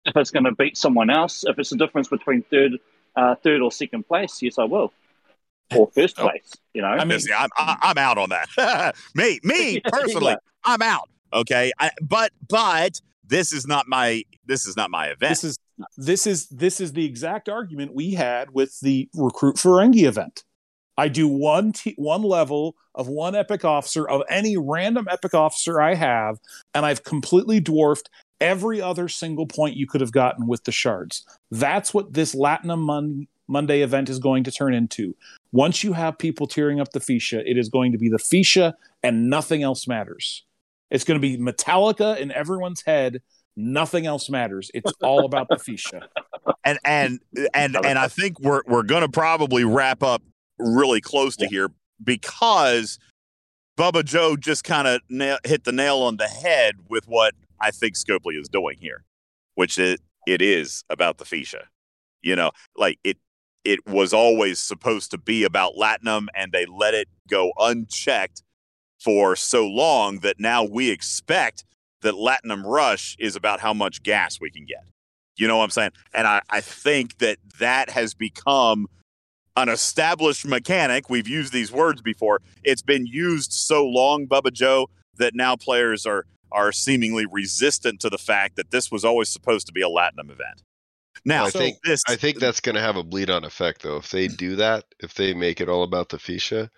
[0.04, 2.72] If it's going to beat someone else, if it's the difference between third,
[3.14, 4.92] uh, third or second place, yes, I will.
[5.76, 6.24] Or first Oh.
[6.28, 6.88] place, you know.
[6.88, 8.94] I mean, See, I'm I- I'm out on that.
[9.14, 11.08] me me personally, I'm out.
[11.32, 15.30] Okay, I, but but this is not my this is not my event.
[15.30, 15.56] this is
[15.96, 20.44] this is this is the exact argument we had with the recruit Ferengi event.
[20.96, 25.80] I do one t- one level of one epic officer of any random epic officer
[25.80, 26.38] I have,
[26.74, 31.24] and I've completely dwarfed every other single point you could have gotten with the shards.
[31.50, 35.14] That's what this Latinum Mon- Monday event is going to turn into.
[35.52, 38.74] Once you have people tearing up the Feesha, it is going to be the Feesha
[39.02, 40.44] and nothing else matters.
[40.90, 43.22] It's going to be Metallica in everyone's head.
[43.56, 44.70] Nothing else matters.
[44.72, 46.02] It's all about the Feesha.
[46.64, 47.20] and and
[47.54, 50.22] and and I think we're we're gonna probably wrap up
[50.58, 51.70] really close to here
[52.02, 52.98] because
[53.78, 57.70] Bubba Joe just kind of na- hit the nail on the head with what I
[57.70, 59.04] think Scopely is doing here,
[59.54, 61.64] which it it is about the Feesha.
[62.22, 63.18] You know, like it
[63.64, 68.42] it was always supposed to be about Latinum, and they let it go unchecked
[69.00, 71.64] for so long that now we expect
[72.02, 74.84] that Latinum Rush is about how much gas we can get.
[75.36, 75.92] You know what I'm saying?
[76.12, 78.86] And I, I think that that has become
[79.56, 81.08] an established mechanic.
[81.08, 82.40] We've used these words before.
[82.62, 88.10] It's been used so long, Bubba Joe, that now players are are seemingly resistant to
[88.10, 90.62] the fact that this was always supposed to be a Latinum event.
[91.24, 93.96] Now, I think this I think that's going to have a bleed on effect though.
[93.96, 96.68] If they do that, if they make it all about the Feesha,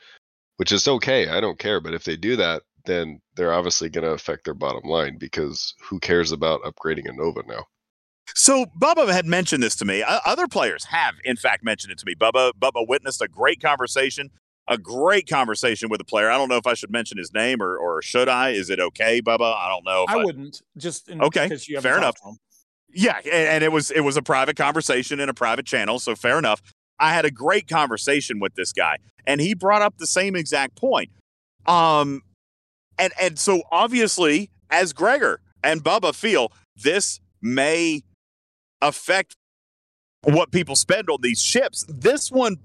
[0.58, 1.80] which is okay, I don't care.
[1.80, 5.74] But if they do that, then they're obviously going to affect their bottom line because
[5.82, 7.64] who cares about upgrading a Nova now?
[8.34, 10.02] So Bubba had mentioned this to me.
[10.06, 12.14] Other players have, in fact, mentioned it to me.
[12.14, 14.30] Bubba Bubba witnessed a great conversation,
[14.66, 16.30] a great conversation with a player.
[16.30, 18.50] I don't know if I should mention his name or, or should I?
[18.50, 19.54] Is it okay, Bubba?
[19.54, 20.04] I don't know.
[20.08, 22.16] If I wouldn't just in, Okay, because you fair enough.
[22.88, 26.14] Yeah, and, and it was it was a private conversation in a private channel, so
[26.14, 26.62] fair enough.
[26.98, 30.76] I had a great conversation with this guy, and he brought up the same exact
[30.76, 31.10] point.
[31.66, 32.22] Um,
[32.98, 38.02] and and so obviously, as Gregor and Bubba feel, this may
[38.80, 39.36] affect
[40.22, 41.84] what people spend on these ships.
[41.88, 42.56] This one,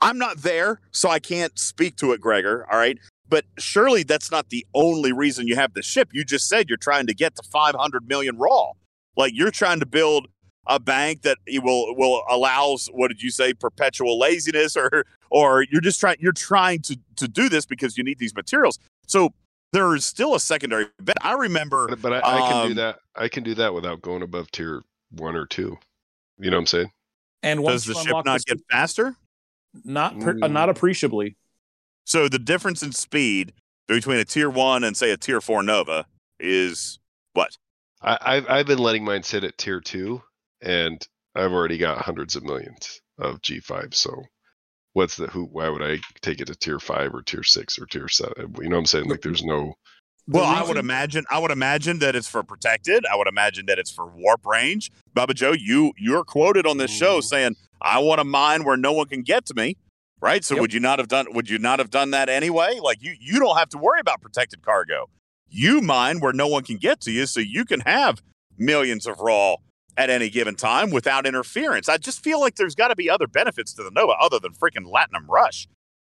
[0.00, 2.66] I'm not there, so I can't speak to it, Gregor.
[2.70, 2.98] All right.
[3.28, 6.08] But surely that's not the only reason you have the ship.
[6.12, 8.72] You just said you're trying to get to 500 million raw.
[9.16, 10.28] Like you're trying to build
[10.66, 15.80] a bank that will will allows what did you say perpetual laziness or or you're
[15.80, 18.78] just trying you're trying to to do this because you need these materials.
[19.06, 19.32] So
[19.72, 21.16] there is still a secondary bet.
[21.22, 22.98] I remember But, but I, I can Um, do that.
[23.14, 25.76] I can do that without going above tier one or two.
[26.38, 26.90] You know what I'm saying?
[27.42, 29.16] And does the ship not this- get faster?
[29.84, 30.52] not per, uh, Mm.
[30.52, 31.36] not appreciably.
[32.04, 33.52] So the difference in speed
[33.86, 36.06] between a tier one and say a tier four Nova
[36.40, 36.98] is
[37.34, 37.56] what?
[38.00, 40.22] I, I've I've been letting mine sit at tier two,
[40.62, 43.94] and I've already got hundreds of millions of G5.
[43.94, 44.22] So,
[44.98, 45.44] what's the who?
[45.44, 48.52] Why would I take it to tier five or tier six or tier seven?
[48.60, 49.08] You know what I'm saying?
[49.08, 49.74] Like, there's no.
[50.26, 53.06] The Well, I would imagine I would imagine that it's for protected.
[53.06, 54.90] I would imagine that it's for warp range.
[55.16, 57.26] Bubba Joe, you you're quoted on this show mm-hmm.
[57.26, 59.76] saying, "I want a mine where no one can get to me."
[60.20, 60.44] Right?
[60.44, 60.62] So Yep.
[60.62, 62.80] would you not have done would you not have done that anyway?
[62.82, 65.08] Like you you don't have to worry about protected cargo.
[65.48, 68.20] You mine where no one can get to you so you can have
[68.58, 69.56] millions of raw
[69.98, 71.88] at any given time without interference.
[71.88, 74.52] I just feel like there's got to be other benefits to the Nova other than
[74.52, 75.66] freaking Latinum Rush.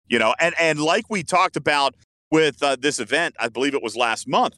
[0.07, 1.95] You know, and and like we talked about
[2.31, 4.57] with uh, this event, I believe it was last month.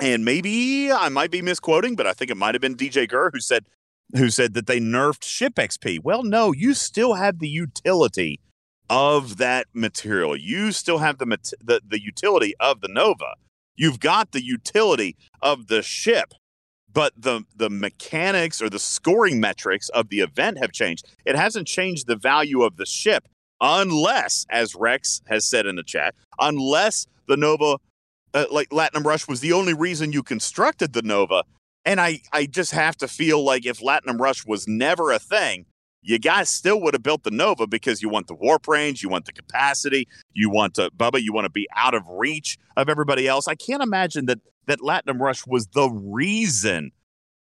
[0.00, 3.30] And maybe I might be misquoting, but I think it might have been DJ Gurr
[3.30, 3.66] who said
[4.16, 6.00] who said that they nerfed ship XP.
[6.02, 8.40] Well, no, you still have the utility
[8.88, 10.34] of that material.
[10.36, 11.26] You still have the
[11.62, 13.34] the, the utility of the Nova.
[13.76, 16.34] You've got the utility of the ship,
[16.92, 21.06] but the the mechanics or the scoring metrics of the event have changed.
[21.24, 23.28] It hasn't changed the value of the ship
[23.60, 27.76] unless, as Rex has said in the chat, unless the Nova,
[28.34, 31.44] uh, like Latinum Rush, was the only reason you constructed the Nova.
[31.84, 35.66] And I, I just have to feel like if Latinum Rush was never a thing,
[36.02, 39.08] you guys still would have built the Nova because you want the warp range, you
[39.08, 42.88] want the capacity, you want to, Bubba, you want to be out of reach of
[42.88, 43.46] everybody else.
[43.48, 46.92] I can't imagine that that Latinum Rush was the reason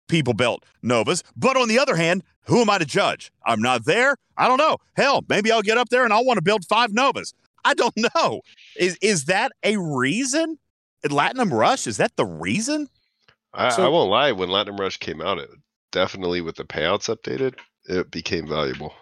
[0.08, 1.22] people built Novas.
[1.36, 3.30] But on the other hand, who am I to judge?
[3.46, 4.16] I'm not there.
[4.36, 4.78] I don't know.
[4.96, 7.32] Hell, maybe I'll get up there and I'll want to build five Novas.
[7.64, 8.40] I don't know.
[8.76, 10.58] Is is that a reason?
[11.04, 12.88] Latinum Rush is that the reason?
[13.54, 14.32] I, So- I won't lie.
[14.32, 15.50] When Latinum Rush came out, it
[15.92, 17.54] definitely with the payouts updated,
[17.86, 18.94] it became valuable.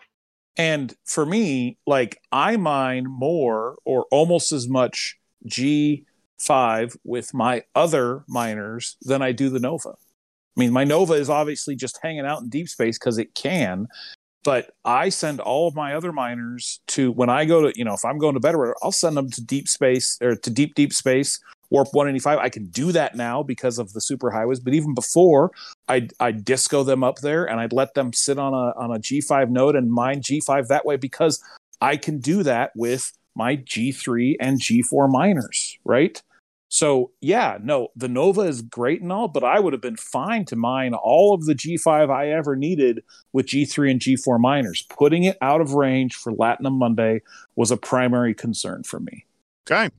[0.57, 5.17] And for me, like I mine more or almost as much
[6.39, 9.91] G5 with my other miners than I do the Nova.
[9.91, 13.87] I mean, my Nova is obviously just hanging out in deep space because it can,
[14.45, 17.95] but I send all of my other miners to when I go to, you know,
[17.95, 20.93] if I'm going to whatever, I'll send them to deep space or to deep, deep
[20.93, 21.39] space,
[21.71, 22.39] warp 185.
[22.39, 25.53] I can do that now because of the super highways, but even before,
[25.87, 28.99] I'd, I'd disco them up there and I'd let them sit on a on a
[28.99, 31.43] G5 node and mine G5 that way because
[31.81, 36.21] I can do that with my G3 and G4 miners, right?
[36.69, 40.45] So yeah, no, the Nova is great and all, but I would have been fine
[40.47, 44.87] to mine all of the G5 I ever needed with G3 and G4 miners.
[44.91, 47.23] Putting it out of range for Latinum Monday
[47.57, 49.25] was a primary concern for me.
[49.71, 49.91] Okay.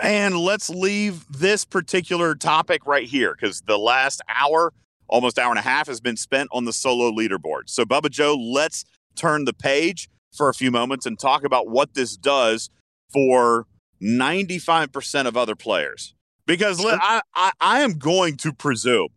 [0.00, 4.72] And let's leave this particular topic right here because the last hour,
[5.08, 7.62] almost hour and a half, has been spent on the solo leaderboard.
[7.66, 8.84] So, Bubba Joe, let's
[9.14, 12.68] turn the page for a few moments and talk about what this does
[13.10, 13.66] for
[14.02, 16.14] 95% of other players.
[16.46, 19.08] Because I, I, I am going to presume,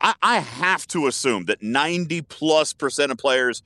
[0.00, 3.62] I, I have to assume that 90 plus percent of players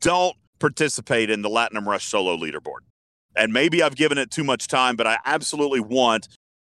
[0.00, 2.80] don't participate in the Latinum Rush solo leaderboard
[3.36, 6.28] and maybe I've given it too much time, but I absolutely want.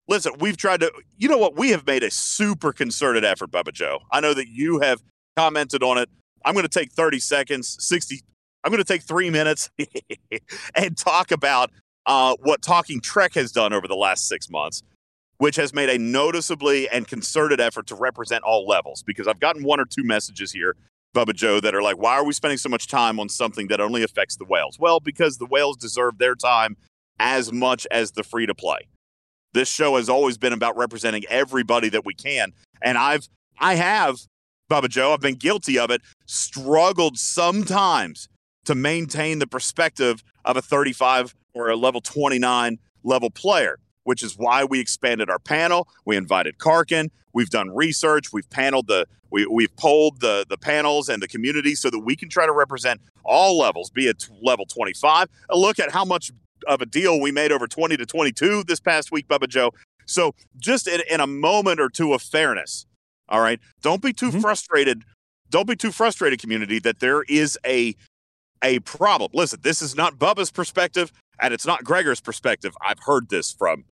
[0.08, 0.92] Listen, we've tried to.
[1.18, 1.56] You know what?
[1.58, 4.00] We have made a super concerted effort, Bubba Joe.
[4.12, 5.02] I know that you have
[5.36, 6.10] commented on it.
[6.44, 8.22] I'm going to take 30 seconds, 60.
[8.64, 9.70] I'm going to take three minutes
[10.76, 11.72] and talk about
[12.06, 14.84] uh, what Talking Trek has done over the last six months,
[15.38, 19.03] which has made a noticeably and concerted effort to represent all levels.
[19.03, 20.76] Because I've gotten one or two messages here
[21.15, 23.82] Bubba Joe, that are like, why are we spending so much time on something that
[23.82, 24.77] only affects the whales?
[24.77, 26.76] Well, because the whales deserve their time
[27.18, 28.90] as much as the free to play.
[29.53, 32.52] This show has always been about representing everybody that we can.
[32.82, 34.18] And I've, I have,
[34.69, 38.27] Bubba Joe, I've been guilty of it, struggled sometimes
[38.65, 44.38] to maintain the perspective of a 35 or a level 29 level player, which is
[44.38, 45.88] why we expanded our panel.
[46.06, 47.10] We invited Karkin.
[47.34, 48.32] We've done research.
[48.32, 52.15] We've paneled the we, we've polled the the panels and the community so that we
[52.15, 55.27] can try to represent all levels, be it level 25.
[55.49, 56.32] A look at how much
[56.68, 59.72] of a deal we made over 20 to 22 this past week, Bubba Joe.
[60.06, 62.86] So just in, in a moment or two of fairness,
[63.27, 64.41] all right, don't be too Mhm.
[64.41, 65.03] frustrated.
[65.49, 67.95] Don't be too frustrated, community, that there is a
[68.66, 69.32] a problem.
[69.34, 72.76] Listen, this is not Bubba's perspective and it's not Gregor's perspective.
[72.82, 73.86] I've heard this from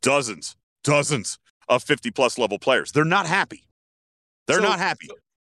[0.00, 1.38] dozens, dozens
[1.68, 2.92] of 50 plus level players.
[2.92, 3.64] They're not happy.
[4.46, 5.08] They're So- not happy.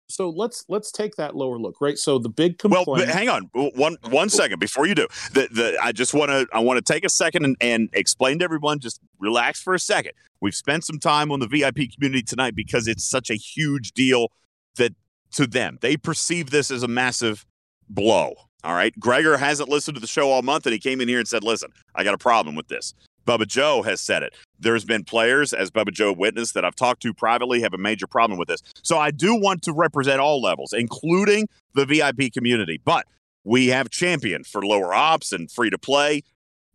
[0.06, 1.96] So let's let's take that lower look, right?
[1.96, 3.08] So the big Well, complaint.
[3.08, 5.08] but hang on one one second before you do.
[5.32, 8.38] The, the, I just want to I want to take a second and, and explain
[8.40, 8.80] to everyone.
[8.80, 10.12] Just relax for a second.
[10.42, 14.28] We've spent some time on the VIP community tonight because it's such a huge deal
[14.76, 14.92] that
[15.32, 17.46] to them they perceive this as a massive
[17.88, 18.34] blow.
[18.64, 21.18] All right, Gregor hasn't listened to the show all month, and he came in here
[21.18, 22.94] and said, "Listen, I got a problem with this."
[23.26, 24.34] Bubba Joe has said it.
[24.58, 28.06] There's been players, as Bubba Joe witnessed, that I've talked to privately have a major
[28.06, 28.60] problem with this.
[28.82, 32.80] So I do want to represent all levels, including the VIP community.
[32.82, 33.06] But
[33.44, 36.22] we have championed for lower ops and free to play.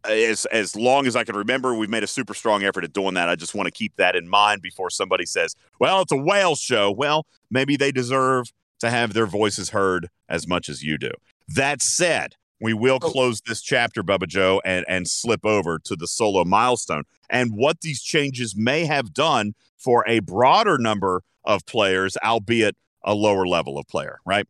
[0.03, 3.15] As as long as I can remember, we've made a super strong effort at doing
[3.15, 3.29] that.
[3.29, 6.55] I just want to keep that in mind before somebody says, "Well, it's a whale
[6.55, 11.11] show." Well, maybe they deserve to have their voices heard as much as you do.
[11.55, 13.09] That said, we will Oh.
[13.09, 17.81] close this chapter, Bubba Joe, and and slip over to the solo milestone and what
[17.81, 23.77] these changes may have done for a broader number of players, albeit a lower level
[23.77, 24.19] of player.
[24.25, 24.45] Right?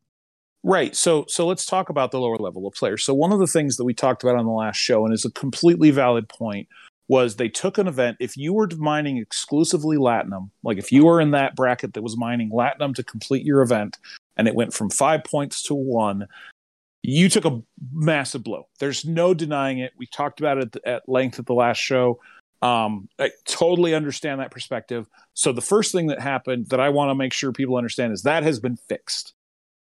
[0.63, 0.95] Right.
[0.95, 3.03] So so let's talk about the lower level of players.
[3.03, 5.23] So one of the things that we talked about on the last show and is
[5.23, 6.67] a completely valid point
[7.07, 11.21] was they took an event if you were mining exclusively latinum, like if you were
[11.21, 13.97] in that bracket that was mining latinum to complete your event
[14.37, 16.27] and it went from 5 points to 1,
[17.03, 17.61] you took a
[17.93, 18.67] massive blow.
[18.79, 19.93] There's no denying it.
[19.97, 22.19] We talked about it at length at the last show.
[22.61, 25.07] Um, I totally understand that perspective.
[25.33, 28.23] So the first thing that happened that I want to make sure people understand is
[28.23, 29.33] that has been fixed.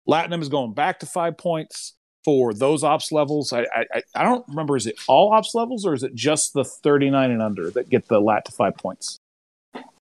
[0.09, 3.53] Latinum is going back to five points for those ops levels.
[3.53, 4.77] I, I I don't remember.
[4.77, 8.09] Is it all ops levels or is it just the 39 and under that get
[8.09, 9.19] the lat to five points?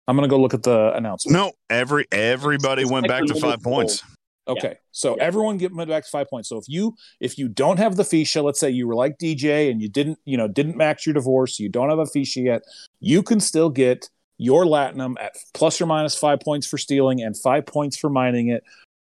[0.07, 1.33] I'm gonna go look at the announcement.
[1.33, 4.03] No, every everybody It's went like back to five points.
[4.47, 5.23] Okay, so Yeah.
[5.23, 6.49] everyone get back to five points.
[6.49, 9.71] So if you if you don't have the Feesha, let's say you were like DJ
[9.71, 12.61] and you didn't you know didn't max your D'Vor's, you don't have a Feesha yet,
[12.99, 17.37] you can still get your Latinum at plus or minus five points for stealing and
[17.37, 18.63] five points for mining it.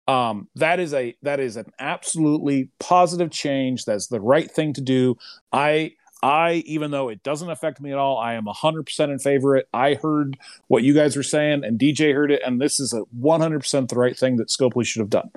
[0.09, 3.85] Um, that is a that is an absolutely positive change.
[3.85, 5.17] That's the right thing to do.
[5.53, 9.19] I I even though it doesn't affect me at all, I am hundred percent in
[9.19, 9.69] favor of it.
[9.73, 10.39] I heard
[10.69, 13.61] what you guys were saying, and DJ heard it, and this is a one hundred
[13.61, 15.31] percent the right thing that Scopely should have done.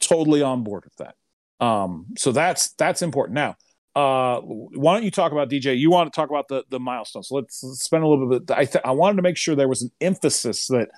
[0.00, 1.14] Totally on board with that.
[1.64, 3.34] Um, so that's that's important.
[3.34, 3.56] Now,
[3.94, 5.78] uh, why don't you talk about DJ?
[5.78, 7.28] You want to talk about the the milestones?
[7.28, 8.50] So let's, let's spend a little bit.
[8.50, 10.90] I th- I wanted to make sure there was an emphasis that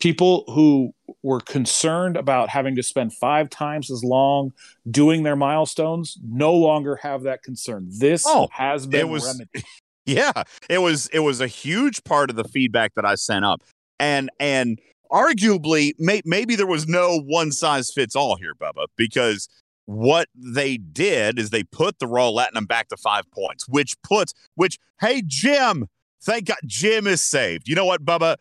[0.00, 0.92] people who
[1.22, 4.52] were concerned about having to spend five times as long
[4.90, 7.86] doing their milestones no longer have that concern.
[7.90, 9.64] This Oh, has been was- remedied.
[10.06, 13.62] Yeah, it was it was a huge part of the feedback that I sent up,
[13.98, 14.78] and and
[15.10, 19.48] arguably may, maybe there was no one size fits all here, Bubba, because
[19.86, 24.34] what they did is they put the raw latinum back to five points, which puts
[24.56, 25.86] which hey Jim,
[26.22, 27.66] thank God Jim is saved.
[27.66, 28.36] You know what, Bubba?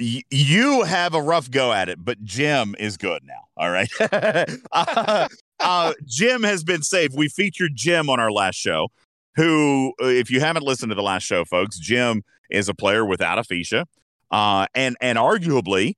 [0.00, 3.44] You have a rough go at it, but Jim is good now.
[3.56, 3.88] All right.
[4.72, 5.28] uh,
[5.60, 7.14] uh, Jim has been saved.
[7.16, 8.88] We featured Jim on our last show
[9.36, 13.04] who, uh, if you haven't listened to the last show, folks, Jim is a player
[13.04, 13.84] without a Feesha.
[14.30, 15.94] Uh, and, and arguably,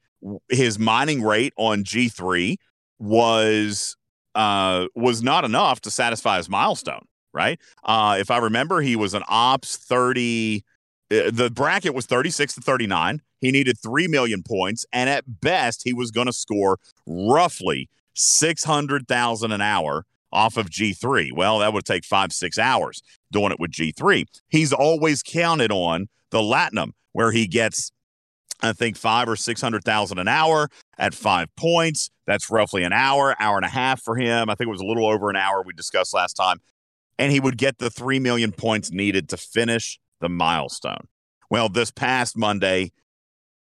[0.49, 2.57] his mining rate on G3
[2.99, 3.97] was
[4.35, 7.61] uh, was not enough to satisfy his milestone, right?
[7.85, 10.65] Uh, if I remember, he was an ops 30.
[11.13, 13.21] Uh, The bracket was 36 to 39.
[13.41, 14.87] He needed 3 million points.
[14.93, 21.33] And at best, he was going to score roughly 600,000 an hour off of G3.
[21.33, 24.25] Well, that would take five, six hours doing it with G3.
[24.49, 27.93] He's always counted on the Latinum, where he gets,
[28.63, 30.69] I think, five or 600,000 an hour
[30.99, 32.11] at five points.
[32.27, 34.49] That's roughly an hour, hour and a half for him.
[34.49, 36.59] I think it was a little over an hour we discussed last time.
[37.19, 41.09] And he would get the 3 million points needed to finish the milestone.
[41.51, 42.93] Well, this past Monday,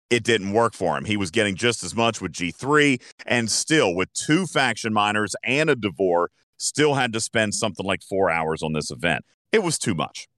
[0.09, 1.05] it didn't work for him.
[1.05, 5.69] He was getting just as much with G3 and still with two faction miners and
[5.69, 9.25] a D'Vor, still had to spend something like four hours on this event.
[9.53, 10.29] It was too much.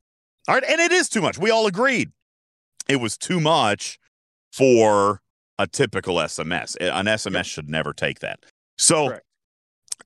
[0.48, 0.64] All right.
[0.64, 1.38] And it is too much.
[1.38, 2.10] We all agreed
[2.88, 3.98] it was too much
[4.52, 5.20] for
[5.58, 6.76] a typical SMS.
[6.80, 8.40] An SMS should never take that.
[8.78, 9.24] So Correct.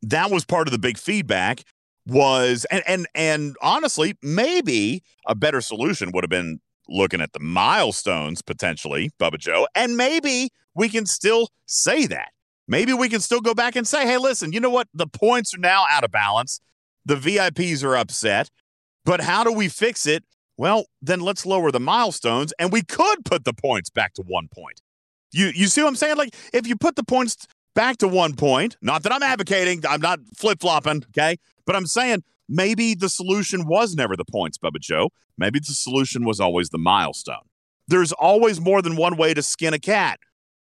[0.03, 1.63] that was part of the big feedback
[2.07, 7.41] was and and and honestly, maybe a better solution would have been looking at the
[7.41, 12.31] milestones potentially, Bubba Joe, and maybe we can still say that.
[12.67, 14.89] Maybe we can still go back and say, hey, listen, you know what?
[14.95, 16.61] The points are now out of balance.
[17.05, 18.51] The VIPs are upset.
[19.05, 20.25] But how do we fix it?
[20.57, 24.49] Well, then let's lower the milestones and we could put the points back to one
[24.55, 24.81] point.
[25.33, 26.17] You you see what I'm saying?
[26.17, 30.01] Like if you put the points back to one point, not that I'm advocating, I'm
[30.01, 31.37] not flip-flopping, okay?
[31.67, 35.11] But I'm saying maybe the solution was never the points, Bubba Joe.
[35.39, 37.47] Maybe the solution was always the milestone.
[37.89, 40.21] There's always more than one way to skin a cat,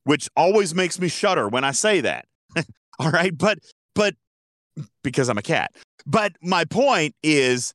[0.05, 2.27] which always makes me shudder when I say that.
[2.99, 3.59] All right, but
[3.95, 4.15] but
[5.03, 5.73] because I'm a cat.
[6.07, 7.75] But my point is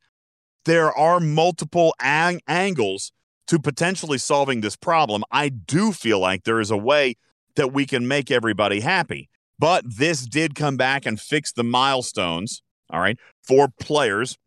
[0.65, 3.11] there are multiple ang- angles
[3.47, 5.23] to potentially solving this problem.
[5.31, 7.15] I do feel like there is a way
[7.55, 9.29] that we can make everybody happy.
[9.57, 13.17] But this did come back and fix the milestones, all right,
[13.47, 14.37] for players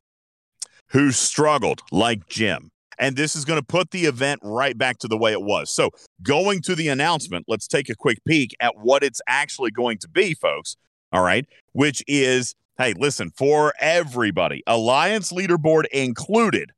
[0.91, 2.71] who struggled, like Jim.
[2.99, 5.73] And this is going to put the event right back to the way it was.
[5.73, 5.91] So,
[6.23, 10.09] going to the announcement, let's take a quick peek at what it's actually going to
[10.09, 10.77] be, folks.
[11.13, 11.47] All right.
[11.73, 16.73] Which is, hey, listen, for everybody, Alliance leaderboard included,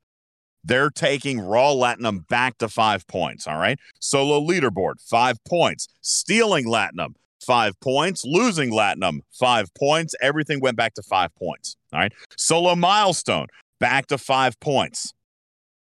[0.65, 3.47] they're taking Raw Latinum back to five points.
[3.47, 3.78] All right.
[4.01, 5.89] Solo leaderboard, five points.
[6.01, 7.15] Stealing Latinum,
[7.45, 8.24] five points.
[8.24, 10.15] Losing Latinum, five points.
[10.20, 11.77] Everything went back to five points.
[11.93, 12.12] All right.
[12.37, 13.47] Solo milestone,
[13.78, 15.12] back to five points.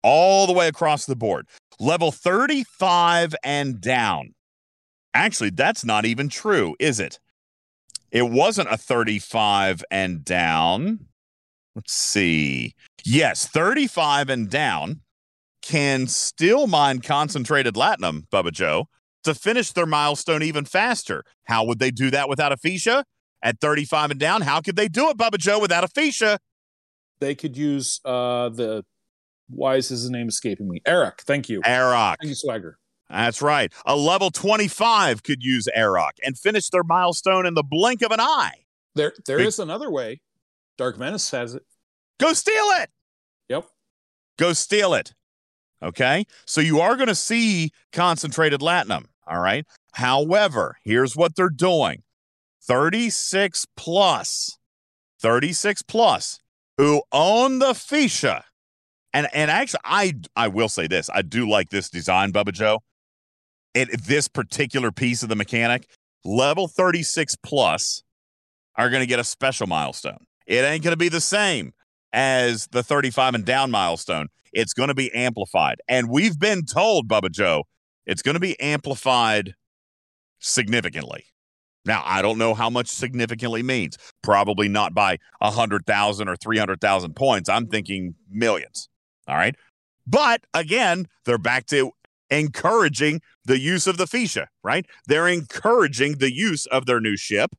[0.02, 1.46] All the way across the board.
[1.78, 4.34] Level 35 and down.
[5.12, 7.18] Actually, that's not even true, is it?
[8.10, 11.06] It wasn't a 35 and down.
[11.74, 12.74] Let's see.
[13.04, 15.00] Yes, 35 and down
[15.62, 18.88] can still mine concentrated latinum, Bubba Joe,
[19.24, 21.24] to finish their milestone even faster.
[21.44, 23.04] How would they do that without a Feesha?
[23.42, 26.38] At 35 and down, how could they do it, Bubba Joe, without a Feesha?
[27.20, 28.84] They could use uh the
[29.48, 30.80] why is his name escaping me?
[30.86, 31.60] Eric, thank you.
[31.62, 32.16] Aroc.
[32.20, 32.78] Thank you, Swagger.
[33.08, 33.72] That's right.
[33.84, 38.20] A level 25 could use Aroc and finish their milestone in the blink of an
[38.20, 38.64] eye.
[38.94, 40.20] There there Big- is another way.
[40.78, 41.62] Dark Menace has it.
[42.20, 42.90] Go steal it.
[43.48, 43.66] Yep.
[44.38, 45.14] Go steal it.
[45.82, 46.24] Okay.
[46.46, 49.06] So you are going to see concentrated latinum.
[49.26, 49.64] All right.
[49.94, 52.02] However, here's what they're doing
[52.62, 54.58] 36 plus,
[55.20, 56.40] 36 plus
[56.76, 58.42] who own the Feesha.
[59.12, 61.10] And and actually, I I will say this.
[61.12, 62.80] I do like this design, Bubba Joe.
[63.74, 65.88] It this particular piece of the mechanic,
[66.24, 68.02] level 36 plus,
[68.76, 70.24] are going to get a special milestone.
[70.46, 71.72] It ain't going to be the same
[72.12, 74.28] as the 35 and down milestone.
[74.52, 75.76] It's going to be amplified.
[75.88, 77.64] And we've been told, Bubba Joe,
[78.06, 79.54] it's going to be amplified
[80.40, 81.24] significantly.
[81.84, 83.96] Now, I don't know how much significantly means.
[84.22, 87.48] Probably not by 100,000 or 300,000 points.
[87.48, 88.88] I'm thinking millions.
[89.28, 89.54] All right.
[90.06, 91.92] But again, they're back to
[92.30, 94.86] encouraging the use of the Feesha, right?
[95.06, 97.50] They're encouraging the use of their new ship.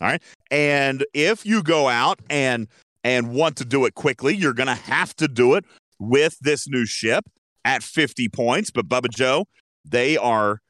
[0.00, 0.22] All right.
[0.50, 2.68] And if you go out and
[3.04, 5.64] and want to do it quickly, you're going to have to do it
[5.98, 7.24] with this new ship
[7.64, 8.70] at 50 points.
[8.70, 9.46] But Bubba Joe,
[9.84, 10.60] they are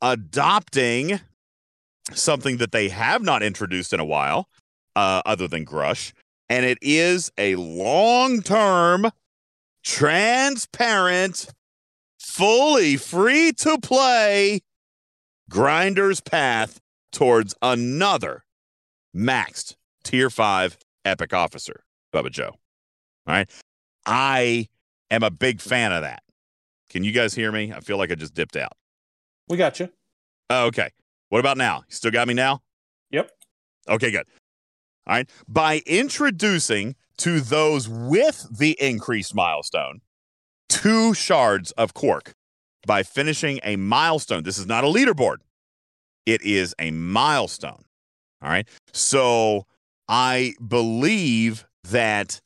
[0.00, 1.20] adopting
[2.12, 4.48] something that they have not introduced in a while,
[4.96, 6.12] uh, other than Grush.
[6.48, 9.10] And it is a long term,
[9.84, 11.46] transparent,
[12.18, 14.60] fully free to play
[15.48, 16.80] grinder's path
[17.12, 18.44] towards another
[19.14, 22.52] maxed tier five epic officer, Bubba Joe.
[23.26, 23.50] All right.
[24.06, 24.68] I
[25.10, 26.22] am a big fan of that.
[26.90, 27.72] Can you guys hear me?
[27.72, 28.72] I feel like I just dipped out.
[29.48, 29.88] We got you.
[30.50, 30.90] Oh, okay.
[31.28, 31.78] What about now?
[31.88, 32.60] You still got me now?
[33.10, 33.30] Yep.
[33.88, 34.26] Okay, good.
[35.06, 35.30] All right.
[35.48, 40.00] By introducing to those with the increased milestone
[40.68, 42.32] two shards of Quark
[42.86, 44.42] by finishing a milestone.
[44.42, 45.38] This is not a leaderboard,
[46.26, 47.84] it is a milestone.
[48.42, 48.66] All right.
[48.92, 49.66] So
[50.12, 52.42] I believe that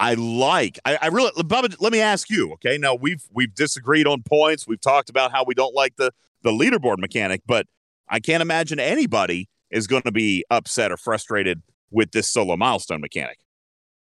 [0.00, 0.80] I like.
[0.84, 1.76] I, I really, Bubba.
[1.78, 2.54] Let me ask you.
[2.54, 4.66] Okay, now we've we've disagreed on points.
[4.66, 6.12] We've talked about how we don't like the
[6.42, 7.68] the leaderboard mechanic, but
[8.08, 11.62] I can't imagine anybody is going to be upset or frustrated
[11.92, 13.38] with this solo milestone mechanic.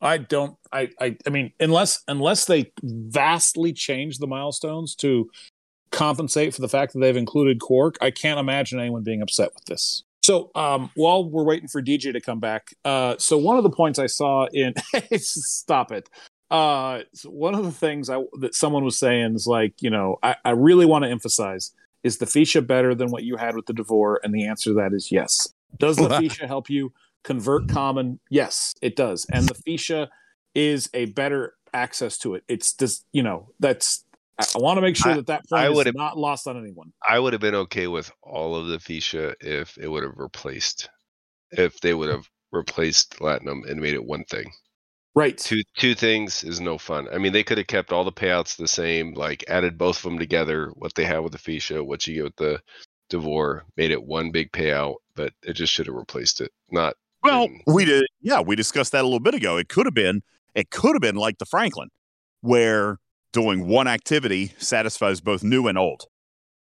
[0.01, 0.57] I don't.
[0.73, 0.89] I.
[0.98, 1.19] I.
[1.27, 5.28] I mean, unless unless they vastly change the milestones to
[5.93, 9.66] compensate for the fact that they've included quark, I can't imagine anyone being upset with
[9.66, 10.02] this.
[10.23, 13.71] So um, while we're waiting for DJ to come back, uh, so one of the
[13.71, 14.75] points I saw in
[15.17, 16.09] stop it.
[16.51, 20.19] Uh, so one of the things I, that someone was saying is like, you know,
[20.23, 21.73] I, I really want to emphasize
[22.03, 24.21] is the Feesha better than what you had with the D'Vor?
[24.23, 25.53] And the answer to that is yes.
[25.79, 26.93] Does the Feesha help you
[27.25, 28.21] convert common?
[28.31, 29.27] Yes, it does.
[29.31, 30.09] And the Feesha
[30.55, 32.45] is a better access to it.
[32.49, 34.05] It's just, you know, that's
[34.41, 36.47] I, I want to make sure I- that that I point is would've- not lost
[36.47, 36.93] on anyone.
[37.09, 40.89] I would have been okay with all of the Feesha if it would have replaced,
[41.53, 44.51] if they would have replaced Latinum and made it one thing.
[45.15, 45.37] Right.
[45.37, 47.09] Two two things is no fun.
[47.12, 50.03] I mean, they could have kept all the payouts the same, like added both of
[50.05, 52.61] them together, what they have with the Feesha, what you get with the
[53.11, 56.53] D'Vor, made it one big payout, but it just should have replaced it.
[56.71, 56.95] Not
[57.25, 58.05] Well, we did.
[58.21, 59.57] Yeah, we discussed that a little bit ago.
[59.57, 60.23] It could have been.
[60.55, 61.89] It could have been like the Franklin,
[62.41, 62.99] where
[63.32, 66.05] doing one activity satisfies both new and old,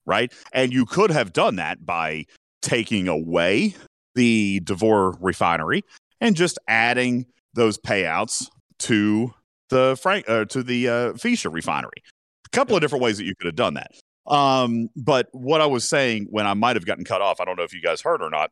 [0.06, 0.32] right?
[0.54, 2.26] And you could have done that by
[2.62, 3.76] taking away
[4.16, 5.84] the D'Vor refinery
[6.22, 8.48] and just adding those payouts
[8.80, 9.34] to
[9.70, 12.04] the Frank uh, to the uh, Feesha refinery.
[12.46, 13.92] A couple of different ways that you could have done that.
[14.26, 17.58] Um, but what I was saying when I might have gotten cut off, I don't
[17.58, 18.52] know if you guys heard or not,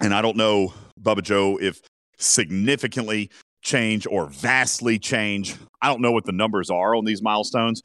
[0.00, 1.80] and I don't know, Bubba Joe, if
[2.18, 3.30] significantly
[3.62, 5.56] change or vastly change.
[5.80, 7.82] I don't know what the numbers are on these milestones,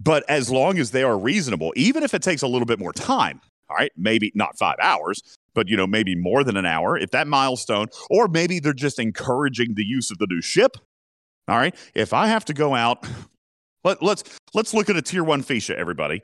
[0.00, 2.92] but as long as they are reasonable, even if it takes a little bit more
[2.92, 3.40] time,
[3.70, 5.22] all right, maybe not five hours,
[5.54, 8.98] but you know, maybe more than an hour, if that milestone, or maybe they're just
[8.98, 10.76] encouraging the use of the new ship.
[11.48, 11.74] All right.
[11.94, 13.06] If I have to go out,
[13.84, 14.24] let, let's
[14.54, 16.22] let's look at a tier one Feesha, everybody.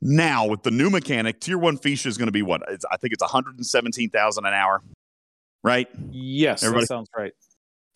[0.00, 2.62] Now with the new mechanic, tier one Feesha is going to be what?
[2.68, 4.82] It's, I think it's 117,000 an hour,
[5.64, 5.88] right?
[6.10, 7.32] Yes, Everybody- that sounds right.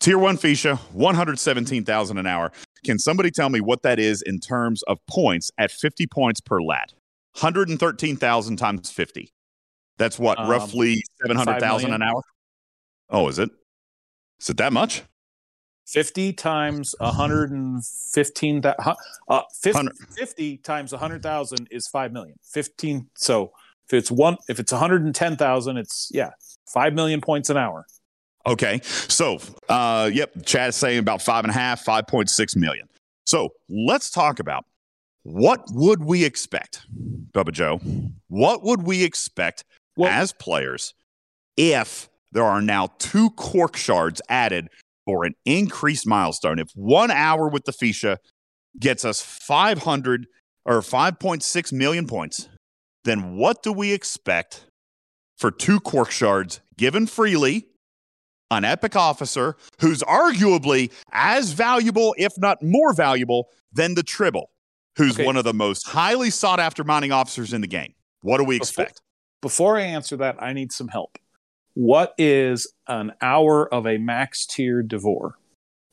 [0.03, 2.51] Tier one Feesha, 117,000 an hour.
[2.83, 6.61] Can somebody tell me what that is in terms of points at 50 points per
[6.61, 6.91] lat?
[7.39, 9.31] 113,000 times 50.
[9.97, 12.01] That's what, Um, roughly 700,000 million.
[12.01, 12.21] an hour?
[13.11, 13.49] Oh, is it?
[14.41, 15.03] Is it that much?
[15.87, 18.75] 50 times 115 that
[19.29, 22.35] uh 50, Hundred- 50 times 100,000 is 5 million.
[22.43, 23.53] 15 so
[23.85, 26.31] if it's one if it's 110,000 it's yeah,
[26.67, 27.85] 5 million points an hour.
[28.45, 28.81] Okay.
[28.83, 29.39] So,
[29.69, 32.87] uh, yep, Chad is saying about five and a half, 5.6 million.
[33.25, 34.65] So let's talk about
[35.23, 36.85] what would we expect,
[37.31, 37.79] Bubba Joe?
[38.27, 39.63] What would we expect
[39.95, 40.93] Well- as players
[41.55, 44.67] if there are now two Quark shards added
[45.05, 46.59] for an increased milestone?
[46.59, 48.17] If one hour with the Feesha
[48.77, 50.27] gets us 500
[50.65, 52.49] or 5.6 million points,
[53.05, 54.65] then what do we expect
[55.37, 57.67] for two Quark shards given freely?
[58.53, 64.49] An epic officer who's arguably as valuable, if not more valuable, than the Tribble,
[64.97, 65.25] who's Okay.
[65.25, 67.93] one of the most highly sought after mining officers in the game.
[68.21, 69.01] What do we Before- expect?
[69.41, 71.17] Before I answer that, I need some help.
[71.73, 75.39] What is an hour of a max tier D'Vor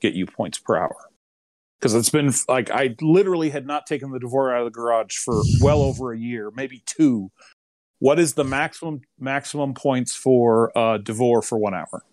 [0.01, 0.95] get you points per hour?
[1.79, 5.17] Because it's been like I literally had not taken the D'Vor out of the garage
[5.17, 7.31] for well over a year, maybe two.
[7.99, 12.05] What is the maximum maximum points for uh, D'Vor for one hour?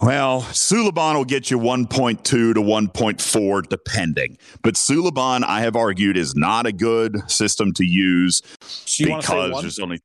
[0.00, 4.36] Well, Suliban will get you 1.2 to 1.4, depending.
[4.62, 9.22] But Suliban, I have argued, is not a good system to use So you want
[9.22, 10.00] to say because there's only.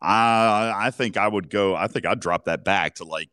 [0.00, 1.76] I I think I would go.
[1.76, 3.30] I think I'd drop that back to like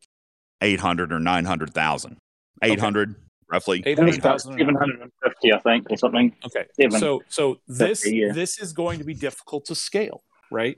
[0.62, 2.18] 800 or 900,000.
[2.62, 3.16] 800,
[3.52, 3.84] roughly.
[3.86, 4.58] Eight hundred thousand.
[4.58, 6.36] 750, I think, or something.
[6.46, 6.66] Okay.
[6.80, 7.00] Seven.
[7.00, 10.22] So so this this is going to be difficult to scale,
[10.52, 10.78] right?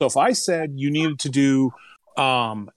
[0.00, 1.72] So if I said you needed to do
[2.16, 2.70] um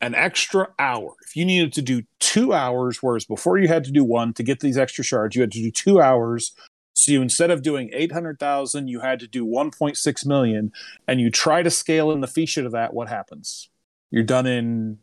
[0.00, 3.90] an extra hour, if you needed to do two hours, whereas before you had to
[3.90, 6.52] do one to get these extra shards, you had to do two hours.
[6.94, 10.24] So you instead of doing eight hundred thousand, you had to do one point six
[10.24, 10.72] million,
[11.06, 12.92] and you try to scale in the Feesha to that.
[12.92, 13.70] What happens?
[14.10, 14.98] You're done in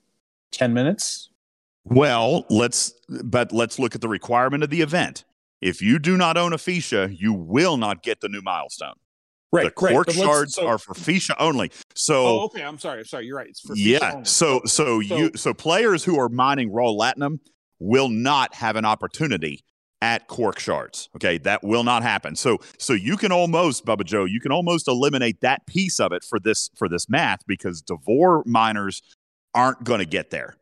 [0.52, 1.30] ten minutes.
[1.86, 2.94] Well, let's
[3.24, 5.24] but let's look at the requirement of the event.
[5.62, 8.96] If you do not own a Feesha, you will not get the new milestone.
[9.56, 9.94] Right, the right.
[9.94, 11.72] Quark shards so- are for Feesha only.
[11.94, 12.64] So Oh, okay.
[12.64, 13.00] I'm sorry.
[13.00, 13.26] I'm sorry.
[13.26, 13.48] You're right.
[13.48, 14.26] It's for Feesha yeah, only.
[14.26, 17.40] so so you so players who are mining raw latinum
[17.80, 19.62] will not have an opportunity
[20.02, 21.10] at Quark shards.
[21.16, 22.36] Okay, that will not happen.
[22.36, 26.24] So so you can almost Bubba Joe, you can almost eliminate that piece of it
[26.24, 29.02] for this for this math because D'Vor miners
[29.54, 30.58] aren't going to get there.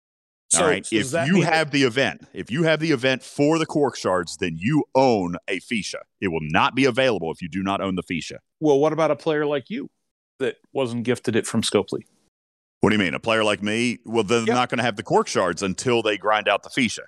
[0.51, 0.85] So- All right.
[0.85, 3.97] so if you that- have the event, if you have the event for the Quark
[3.97, 6.01] shards, then you own a Feesha.
[6.21, 8.37] It will not be available if you do not own the Feesha.
[8.63, 9.89] Well, what about a player like you
[10.39, 12.03] that wasn't gifted it from Scopely?
[12.79, 13.13] What do you mean?
[13.13, 13.99] A player like me?
[14.05, 14.53] Well, they're Yeah.
[14.53, 17.03] not going to have the cork shards until they grind out the Feesha.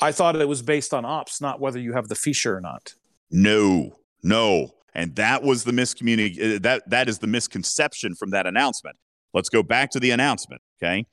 [0.00, 2.94] I thought it was based on ops, not whether you have the Feesha or not.
[3.30, 4.74] No, no.
[4.94, 6.56] And that was the miscommunication.
[6.56, 8.96] Uh, that that is the misconception from that announcement.
[9.34, 10.62] Let's go back to the announcement.
[10.82, 11.06] Okay.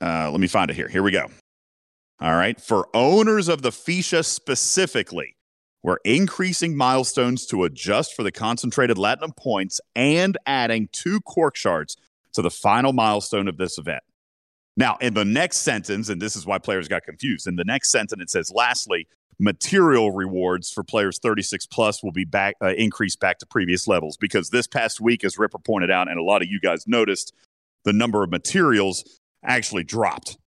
[0.00, 0.88] Uh, let me find it here.
[0.88, 1.26] Here we go.
[2.20, 2.58] All right.
[2.58, 5.36] For owners of the Feesha specifically,
[5.82, 11.96] we're increasing milestones to adjust for the concentrated Latinum points and adding two Quark shards
[12.32, 14.02] to the final milestone of this event.
[14.76, 17.90] Now, in the next sentence, and this is why players got confused, in the next
[17.90, 23.20] sentence it says, lastly, material rewards for players 36 plus will be back uh, increased
[23.20, 26.42] back to previous levels because this past week, as Ripper pointed out, and a lot
[26.42, 27.32] of you guys noticed,
[27.84, 30.38] the number of materials actually dropped.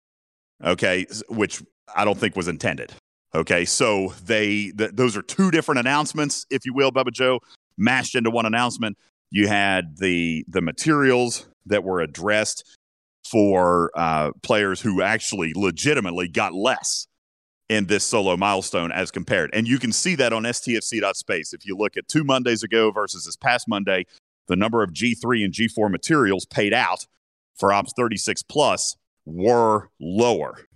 [0.62, 1.62] Okay, which
[1.94, 2.92] I don't think was intended.
[3.34, 7.40] Okay, so they th- those are two different announcements, if you will, Bubba Joe,
[7.78, 8.98] mashed into one announcement.
[9.30, 12.64] You had the the materials that were addressed
[13.24, 17.06] for uh, players who actually legitimately got less
[17.68, 19.50] in this solo milestone as compared.
[19.54, 21.52] And you can see that on stfc.space.
[21.52, 24.06] If you look at two Mondays ago versus this past Monday,
[24.48, 27.06] the number of G3 and G4 materials paid out
[27.56, 30.66] for Ops 36 plus were lower.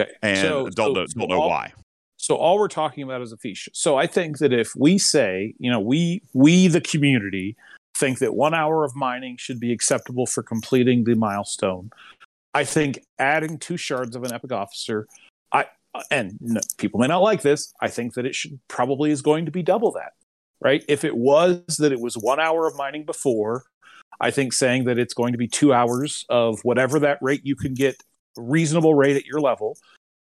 [0.00, 0.10] Okay.
[0.22, 1.72] And so, don't, so, know, don't know all, why.
[2.16, 3.56] So all we're talking about is a fee.
[3.72, 7.56] So I think that if we say, you know, we we the community
[7.96, 11.90] think that one hour of mining should be acceptable for completing the milestone.
[12.54, 15.06] I think adding two shards of an epic officer,
[15.52, 15.66] I
[16.10, 17.72] and no, people may not like this.
[17.80, 20.12] I think that it should probably is going to be double that,
[20.60, 20.84] right?
[20.88, 23.64] If it was that it was one hour of mining before,
[24.20, 27.56] I think saying that it's going to be two hours of whatever that rate you
[27.56, 28.02] can get
[28.36, 29.76] reasonable rate at your level.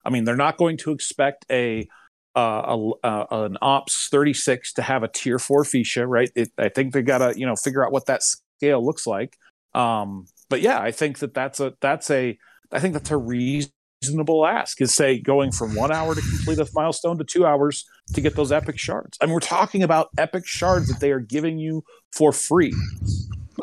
[0.04, 1.88] I mean, they're not going to expect a
[2.36, 6.30] uh, a, uh, an ops 36 to have a tier four Feesha, right?
[6.34, 9.36] It, I think they got to you know figure out what that scale looks like.
[9.74, 12.38] Um, but yeah, I think that that's a that's a
[12.72, 16.68] I think that's a reasonable ask is say going from one hour to complete a
[16.74, 17.84] milestone to two hours
[18.14, 19.16] to get those epic shards.
[19.20, 22.74] I mean, we're talking about epic shards that they are giving you for free.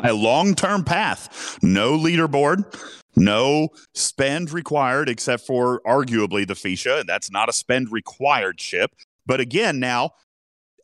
[0.04, 2.66] A long term path, no leaderboard,
[3.16, 7.06] no spend required except for arguably the Feesha.
[7.06, 8.96] That's not a spend required ship.
[9.26, 10.12] But again, now,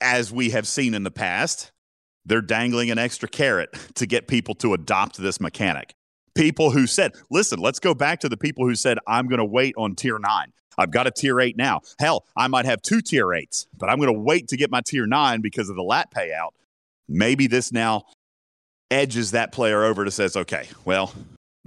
[0.01, 1.71] as we have seen in the past,
[2.25, 5.93] they're dangling an extra carrot to get people to adopt this mechanic
[6.39, 9.45] people who said, listen, let's go back to the people who said, I'm going to
[9.45, 10.53] wait on tier nine.
[10.77, 11.81] I've got a tier eight now.
[11.99, 14.81] Hell, I might have two tier eights, but I'm going to wait to get my
[14.85, 16.51] tier nine because of the lat payout.
[17.09, 18.03] Maybe this now
[18.89, 21.13] edges that player over to says, okay, well,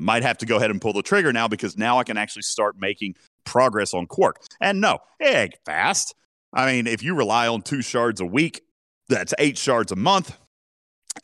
[0.03, 2.43] might have to go ahead and pull the trigger now because now I can actually
[2.43, 4.43] start making progress on Quark.
[4.61, 6.15] And no, egg fast.
[6.53, 8.63] I mean, if you rely on two shards a week,
[9.09, 10.37] that's eight shards a month.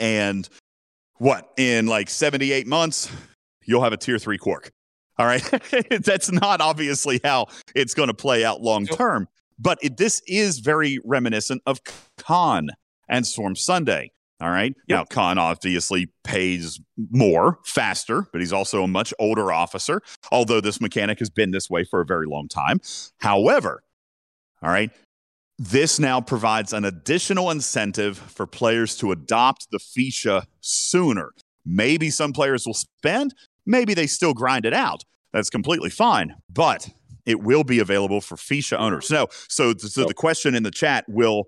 [0.00, 0.48] And
[1.16, 3.10] what, in like 78 months,
[3.64, 4.72] you'll have a tier three quark.
[5.18, 5.42] All right.
[6.04, 9.28] That's not obviously how it's going to play out long term,
[9.58, 11.80] but it, this is very reminiscent of
[12.18, 12.68] Khan
[13.08, 14.12] and Storm Sunday.
[14.40, 14.74] All right.
[14.86, 14.96] Yep.
[14.96, 20.00] Now, Khan obviously pays more, faster, but he's also a much older officer,
[20.30, 22.80] although this mechanic has been this way for a very long time.
[23.18, 23.82] However,
[24.62, 24.90] all right,
[25.58, 31.30] this now provides an additional incentive for players to adopt the Feesha sooner.
[31.66, 33.34] Maybe some players will spend,
[33.68, 35.04] Maybe they still grind it out.
[35.32, 36.88] That's completely fine, but
[37.26, 39.10] it will be available for Feesha owners.
[39.10, 41.44] No, so, so the question in the chat will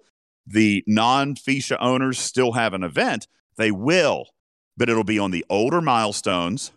[0.47, 3.27] the non Feesha owners still have an event?
[3.57, 4.27] They will,
[4.77, 6.73] but it'll be on the older milestones,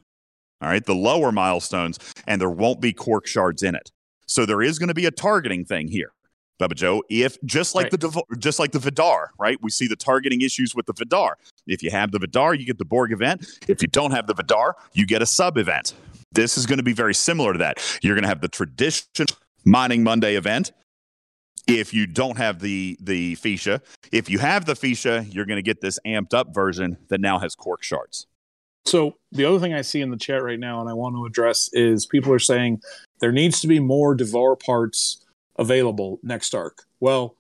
[0.62, 3.92] all right, the lower milestones, and there won't be Quark shards in it.
[4.26, 6.12] So there is going to be a targeting thing here.
[6.60, 8.00] Bubba Joe, if just like right.
[8.00, 9.58] the just like the Vidar, right?
[9.62, 11.38] We see the targeting issues with the Vidar.
[11.68, 13.48] If you have the Vidar, you get the Borg event.
[13.68, 15.94] If you don't have the Vidar, you get a sub event.
[16.32, 17.80] This is going to be very similar to that.
[18.02, 19.36] You're going to have the traditional
[19.66, 20.72] mining Monday event.
[21.68, 23.82] If you don't have the the Feesha,
[24.12, 27.40] if you have the Feesha, you're going to get this amped up version that now
[27.40, 28.28] has Quark shards.
[28.86, 31.26] So the other thing I see in the chat right now, and I want to
[31.26, 32.82] address, is people are saying
[33.22, 35.26] there needs to be more D'Vor parts
[35.58, 36.84] available next arc?
[37.00, 37.38] Well,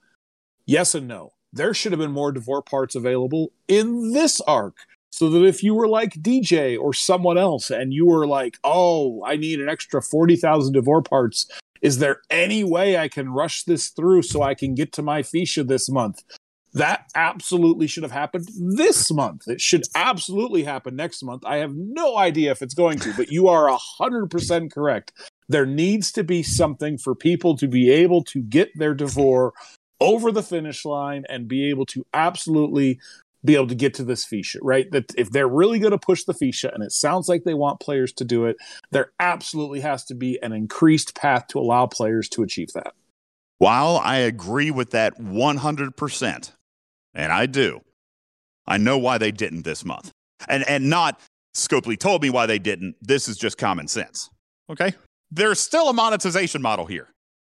[0.66, 1.34] yes and no.
[1.52, 4.78] There should have been more D'Vor parts available in this arc.
[5.12, 9.24] So that if you were like DJ or someone else and you were like, oh,
[9.24, 11.46] I need an extra 40,000 D'Vor parts,
[11.84, 15.22] is there any way I can rush this through so I can get to my
[15.22, 16.24] Feesha this month?
[16.74, 19.48] That absolutely should have happened this month.
[19.48, 21.46] It should absolutely happen next month.
[21.46, 23.70] I have no idea if it's going to, but you are
[24.00, 25.12] 100% correct
[25.50, 29.54] there needs to be something for people to be able to get their D'Vor
[30.00, 33.00] over the finish line and be able to absolutely
[33.46, 34.90] be able to get to this Feesha, right?
[34.92, 37.80] That if they're really going to push the Feesha, and it sounds like they want
[37.80, 38.58] players to do it,
[38.92, 42.94] there absolutely has to be an increased path to allow players to achieve that.
[43.58, 46.52] While I agree with that 100%,
[47.14, 47.82] and I do,
[48.66, 50.12] I know why they didn't this month.
[50.48, 51.20] And and not
[51.56, 52.96] Scopely told me why they didn't.
[53.02, 54.30] This is just common sense.
[54.70, 54.94] Okay?
[55.32, 57.10] There's still a monetization model here.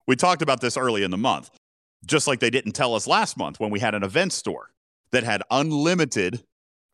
[0.07, 1.49] We talked about this early in the month.
[2.05, 4.71] Just like they didn't tell us last month when we had an event store
[5.11, 6.43] that had unlimited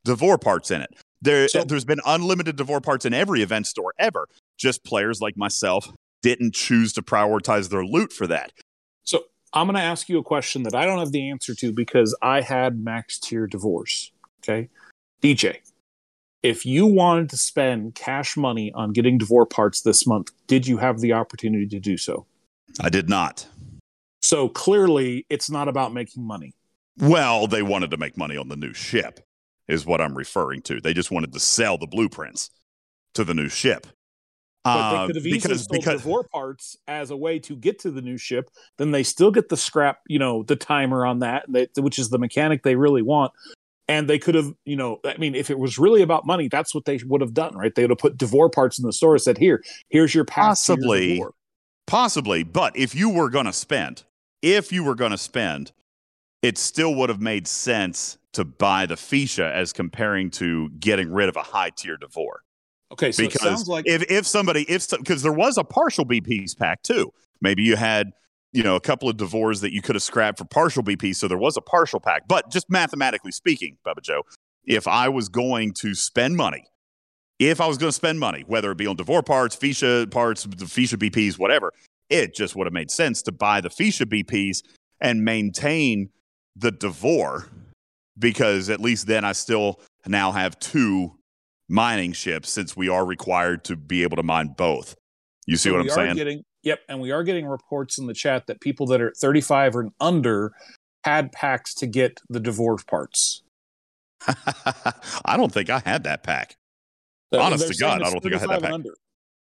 [0.05, 0.93] D'Vor parts in it.
[1.21, 4.27] There, So- there's been unlimited D'Vor parts in every event store ever.
[4.57, 5.91] Just players like myself
[6.21, 8.51] didn't choose to prioritize their loot for that.
[9.03, 11.71] So I'm going to ask you a question that I don't have the answer to
[11.71, 14.11] because I had max tier D'Vors.
[14.43, 14.69] Okay.
[15.21, 15.57] DJ,
[16.43, 20.77] if you wanted to spend cash money on getting D'Vor parts this month, did you
[20.77, 22.25] have the opportunity to do so?
[22.79, 23.47] I did not.
[24.21, 26.53] So clearly, it's not about making money.
[26.99, 29.19] Well, they wanted to make money on the new ship,
[29.67, 30.81] is what I'm referring to.
[30.81, 32.49] They just wanted to sell the blueprints
[33.13, 33.87] to the new ship.
[34.63, 37.55] But Uh, they could have easily because sold because D'Vor parts as a way to
[37.55, 38.49] get to the new ship.
[38.77, 41.45] Then they still get the scrap, you know, the timer on that,
[41.77, 43.31] which is the mechanic they really want.
[43.87, 46.75] And they could have, you know, I mean, if it was really about money, that's
[46.75, 47.73] what they would have done, right?
[47.73, 50.65] They would have put D'Vor parts in the store and said, "Here, here's your pass
[50.65, 51.15] to your Possibly.
[51.15, 51.33] D'Vor."
[51.85, 54.03] Possibly, but if you were going to spend,
[54.41, 55.71] if you were going to spend,
[56.41, 61.29] it still would have made sense to buy the Feesha as comparing to getting rid
[61.29, 62.41] of a high tier D'Vor.
[62.91, 66.05] Okay, so it because sounds like if if somebody if because there was a partial
[66.05, 67.11] BPs pack too.
[67.41, 68.11] Maybe you had
[68.53, 71.27] you know a couple of D'Vors that you could have scrapped for partial BP, so
[71.27, 72.27] there was a partial pack.
[72.27, 74.21] But just mathematically speaking, Bubba Joe,
[74.63, 76.63] if I was going to spend money,
[77.39, 80.43] if I was going to spend money, whether it be on D'Vor parts, Feesha parts,
[80.43, 81.73] the Feesha BPs, whatever,
[82.09, 84.63] it just would have made sense to buy the Feesha BPs
[85.01, 86.09] and maintain
[86.57, 87.47] the D'Vor
[88.17, 91.13] because at least then I still now have two
[91.69, 94.95] mining ships since we are required to be able to mine both.
[95.45, 96.15] You see so what I'm saying?
[96.15, 99.75] Getting, yep, and we are getting reports in the chat that people that are 35
[99.75, 100.51] and under
[101.03, 103.43] had packs to get the D'Vor parts.
[104.27, 106.55] I don't think I had that pack.
[107.31, 108.71] Uh, Honest to God, I don't think I had that pack.
[108.71, 108.93] under.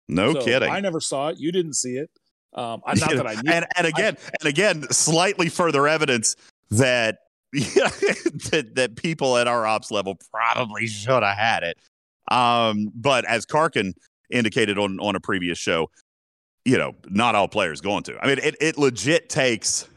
[0.07, 0.69] No So kidding.
[0.69, 1.37] I never saw it.
[1.39, 2.09] You didn't see it.
[2.53, 3.51] Um, I, not that I knew.
[3.51, 6.35] and and again and again, slightly further evidence
[6.71, 7.19] that
[7.53, 11.77] that that people at our ops level probably should have had it.
[12.31, 13.93] Um, but as Karkin
[14.29, 15.89] indicated on on a previous show,
[16.65, 18.17] you know, not all players going to.
[18.23, 19.87] I mean, it it legit takes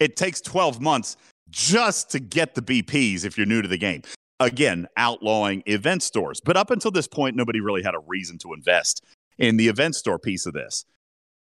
[0.00, 1.16] it takes 12 months
[1.50, 4.02] just to get the BPs if you're new to the game.
[4.40, 6.40] Again, outlawing event stores.
[6.44, 9.04] But up until this point, nobody really had a reason to invest
[9.38, 10.84] in the event store piece of this.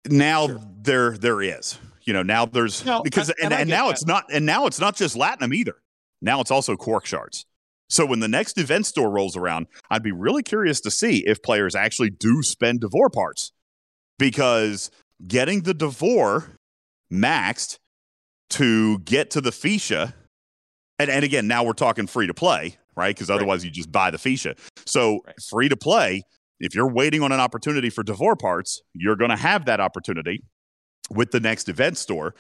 [0.09, 0.61] Now Sure.
[0.83, 1.79] there there is.
[2.03, 3.93] You know, now there's No, because and- and, and and now that.
[3.93, 5.77] it's not and now it's not just Latinum either.
[6.23, 7.47] Now it's also Quark shards.
[7.89, 11.43] So when the next event store rolls around, I'd be really curious to see if
[11.43, 13.53] players actually do spend D'Vor parts.
[14.19, 14.91] Because
[15.27, 16.57] getting the D'Vor
[17.13, 17.79] maxed
[18.51, 20.13] to get to the Feesha,
[20.99, 23.15] and, and again, now we're talking free to play, right?
[23.15, 24.57] Because otherwise you just buy the Feesha.
[24.87, 25.35] So Right.
[25.51, 26.23] free to play,
[26.61, 30.43] if you're waiting on an opportunity for D'Vor parts, you're going to have that opportunity
[31.11, 32.35] with the next event store.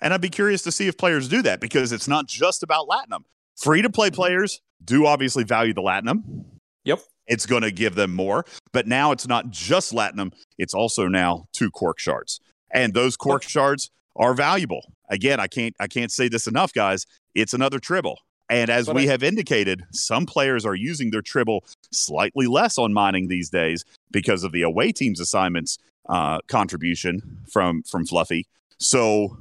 [0.00, 2.88] And I'd be curious to see if players do that because it's not just about
[2.88, 3.24] Latinum.
[3.56, 4.16] Free to play mm-hmm.
[4.16, 6.44] players do obviously value the Latinum.
[6.84, 7.00] Yep.
[7.28, 8.44] It's going to give them more.
[8.72, 12.40] But now it's not just Latinum, it's also now two Quark shards.
[12.72, 14.92] And those Quark shards are valuable.
[15.08, 17.06] Again, I can't I can't say this enough, guys.
[17.34, 18.18] It's another tribble.
[18.48, 22.76] And as But we I- have indicated, some players are using their tribble slightly less
[22.76, 25.78] on mining these days because of the away team's assignments
[26.08, 28.46] uh, contribution from from Fluffy.
[28.78, 29.36] So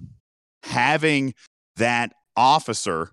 [0.63, 1.33] having
[1.77, 3.11] that officer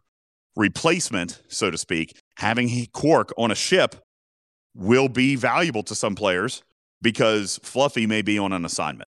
[0.57, 3.97] replacement, so to speak, having Quark on a ship
[4.75, 6.62] will be valuable to some players
[7.01, 9.09] because Fluffy may be on an assignment.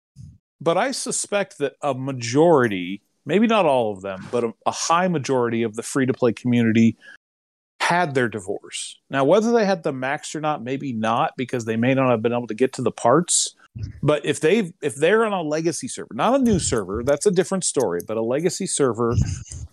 [0.62, 5.08] but I suspect that a majority, maybe not all of them, but a, a high
[5.08, 6.96] majority of the free to play community
[7.82, 9.00] had their D'Vors.
[9.10, 12.22] Now, whether they had the max or not, maybe not, because they may not have
[12.22, 13.56] been able to get to the parts.
[14.04, 17.32] But if they if they're on a legacy server, not a new server, that's a
[17.32, 18.02] different story.
[18.06, 19.16] But a legacy server,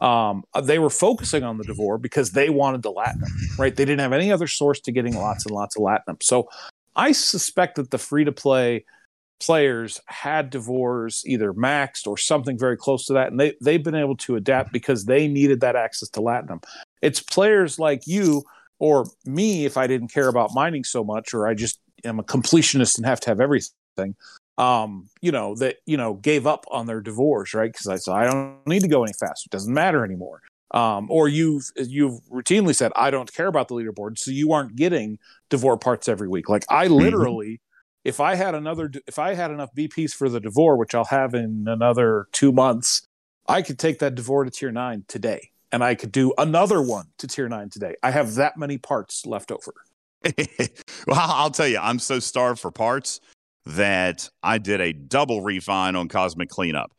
[0.00, 3.74] um, they were focusing on the D'Vor because they wanted the Latinum, right?
[3.74, 6.22] They didn't have any other source to getting lots and lots of Latinum.
[6.22, 6.48] So
[6.94, 8.84] I suspect that the free to play
[9.40, 13.94] players had D'Vors either maxed or something very close to that, and they they've been
[13.94, 16.62] able to adapt because they needed that access to Latinum.
[17.02, 18.44] It's players like you
[18.78, 22.22] or me, if I didn't care about mining so much, or I just am a
[22.22, 23.72] completionist and have to have everything.
[24.56, 27.70] Um, you know that you know gave up on their D'Vors, right?
[27.70, 30.42] Because I said I don't need to go any faster; it doesn't matter anymore.
[30.72, 34.76] Um, or you've you've routinely said I don't care about the leaderboard, so you aren't
[34.76, 35.18] getting
[35.50, 36.48] D'Vor parts every week.
[36.48, 37.60] Like I literally
[38.04, 41.34] if I had another, if I had enough BPs for the D'Vor, which I'll have
[41.34, 43.02] in another two months,
[43.46, 45.50] I could take that D'Vor to tier nine today.
[45.70, 47.94] and I could do another one to tier nine today.
[48.02, 49.74] I have that many parts left over.
[51.06, 53.20] well, I'll tell you, I'm so starved for parts
[53.68, 56.92] that I did a double refine on Cosmic Cleanup.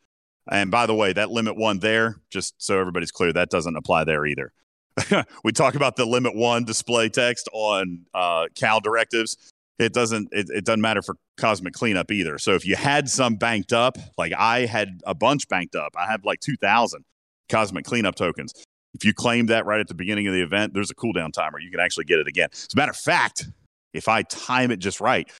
[0.50, 4.04] And by the way, that limit one there, just so everybody's clear, that doesn't apply
[4.04, 4.52] there either.
[5.44, 9.36] we talk about the limit one display text on uh, Cal directives.
[9.78, 10.28] It doesn't.
[10.32, 12.38] It, it doesn't matter for Cosmic Cleanup either.
[12.38, 16.06] So if you had some banked up, like I had a bunch banked up, I
[16.06, 17.04] had like two thousand
[17.48, 18.52] Cosmic Cleanup tokens.
[18.94, 21.58] If you claim that right at the beginning of the event, there's a cooldown timer.
[21.60, 22.48] You can actually get it again.
[22.52, 23.48] As a matter of fact,
[23.94, 25.30] if I time it just right,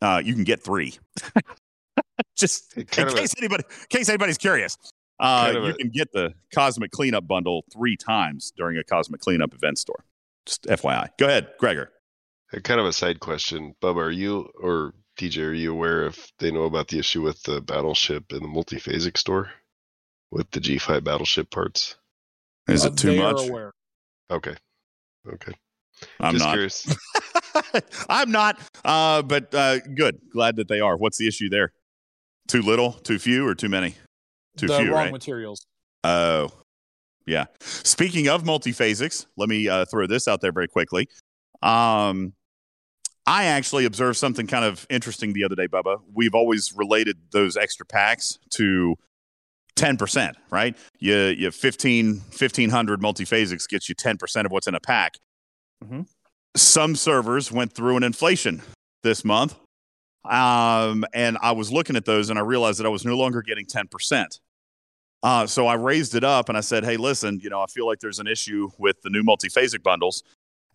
[0.00, 0.98] uh, you can get three.
[2.36, 4.76] just in case a, anybody, in case anybody's curious,
[5.20, 9.54] uh, you a, can get the Cosmic Cleanup bundle three times during a Cosmic Cleanup
[9.54, 10.04] event store.
[10.46, 11.08] Just FYI.
[11.18, 11.90] Go ahead, Gregor.
[12.62, 14.06] kind of a side question, Bubba.
[14.06, 15.48] Are you or DJ?
[15.48, 19.18] Are you aware if they know about the issue with the battleship in the multiphasic
[19.18, 19.50] store
[20.30, 21.96] with the G5 battleship parts?
[22.68, 23.72] Is uh, it too much?
[24.30, 24.54] Okay.
[25.28, 25.52] Okay.
[26.18, 26.52] I'm Just not.
[26.52, 26.96] Curious.
[28.08, 28.58] I'm not.
[28.84, 30.20] Uh, but uh, good.
[30.32, 30.96] Glad that they are.
[30.96, 31.72] What's the issue there?
[32.48, 33.94] Too little, too few, or too many?
[34.56, 35.12] Too the few, wrong right?
[35.12, 35.66] materials.
[36.04, 36.50] Oh,
[37.26, 37.46] yeah.
[37.60, 41.08] Speaking of multiphasics, let me uh, throw this out there very quickly.
[41.62, 42.32] Um,
[43.26, 46.00] I actually observed something kind of interesting the other day, Bubba.
[46.12, 48.96] We've always related those extra packs to
[49.76, 50.76] 10%, right?
[50.98, 55.14] You, you 15, 1500 multiphasics gets you 10% of what's in a pack.
[55.84, 56.02] Mm-hmm.
[56.56, 58.62] Some servers went through an inflation
[59.02, 59.54] this month.
[60.24, 63.42] Um, and I was looking at those and I realized that I was no longer
[63.42, 64.40] getting 10%.
[65.22, 67.86] Uh, so I raised it up and I said, hey, listen, you know, I feel
[67.86, 70.22] like there's an issue with the new multiphasic bundles.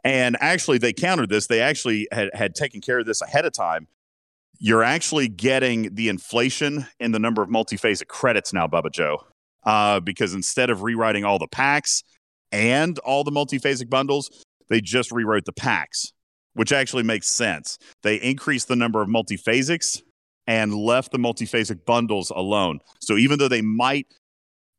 [0.04, 1.48] And actually, they countered this.
[1.48, 3.88] They actually had, had taken care of this ahead of time.
[4.60, 9.24] You're actually getting the inflation in the number of multiphasic credits now, Bubba Joe,
[9.66, 12.04] uh, because instead of rewriting all the packs
[12.52, 16.14] and all the multiphasic bundles, they just rewrote the packs,
[16.54, 17.78] which actually makes sense.
[18.04, 20.02] They increased the number of multiphasics
[20.48, 22.80] and left the multiphasic bundles alone.
[23.02, 24.08] So even though they might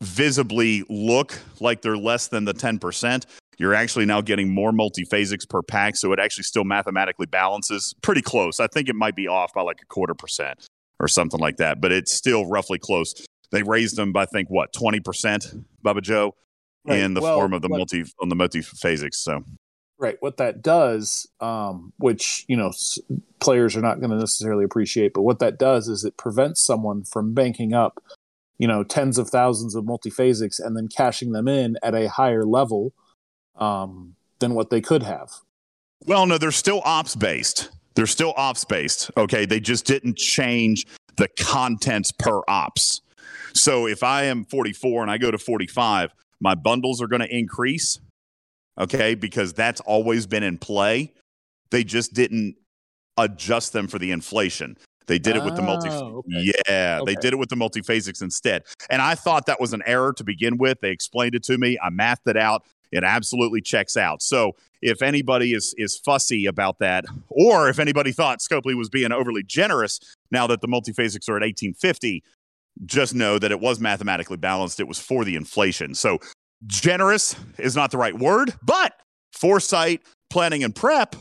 [0.03, 3.25] visibly look like they're less than the 10%,
[3.59, 5.97] you're actually now getting more multiphasics per pack.
[5.97, 8.61] So it actually still mathematically balances pretty close.
[8.61, 10.67] I think it might be off by like a quarter percent
[11.01, 13.15] or something like that, but it's still roughly close.
[13.51, 16.35] They raised them by, I think, what, 20%, Bubba Joe,
[16.85, 16.99] right.
[16.99, 19.15] in the well, form of the multi on the multiphasics.
[19.17, 19.45] So
[19.99, 20.17] Right.
[20.21, 22.99] What that does, um, which you know s-
[23.41, 27.05] players are not going to necessarily appreciate, but what that does is it prevents someone
[27.05, 28.03] from banking up,
[28.59, 32.45] you know, tens of thousands of multiphasics and then cashing them in at a higher
[32.45, 32.93] level
[33.57, 35.31] um, than what they could have.
[36.05, 37.71] Well, no, they're still ops based.
[37.95, 39.11] They're still ops based.
[39.17, 40.87] Okay, they just didn't change
[41.17, 43.01] the contents per ops.
[43.55, 46.11] So if I am 44 and I go to 45,
[46.41, 47.99] my bundles are going to increase
[48.79, 51.13] okay, because that's always been in play.
[51.71, 52.57] They just didn't
[53.17, 54.77] adjust them for the inflation.
[55.07, 55.89] They did it with the multi.
[55.89, 56.53] Oh, okay.
[56.69, 57.15] Yeah, okay.
[57.15, 58.65] they did it with the multiphasics instead.
[58.91, 60.81] And I thought that was an error to begin with.
[60.81, 61.79] They explained it to me.
[61.83, 62.65] I mathed it out.
[62.93, 64.23] It absolutely checks out.
[64.23, 69.13] So if anybody is is fussy about that, or if anybody thought Scopely was being
[69.13, 70.01] overly generous
[70.31, 72.23] now that the multiphasics are at 1850,
[72.85, 74.81] just know that it was mathematically balanced.
[74.81, 75.95] It was for the inflation.
[75.95, 76.19] So
[76.67, 78.95] generous is not the right word, but
[79.33, 81.17] foresight, planning, and prep,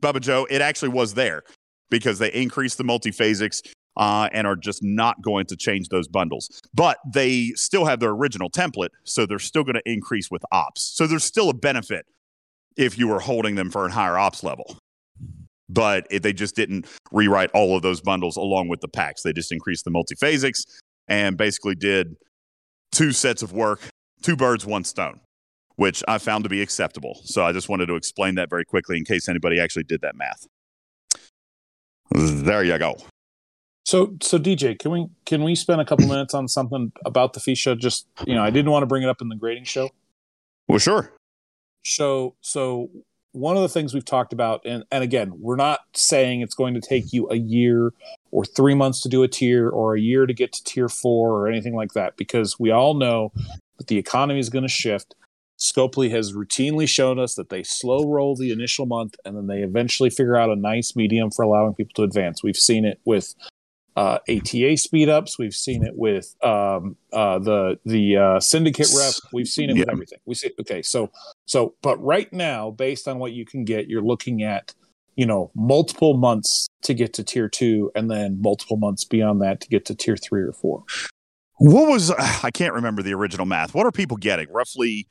[0.00, 1.42] Bubba Joe, it actually was there
[1.90, 3.62] because they increased the multiphasics
[3.96, 6.60] uh, and are just not going to change those bundles.
[6.74, 10.82] But they still have their original template, so they're still going to increase with ops.
[10.82, 12.06] So there's still a benefit
[12.76, 14.76] if you were holding them for a higher ops level.
[15.68, 19.22] But it, they just didn't rewrite all of those bundles along with the packs.
[19.22, 20.64] They just increased the multiphasics
[21.08, 22.16] and basically did
[22.92, 23.80] two sets of work
[24.24, 25.20] two birds, one stone,
[25.76, 27.20] which I found to be acceptable.
[27.24, 30.16] So I just wanted to explain that very quickly in case anybody actually did that
[30.16, 30.46] math.
[32.10, 32.96] There you go.
[33.84, 37.40] So, so DJ, can we can we spend a couple minutes on something about the
[37.40, 37.78] Feesha?
[37.78, 39.90] Just you know, I didn't want to bring it up in the grading show.
[40.68, 41.12] Well, sure.
[41.84, 42.88] So, so
[43.32, 46.72] one of the things we've talked about, and and again, we're not saying it's going
[46.74, 47.92] to take you a year
[48.34, 51.30] or three months to do a tier or a year to get to tier four
[51.30, 53.32] or anything like that, because we all know
[53.78, 55.14] that the economy is going to shift.
[55.56, 59.62] Scopely has routinely shown us that they slow roll the initial month and then they
[59.62, 62.42] eventually figure out a nice medium for allowing people to advance.
[62.42, 63.36] We've seen it with
[63.94, 65.38] uh, ATA speed ups.
[65.38, 69.14] We've seen it with um, uh, the the uh, syndicate rep.
[69.32, 69.82] We've seen it yeah.
[69.82, 70.18] with everything.
[70.26, 70.82] We see okay.
[70.82, 71.12] So
[71.46, 74.74] so, but right now, based on what you can get, you're looking at
[75.16, 79.60] you know multiple months to get to tier two, and then multiple months beyond that
[79.60, 80.84] to get to tier three or four.
[81.58, 82.10] What was
[82.42, 83.74] I can't remember the original math.
[83.74, 84.50] What are people getting?
[84.50, 85.08] Roughly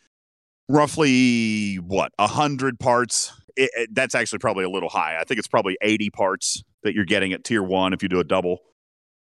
[0.70, 3.34] roughly what a hundred parts.
[3.56, 5.18] It, it, that's actually probably a little high.
[5.20, 8.20] I think it's probably 80 parts that you're getting at tier one if you do
[8.20, 8.60] a double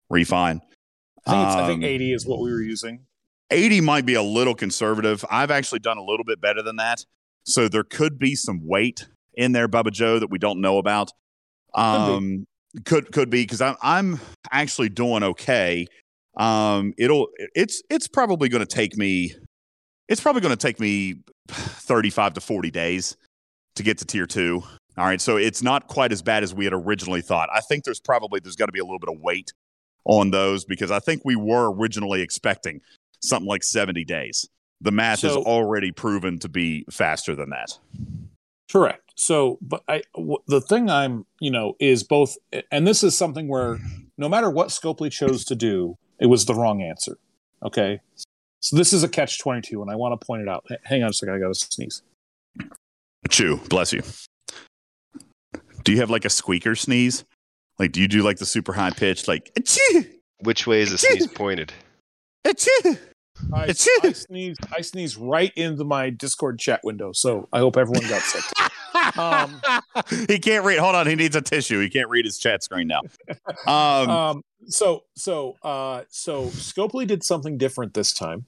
[0.09, 0.61] refine.
[1.25, 3.05] I think, it's, I think Um, 80 is what we were using.
[3.49, 5.25] 80 might be a little conservative.
[5.31, 7.05] I've actually done a little bit better than that.
[7.43, 9.07] So there could be some weight
[9.39, 11.11] in there, Bubba Joe, that we don't know about.
[11.73, 12.45] Um,
[12.85, 14.19] could could be because I'm I'm
[14.51, 15.87] actually doing okay.
[16.37, 19.33] Um, it'll it's it's probably going to take me
[20.07, 23.15] it's probably going to take me 35 to 40 days
[23.75, 24.63] to get to tier two.
[24.97, 27.47] All right, so it's not quite as bad as we had originally thought.
[27.53, 29.53] I think there's probably there's going to be a little bit of weight
[30.03, 32.81] on those because I think we were originally expecting
[33.21, 34.49] something like 70 days.
[34.81, 37.77] The math is already proven to be faster than that.
[38.71, 39.13] Correct.
[39.15, 42.37] So, but I, w- the thing I'm, you know, is both,
[42.71, 43.79] and this is something where
[44.17, 47.17] no matter what Scopely chose to do, it was the wrong answer.
[47.63, 47.99] Okay.
[48.61, 50.65] So this is a catch 22, and I want to point it out.
[50.71, 51.35] H- Hang on a second.
[51.35, 52.01] I got to sneeze.
[53.29, 54.01] Chew, bless you.
[55.83, 57.23] Do you have like a squeaker sneeze?
[57.77, 60.05] Like, do you do like the super high pitch, like, achoo,
[60.41, 61.71] Which way is the sneeze pointed?
[62.45, 62.97] achoo?
[63.53, 63.71] I, I
[64.13, 64.57] sneeze.
[64.75, 67.11] I sneeze right into my Discord chat window.
[67.13, 68.43] So I hope everyone got sick.
[69.17, 69.61] Um,
[70.27, 70.79] he can't read.
[70.79, 71.79] Hold on, he needs a tissue.
[71.79, 73.01] He can't read his chat screen now.
[73.65, 78.45] Um, um, so so uh, so Scopely did something different this time,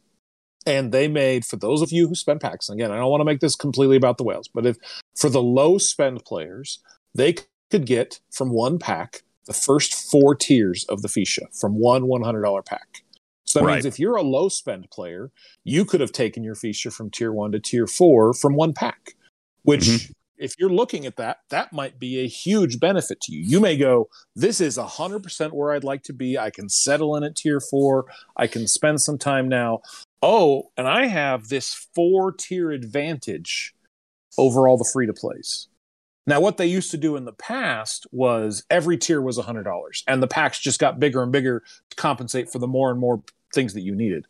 [0.65, 2.69] and they made for those of you who spend packs.
[2.69, 4.77] and Again, I don't want to make this completely about the whales, but if
[5.15, 6.80] for the low spend players,
[7.13, 7.35] they
[7.69, 12.22] could get from one pack the first four tiers of the Feesha from one one
[12.22, 13.03] hundred dollar pack.
[13.52, 13.73] So that Right.
[13.76, 15.30] means if you're a low spend player,
[15.65, 19.15] you could have taken your Feesha from tier one to tier four from one pack,
[19.64, 20.11] which Mhm.
[20.38, 23.41] if you're looking at that, that might be a huge benefit to you.
[23.41, 24.07] You may go,
[24.38, 26.38] This is 100% where I'd like to be.
[26.38, 28.06] I can settle in at tier four.
[28.38, 29.82] I can spend some time now.
[30.22, 33.76] Oh, and I have this four tier advantage
[34.38, 35.68] over all the free to plays.
[36.32, 40.24] Now, what they used to do in the past was every tier was $100, and
[40.24, 43.22] the packs just got bigger and bigger to compensate for the more and more
[43.53, 44.26] things that you needed.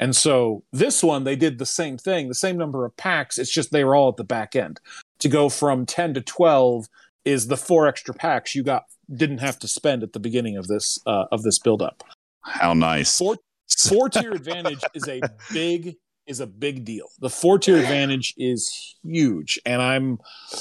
[0.00, 3.38] And so this one, they did the same thing, the same number of packs.
[3.38, 4.80] It's just they were all at the back end.
[5.20, 6.88] To go from 10 to 12
[7.24, 10.66] is the four extra packs you got didn't have to spend at the beginning of
[10.66, 12.02] this uh, of this build up.
[12.40, 13.16] how nice.
[13.16, 13.36] Four
[13.78, 15.20] four tier advantage is a
[15.52, 17.06] big is a big deal.
[17.20, 20.18] The four tier advantage is huge, and I'm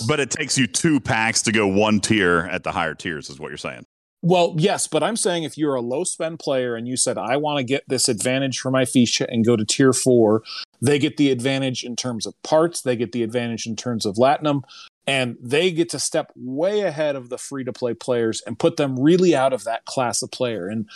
[0.08, 3.40] But it takes you two packs to go one tier at the higher tiers, is
[3.40, 3.86] what you're saying.
[4.22, 7.36] Well, yes, but I'm saying if you're a low spend player and you said, I
[7.36, 10.44] want to get this advantage for my Feesha and go to tier four,
[10.82, 14.16] they get the advantage in terms of parts, they get the advantage in terms of
[14.16, 14.62] Latinum,
[15.06, 18.78] and they get to step way ahead of the free to play players and put
[18.78, 20.70] them really out of that class of player.
[20.70, 20.90] And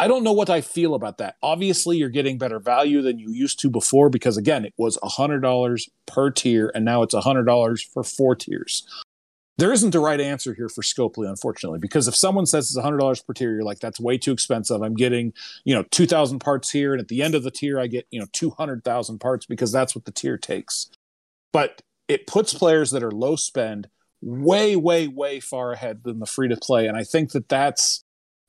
[0.00, 1.36] I don't know what I feel about that.
[1.42, 5.88] Obviously, you're getting better value than you used to before because, again, it was $100
[6.06, 8.86] per tier, and now it's $100 for four tiers
[9.60, 12.96] there isn't a right answer here for Scopely, unfortunately, because if someone says it's hundred
[12.96, 14.80] dollars per tier, you're like, that's way too expensive.
[14.80, 17.78] I'm getting, you know, two thousand parts here, and at the end of the tier,
[17.78, 20.88] I get, you know, two hundred thousand parts because that's what the tier takes.
[21.52, 23.88] But it puts players that are low spend
[24.22, 28.02] way, way, way far ahead than the free to play, and I think that that's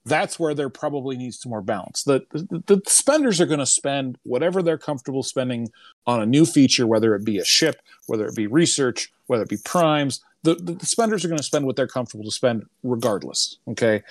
[0.06, 2.04] that's where there probably needs to more balance.
[2.04, 5.70] The the, the spenders are going to spend whatever they're comfortable spending
[6.08, 9.50] on a new feature, whether it be a ship, whether it be research, whether it
[9.50, 12.66] be primes the, the, the spenders are going to spend what they're comfortable to spend
[12.84, 14.02] regardless okay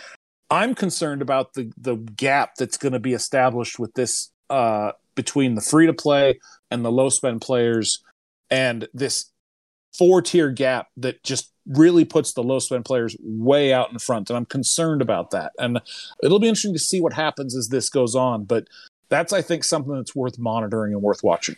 [0.50, 5.54] i'm concerned about the the gap that's going to be established with this uh between
[5.54, 6.38] the free to play
[6.70, 8.02] and the low spend players
[8.50, 9.29] and this
[9.96, 14.30] four tier gap that just really puts the low spend players way out in front
[14.30, 15.80] and i'm concerned about that and
[16.22, 18.66] it'll be interesting to see what happens as this goes on but
[19.08, 21.56] that's i think something that's worth monitoring and worth watching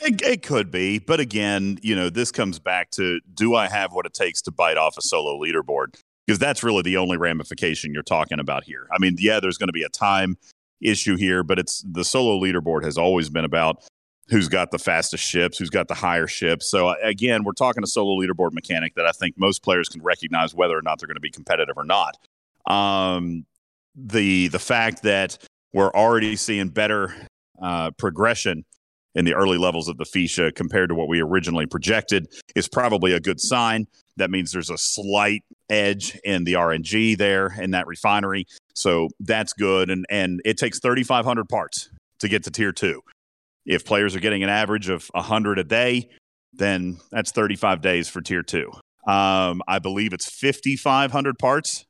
[0.00, 3.92] It, it could be, but again, you know, this comes back to do I have
[3.92, 5.94] what it takes to bite off a solo leaderboard?
[6.26, 8.88] Because that's really the only ramification you're talking about here.
[8.90, 10.38] I mean, yeah, there's going to be a time
[10.80, 13.84] issue here, but it's the solo leaderboard has always been about
[14.28, 16.70] who's got the fastest ships, who's got the higher ships.
[16.70, 20.02] So uh, again, we're talking a solo leaderboard mechanic that I think most players can
[20.02, 22.16] recognize whether or not they're going to be competitive or not.
[22.66, 23.44] Um,
[23.94, 25.36] the the fact that
[25.72, 27.14] we're already seeing better
[27.60, 28.64] uh, progression
[29.14, 32.26] in the early levels of the Feesha compared to what we originally projected
[32.56, 33.86] is probably a good sign.
[34.16, 38.46] That means there's a slight edge in the RNG there in that refinery.
[38.74, 39.90] So that's good.
[39.90, 41.90] And, and it takes 3,500 parts
[42.20, 43.02] to get to tier two.
[43.64, 46.10] If players are getting an average of 100 a day,
[46.52, 48.70] then that's 35 days for tier two.
[49.06, 51.84] Um, I believe it's 5,500 parts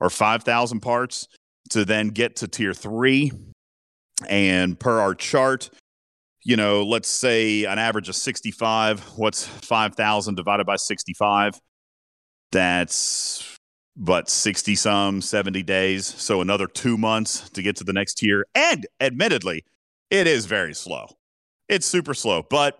[0.00, 1.28] or 5,000 parts
[1.70, 3.32] to then get to tier three.
[4.28, 5.70] And per our chart,
[6.42, 9.00] you know, let's say an average of 65.
[9.16, 11.58] What's 5,000 divided by 65?
[12.52, 13.56] That's
[13.96, 16.06] but 60 some, 70 days.
[16.06, 18.46] So another two months to get to the next tier.
[18.54, 19.64] And admittedly,
[20.10, 21.08] it is very slow.
[21.68, 22.42] It's super slow.
[22.48, 22.78] But,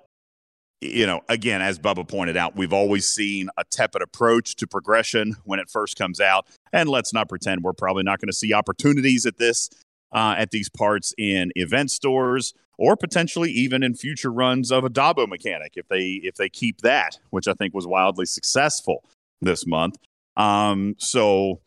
[0.81, 5.37] you know, again, as Bubba pointed out, we've always seen a tepid approach to progression
[5.45, 6.47] when it first comes out.
[6.73, 9.71] And let's not pretend we're probably not going to see opportunities at this,
[10.13, 14.91] uh, at these parts in event stores or potentially even in future runs of a
[14.91, 19.05] Dabo mechanic if they if they keep that, which I think was wildly successful
[19.41, 19.97] this month.
[20.37, 21.61] Um, so,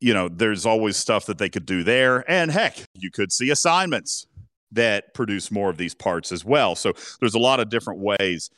[0.00, 2.28] you know, there's always stuff that they could do there.
[2.30, 4.26] And heck, you could see assignments
[4.72, 6.74] that produce more of these parts as well.
[6.74, 8.50] So there's a lot of different ways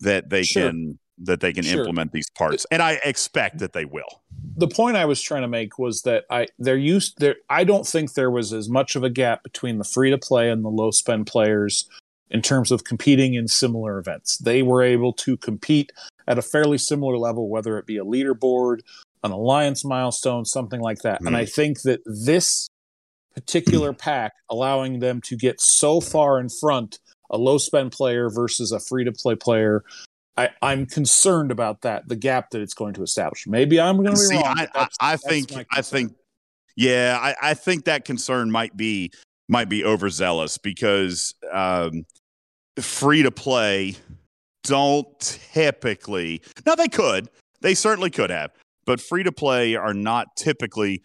[0.00, 0.68] that they sure.
[0.68, 1.80] can that they can sure.
[1.80, 4.22] implement these parts and i expect that they will
[4.56, 7.86] the point i was trying to make was that i there used there i don't
[7.86, 10.70] think there was as much of a gap between the free to play and the
[10.70, 11.88] low spend players
[12.30, 15.92] in terms of competing in similar events they were able to compete
[16.26, 18.80] at a fairly similar level whether it be a leaderboard
[19.24, 21.22] an alliance milestone, something like that.
[21.22, 21.28] Mm.
[21.28, 21.50] And I hmm.
[21.50, 22.68] think that this
[23.34, 26.98] particular pack allowing them to get so far in front
[27.30, 29.82] a low spend player versus a free to play player.
[30.36, 33.46] I, am concerned about that, the gap that it's going to establish.
[33.46, 34.44] Maybe I'm going to be See, wrong.
[34.46, 36.14] I, I, I think, I think,
[36.76, 39.12] yeah, I, I think that concern might be
[39.48, 42.04] might be overzealous because um,
[42.80, 43.96] free to play
[44.64, 45.18] don't
[45.52, 46.40] typically.
[46.64, 47.28] Now they could,
[47.60, 48.52] they certainly could have,
[48.86, 51.02] but free to play are not typically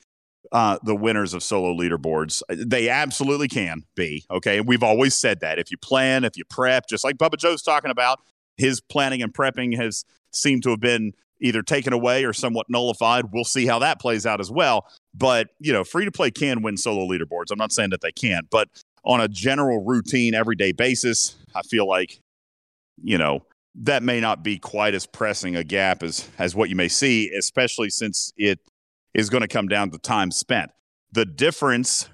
[0.52, 2.42] uh, the winners of solo leaderboards.
[2.50, 4.26] They absolutely can be.
[4.32, 4.60] Okay.
[4.60, 5.60] And we've always said that.
[5.60, 8.20] If you plan, if you prep, just like Bubba Joe's talking about,
[8.58, 13.26] his planning and prepping has seemed to have been either taken away or somewhat nullified.
[13.32, 14.88] We'll see how that plays out as well.
[15.14, 17.52] But, you know, free to play can win solo leaderboards.
[17.52, 18.70] I'm not saying that they can't, but
[19.04, 22.20] on a general routine, everyday basis, I feel like,
[23.04, 23.46] you know,
[23.76, 27.32] that may not be quite as pressing a gap as as what you may see,
[27.32, 28.60] especially since it
[29.18, 30.72] is going to come down to time spent.
[31.12, 32.08] The difference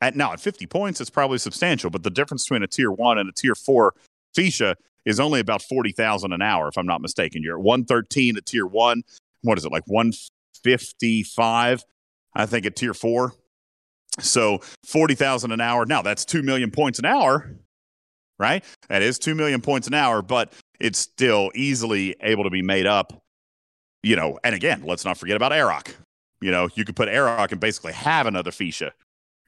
[0.00, 3.18] at now at 50 points is probably substantial, but the difference between a tier one
[3.18, 3.94] and a tier four
[4.36, 7.42] Feesha is only about 40,000 an hour, if I'm not mistaken.
[7.42, 9.02] You're at 113 at tier one.
[9.42, 11.84] What is it, like 155,
[12.34, 13.34] I think, at tier four?
[14.20, 15.86] So 40,000 an hour.
[15.86, 17.56] Now that's 2 million points an hour,
[18.38, 18.64] right?
[18.88, 22.86] That is 2 million points an hour, but it's still easily able to be made
[22.86, 23.22] up.
[24.02, 25.94] You know, and again, let's not forget about Aroc.
[26.42, 28.90] You know, you could put Aroc and basically have another Feesha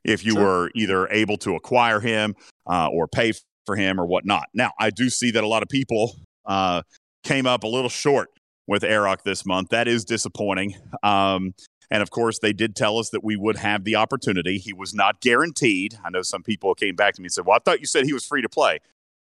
[0.04, 0.42] if you sure.
[0.42, 2.34] were either able to acquire him
[2.66, 3.32] uh, or pay
[3.66, 4.46] for him or whatnot.
[4.54, 6.16] Now, I do see that a lot of people
[6.46, 6.82] uh,
[7.24, 8.30] came up a little short
[8.66, 9.70] with Aroc this month.
[9.70, 10.76] That is disappointing.
[11.02, 11.54] Um,
[11.90, 14.58] and of course, they did tell us that we would have the opportunity.
[14.58, 15.96] He was not guaranteed.
[16.04, 18.04] I know some people came back to me and said, Well, I thought you said
[18.04, 18.80] he was free to play.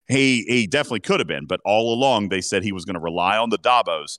[0.08, 3.00] He he definitely could have been, but all along they said he was going to
[3.00, 4.16] rely on the Dabos.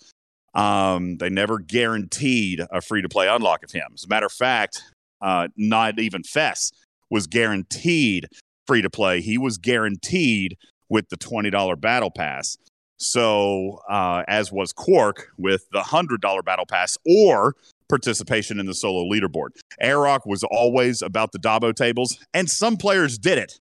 [0.54, 3.92] Um, they never guaranteed a free to play unlock of him.
[3.94, 4.84] As a matter of fact,
[5.22, 6.72] uh, not even Fess
[7.10, 8.28] was guaranteed
[8.68, 9.22] free to play.
[9.22, 10.58] He was guaranteed
[10.90, 12.58] with the twenty dollar battle pass.
[12.98, 17.56] So uh, as was Quark with the hundred dollar battle pass or
[17.88, 19.50] participation in the solo leaderboard.
[19.82, 23.60] Aroc was always about the Dabo tables, and some players did it.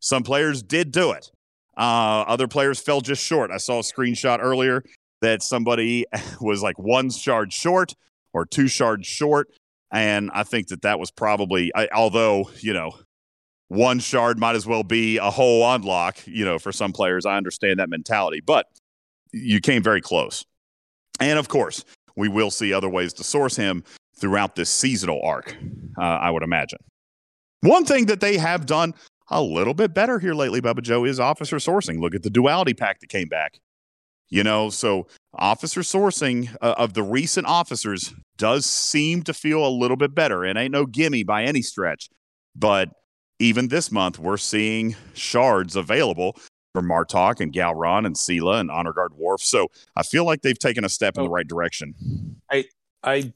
[0.00, 1.30] Some players did do it.
[1.76, 3.50] Uh, other players fell just short.
[3.50, 4.82] I saw a screenshot earlier
[5.22, 6.04] that somebody
[6.40, 7.94] was like one shard short
[8.32, 9.48] or two shards short.
[9.90, 12.92] And I think that that was probably, I, although, you know,
[13.68, 17.24] one shard might as well be a whole unlock, you know, for some players.
[17.24, 18.66] I understand that mentality, but
[19.32, 20.44] you came very close.
[21.20, 21.84] And of course,
[22.16, 23.84] we will see other ways to source him
[24.16, 25.56] throughout this seasonal arc,
[25.98, 26.78] uh, I would imagine.
[27.60, 28.94] One thing that they have done
[29.28, 32.00] a little bit better here lately, Bubba Joe, is officer sourcing.
[32.00, 33.58] Look at the duality pack that came back.
[34.32, 39.68] You know, so officer sourcing uh, of the recent officers does seem to feel a
[39.68, 40.42] little bit better.
[40.42, 42.08] It ain't no gimme by any stretch.
[42.56, 42.88] But
[43.38, 46.38] even this month, we're seeing shards available
[46.72, 49.42] for Martok and Gowron and Sela and Honor Guard Worf.
[49.42, 52.40] So I feel like they've taken a step in the right direction.
[52.50, 52.64] I
[53.04, 53.34] I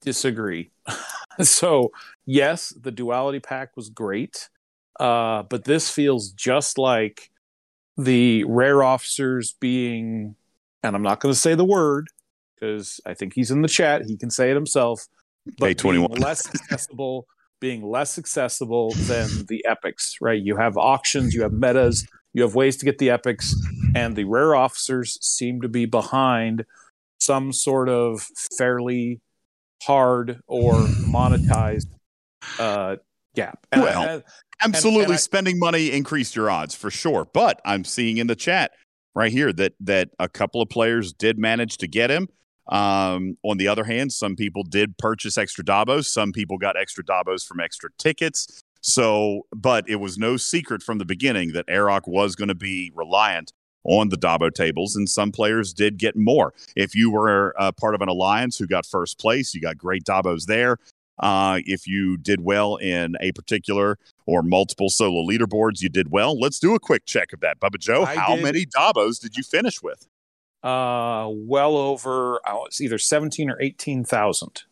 [0.00, 0.70] disagree.
[1.42, 1.92] so
[2.24, 4.48] yes, the duality pack was great.
[4.98, 7.30] Uh, but this feels just like
[8.04, 10.36] the rare officers being,
[10.82, 12.08] and I'm not going to say the word
[12.54, 14.02] because I think he's in the chat.
[14.06, 15.06] He can say it himself.
[15.58, 15.66] But
[16.18, 17.26] less accessible,
[17.60, 20.40] being less accessible than the epics, right?
[20.40, 23.54] You have auctions, you have metas, you have ways to get the epics,
[23.94, 26.64] and the rare officers seem to be behind
[27.18, 29.20] some sort of fairly
[29.82, 31.86] hard or monetized
[32.58, 32.96] uh,
[33.34, 33.66] gap.
[33.72, 34.22] And Well, I-
[34.62, 37.26] Absolutely, and I- spending money increased your odds for sure.
[37.32, 38.72] But I'm seeing in the chat
[39.14, 42.28] right here that that a couple of players did manage to get him.
[42.68, 46.04] Um, on the other hand, some people did purchase extra Dabos.
[46.06, 48.62] Some people got extra Dabos from extra tickets.
[48.82, 52.92] So, but it was no secret from the beginning that Aroc was going to be
[52.94, 53.52] reliant
[53.84, 56.52] on the Dabo tables, and some players did get more.
[56.76, 60.04] If you were uh, part of an alliance who got first place, you got great
[60.04, 60.76] Dabos there.
[61.20, 66.38] Uh, if you did well in a particular or multiple solo leaderboards, you did well.
[66.38, 67.60] Let's do a quick check of that.
[67.60, 70.06] Bubba Joe, I how did- many Dabos did you finish with?
[70.62, 74.64] uh, well over, oh, it's either 17 or 18,000.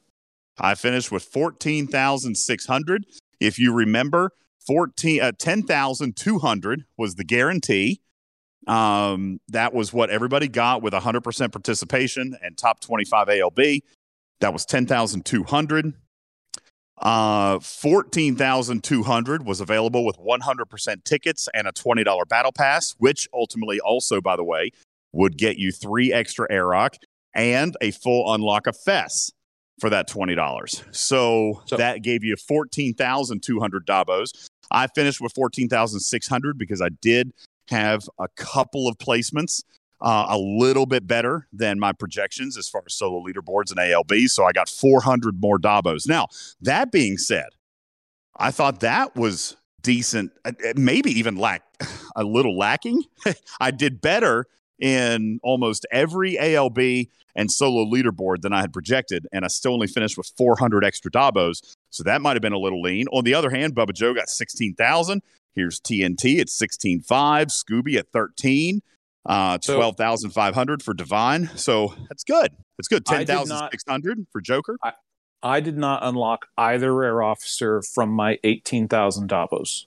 [0.58, 3.06] I finished with 14,600.
[3.40, 4.32] If you remember,
[4.66, 8.00] 14 uh, 10,200 was the guarantee.
[8.66, 13.80] Um, that was what everybody got with 100% participation and top 25 ALB.
[14.40, 15.94] That was 10,200.
[17.00, 24.20] Uh, 14,200 was available with 100% tickets and a $20 battle pass, which ultimately also,
[24.20, 24.70] by the way,
[25.12, 26.94] would get you three extra Aroc
[27.34, 29.30] and a full unlock of Fess
[29.80, 30.84] for that $20.
[30.94, 34.48] So, So- that gave you 14,200 Dabos.
[34.70, 37.32] I finished with 14,600 because I did
[37.68, 39.62] have a couple of placements
[40.00, 44.28] uh, a little bit better than my projections as far as solo leaderboards and ALB.
[44.28, 46.08] So I got 400 more Dabos.
[46.08, 46.28] Now,
[46.60, 47.48] that being said,
[48.36, 51.62] I thought that was decent, uh, uh, maybe even lack
[52.16, 53.02] a little lacking.
[53.60, 54.46] I did better
[54.78, 59.86] in almost every ALB and solo leaderboard than I had projected, and I still only
[59.86, 61.74] finished with 400 extra Dabos.
[61.90, 63.06] So that might have been a little lean.
[63.12, 65.22] On the other hand, Bubba Joe got 16,000.
[65.54, 68.80] Here's TNT at 16.5, Scooby at 13,
[69.28, 71.50] uh, So- 12,500 for Divine.
[71.56, 72.52] So that's good.
[72.78, 73.02] That's good.
[73.08, 74.76] I did not- 10,600 for Joker.
[75.42, 79.84] I did not unlock either rare officer from my 18,000 Dabos.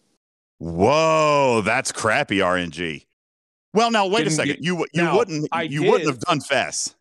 [0.59, 3.05] Whoa, that's crappy RNG.
[3.73, 4.55] Well, now wait a Didn't second.
[4.57, 6.95] get- you you wouldn't I you wouldn't have done Fess.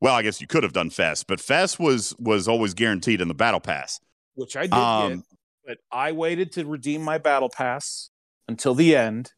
[0.00, 3.28] Well, I guess you could have done Fess, but Fess was was always guaranteed in
[3.28, 4.00] the battle pass.
[4.34, 5.24] which I did Um, get,
[5.66, 8.10] but I waited to redeem my battle pass
[8.48, 9.32] until the end,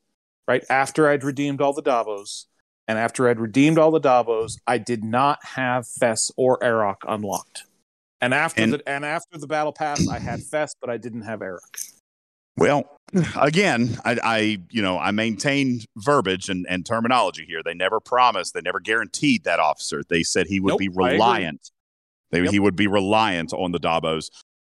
[0.48, 2.46] right after I'd redeemed all the Dabos.
[2.88, 7.64] And after I'd redeemed all the Dabos, I did not have Fess or Aroc unlocked.
[8.20, 11.22] And after And- the and after the battle pass, I had Fess, but I didn't
[11.22, 11.92] have Aroc.
[12.56, 12.90] Well,
[13.40, 14.38] again, I, I
[14.70, 17.62] you know I maintain verbiage and, and terminology here.
[17.64, 20.02] They never promised, they never guaranteed that officer.
[20.08, 21.70] They said he would Nope, be reliant.
[22.30, 22.50] They, Yep.
[22.50, 24.30] He would be reliant on the Dabos.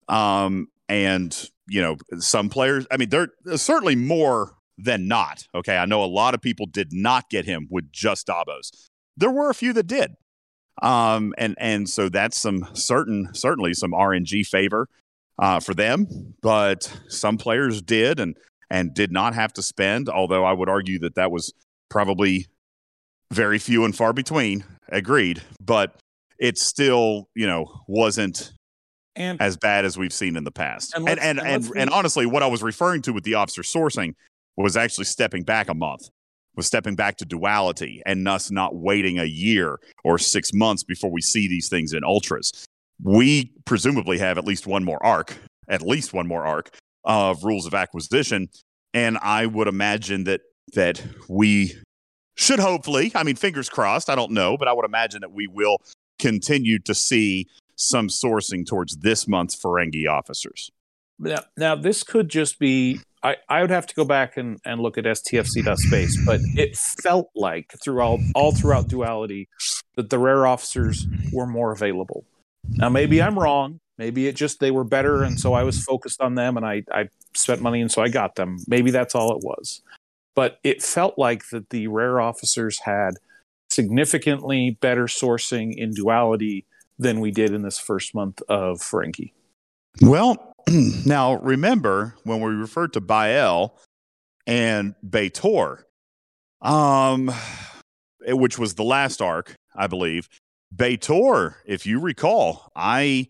[0.09, 2.87] Um, and you know, some players.
[2.91, 5.47] I mean, they're certainly more than not.
[5.53, 8.71] Okay, I know a lot of people did not get him with just Dabos.
[9.17, 10.15] There were a few that did.
[10.81, 14.89] Um, and and so that's some certain certainly some RNG favor
[15.39, 18.35] uh, for them, but some players did and
[18.69, 20.09] and did not have to spend.
[20.09, 21.53] Although I would argue that that was
[21.89, 22.47] probably
[23.31, 24.65] very few and far between.
[24.89, 25.95] Agreed, but
[26.37, 28.51] it still you know wasn't
[29.15, 30.93] And as bad as we've seen in the past.
[30.93, 33.61] And And and and and, and, honestly, what I was referring to with the officer
[33.61, 34.15] sourcing
[34.63, 36.09] was actually stepping back a month,
[36.55, 41.11] was stepping back to duality, and us not waiting a year or six months before
[41.11, 42.65] we see these things in ultras.
[43.03, 45.35] We presumably have at least one more arc,
[45.67, 48.49] at least one more arc of rules of acquisition,
[48.93, 50.41] and I would imagine that
[50.73, 51.73] that we
[52.35, 54.09] should hopefully, I mean, fingers crossed.
[54.09, 55.77] I don't know, but I would imagine that we will
[56.19, 60.71] continue to see some sourcing towards this month's Ferengi officers.
[61.19, 64.79] Now, now this could just be I, I would have to go back and, and
[64.79, 69.49] look at stfc.space, but it felt like throughout all throughout duality
[69.95, 72.23] that the rare officers were more available.
[72.69, 73.79] Now maybe I'm wrong.
[73.97, 76.83] Maybe it just they were better and so I was focused on them and I,
[76.91, 78.57] I spent money and so I got them.
[78.67, 79.81] Maybe that's all it was.
[80.35, 83.15] But it felt like that the rare officers had
[83.71, 86.65] significantly better sourcing in duality
[86.99, 89.31] than we did in this first month of Ferengi.
[90.01, 90.54] Well,
[91.05, 93.77] now remember when we referred to Bael
[94.47, 95.83] and Beitor,
[96.61, 97.31] um,
[98.27, 100.27] which was the last arc, I believe.
[100.75, 103.29] Beitor, if you recall, I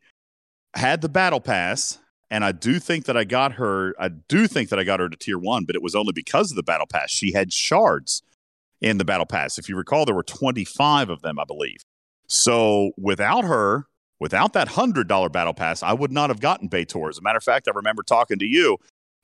[0.76, 2.00] had the battle pass,
[2.30, 3.94] and I do think that I got her.
[4.00, 6.52] I do think that I got her to tier one, but it was only because
[6.52, 7.12] of the battle pass.
[7.12, 8.24] She had shards
[8.82, 9.58] in the battle pass.
[9.58, 11.78] If you recall, there were twenty five of them, I believe.
[12.28, 13.88] So without her,
[14.20, 17.10] without that hundred dollar battle pass, I would not have gotten Beitor.
[17.10, 18.78] As a matter of fact, I remember talking to you.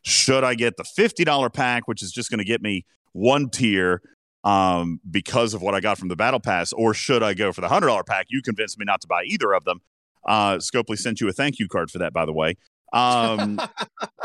[0.04, 3.50] Should I get the fifty dollar pack, which is just going to get me one
[3.50, 4.02] tier
[4.44, 7.62] um, because of what I got from the battle pass, or should I go for
[7.62, 8.28] the hundred dollar pack?
[8.30, 9.82] You convinced me not to buy either of them.
[10.28, 12.56] Uh, Scopely sent you a thank you card for that, by the way.
[12.94, 13.60] Um,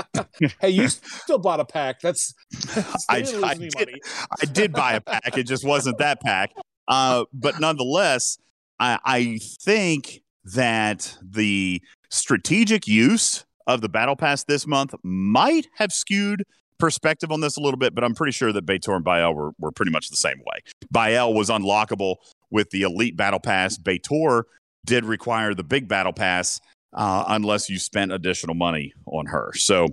[0.61, 2.01] hey, you still bought a pack.
[2.01, 2.35] That's,
[2.75, 4.01] that's I, I did,
[4.43, 5.39] I did buy a pack.
[5.39, 6.53] It just wasn't that pack.
[6.89, 8.39] Uh, but nonetheless,
[8.79, 10.23] I, I think
[10.55, 16.45] that the strategic use of the battle pass this month might have skewed
[16.79, 19.53] perspective on this a little bit, but I'm pretty sure that Beitor and Bael were,
[19.59, 20.61] were pretty much the same way.
[20.91, 22.17] Bael was unlockable
[22.51, 23.79] with the elite battle pass.
[23.79, 24.45] Beitor
[24.85, 26.61] did require the big battle pass
[26.95, 29.53] uh, unless you spent additional money on her.
[29.55, 29.89] So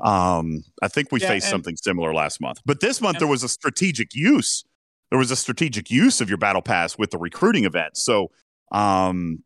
[0.00, 2.60] um, I think we yeah, faced something similar last month.
[2.66, 4.64] But this month, there was a strategic use.
[5.10, 7.96] There was a strategic use of your battle pass with the recruiting event.
[7.96, 8.30] So
[8.72, 9.44] um,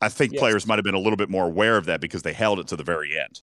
[0.00, 0.40] I think yes.
[0.40, 2.66] players might have been a little bit more aware of that because they held it
[2.68, 3.40] to the very end.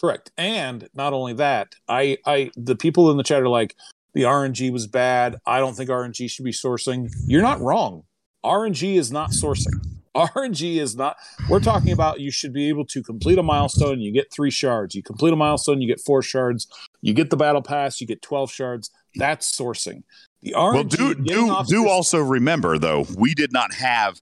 [0.00, 0.30] Correct.
[0.36, 3.74] And not only that, I, I, the people in the chat are like,
[4.14, 5.36] the RNG was bad.
[5.46, 7.10] I don't think RNG should be sourcing.
[7.26, 8.04] You're not wrong.
[8.44, 9.74] RNG is not sourcing.
[10.16, 11.16] RNG is not.
[11.50, 14.00] We're talking about you should be able to complete a milestone.
[14.00, 14.94] You get three shards.
[14.94, 15.82] You complete a milestone.
[15.82, 16.66] You get four shards.
[17.02, 18.00] You get the battle pass.
[18.00, 18.90] You get twelve shards.
[19.16, 20.04] That's sourcing.
[20.40, 20.72] The RNG.
[20.72, 24.18] Well, do do do also remember though, we did not have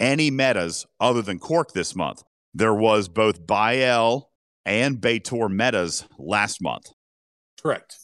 [0.00, 2.24] any metas other than Quark this month.
[2.52, 4.30] There was both Bael
[4.64, 6.90] and Beitor metas last month.
[7.62, 7.96] Correct.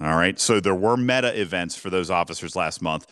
[0.00, 0.38] All right.
[0.38, 3.06] So there were meta events for those officers last month,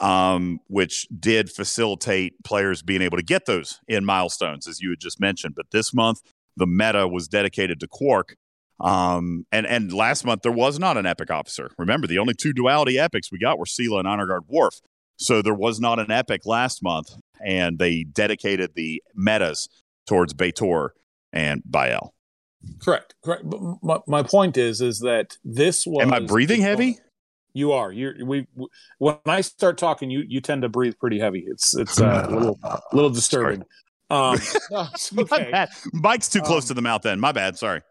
[0.00, 5.00] um, which did facilitate players being able to get those in milestones, as you had
[5.00, 5.54] just mentioned.
[5.54, 6.20] But this month,
[6.56, 8.36] the meta was dedicated to Quark.
[8.80, 11.70] Um, and, and last month, there was not an epic officer.
[11.78, 14.80] Remember, the only two duality epics we got were Sela and Honor Guard Worf.
[15.16, 19.68] So there was not an epic last month, and they dedicated the metas
[20.06, 20.90] towards Beitor
[21.32, 22.14] and Bael.
[22.80, 23.14] Correct.
[23.22, 23.42] Correct.
[23.44, 26.02] But my, my point is, is that this was.
[26.02, 26.98] Am I breathing heavy?
[27.52, 27.92] You are.
[27.92, 28.14] You're.
[28.24, 28.46] We.
[28.98, 31.44] When I start talking, you you tend to breathe pretty heavy.
[31.46, 32.58] It's it's uh, a little
[32.92, 33.64] little disturbing.
[34.10, 34.38] Um,
[34.70, 34.88] no,
[35.18, 35.66] okay.
[35.92, 37.02] Mike's too close um, to the mouth.
[37.02, 37.56] Then my bad.
[37.56, 37.82] Sorry.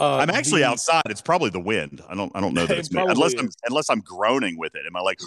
[0.00, 1.02] Uh, I'm actually the, outside.
[1.08, 2.02] It's probably the wind.
[2.08, 2.32] I don't.
[2.34, 3.02] I don't know that it's me.
[3.06, 4.82] Unless I'm unless I'm groaning with it.
[4.86, 5.20] Am I like?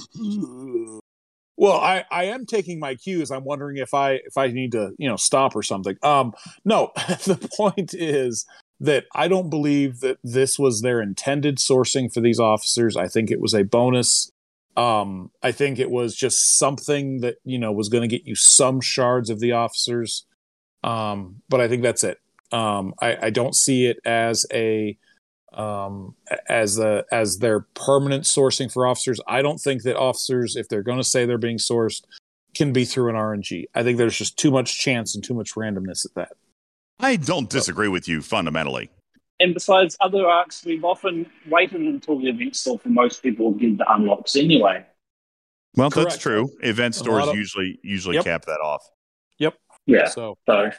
[1.57, 3.32] Well, I, I am taking my cues.
[3.32, 5.98] I'm wondering if I if I need to you know stop or something.
[6.03, 6.34] Um,
[6.64, 6.91] no,
[7.26, 8.45] the point is
[8.80, 12.98] that I don't believe that this was their intended sourcing for these officers.
[12.98, 14.30] I think it was a bonus.
[14.76, 18.36] Um, I think it was just something that you know was going to get you
[18.36, 20.26] some shards of the officers.
[20.84, 22.19] Um, but I think that's it.
[22.52, 24.98] Um, I, I don't see it as a
[25.56, 26.15] um,
[26.48, 29.19] as the as their permanent sourcing for officers.
[29.27, 32.03] I don't think that officers, if they're going to say they're being sourced,
[32.53, 33.65] can be through an RNG.
[33.73, 36.34] I think there's just too much chance and too much randomness at that.
[36.99, 38.90] I don't disagree with you fundamentally.
[39.40, 43.60] And besides other arcs, we've often waited until the event store for most people to
[43.60, 44.86] get the unlocks anyway.
[45.76, 46.11] Well, Correct.
[46.11, 46.49] that's true.
[46.61, 48.26] Event stores of, usually usually yep.
[48.26, 48.90] cap that off.
[49.40, 49.56] Yep.
[49.88, 50.07] Yeah.
[50.07, 50.72] So, so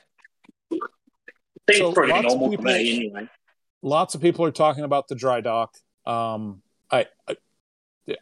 [0.71, 3.29] seems so pretty normal people, to me anyway
[3.83, 5.77] lots of people are talking about the dry dock.
[6.05, 7.37] Um, I, I,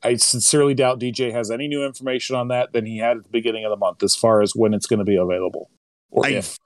[0.03, 3.31] I sincerely doubt DJ has any new information on that than he had at the
[3.31, 5.71] beginning of the month, as far as when it's going to be available,
[6.11, 6.59] or I, if.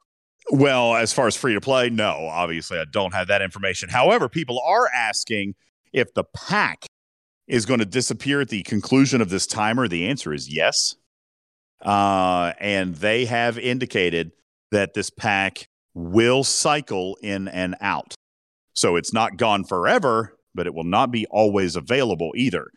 [0.51, 2.27] Well, as far as free to play, no.
[2.27, 3.90] Obviously, I don't have that information.
[3.90, 5.55] However, people are asking
[5.93, 6.86] if the pack
[7.47, 9.89] is going to disappear at the conclusion of this timer.
[9.89, 10.94] The answer is yes.
[11.82, 14.32] Uh, and they have indicated
[14.70, 18.15] that this pack will cycle in and out.
[18.78, 22.70] So it's not gone forever, but it will not be always available either.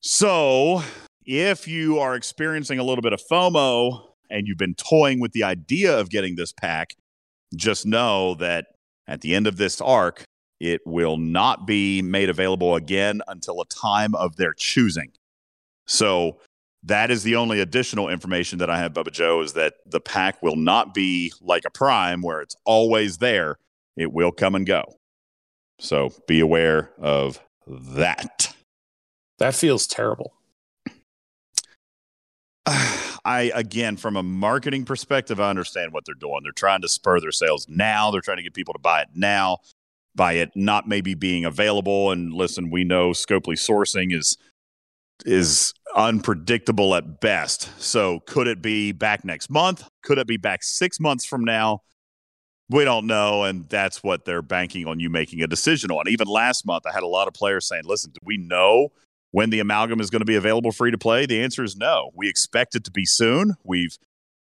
[0.00, 0.84] So
[1.26, 5.42] if you are experiencing a little bit of FOMO and you've been toying with the
[5.42, 6.94] idea of getting this pack,
[7.56, 8.66] just know that
[9.08, 10.22] at the end of this arc,
[10.60, 15.10] it will not be made available again until a time of their choosing.
[15.88, 16.38] So
[16.84, 20.40] that is the only additional information that I have, Bubba Joe, is that the pack
[20.44, 23.58] will not be like a prime where it's always there.
[23.96, 24.94] It will come and go.
[25.78, 28.54] So be aware of that.
[29.38, 30.34] That feels terrible.
[33.26, 36.40] I again, from a marketing perspective, I understand what they're doing.
[36.42, 38.10] They're trying to spur their sales now.
[38.10, 39.58] They're trying to get people to buy it now.
[40.14, 42.12] By it not maybe being available.
[42.12, 44.36] And listen, we know Scopely sourcing is
[45.24, 47.70] is unpredictable at best.
[47.80, 49.88] So could it be back next month?
[50.02, 51.80] Could it be back six months from now?
[52.70, 56.08] We don't know and that's what they're banking on you making a decision on.
[56.08, 58.90] Even last month i had a lot of players saying listen do we know
[59.34, 61.26] when the amalgam is going to be available free to play?
[61.26, 62.12] The answer is no.
[62.14, 63.54] We expect it to be soon.
[63.64, 63.98] We've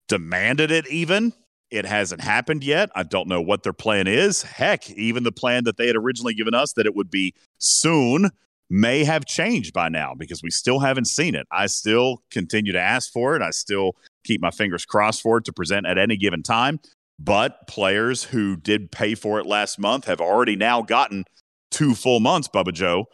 [0.08, 1.34] demanded it even.
[1.70, 2.90] It hasn't happened yet.
[2.94, 4.42] I don't know what their plan is.
[4.42, 8.30] Heck even the plan that they had originally given us that it would be soon
[8.70, 11.46] may have changed by now because we still haven't seen it.
[11.52, 13.42] I still continue to ask for it.
[13.42, 16.80] I still keep my fingers crossed for it to present at any given time
[17.20, 21.24] but players who did pay for it last month have already now gotten
[21.70, 23.06] two full months, Bubba Joe,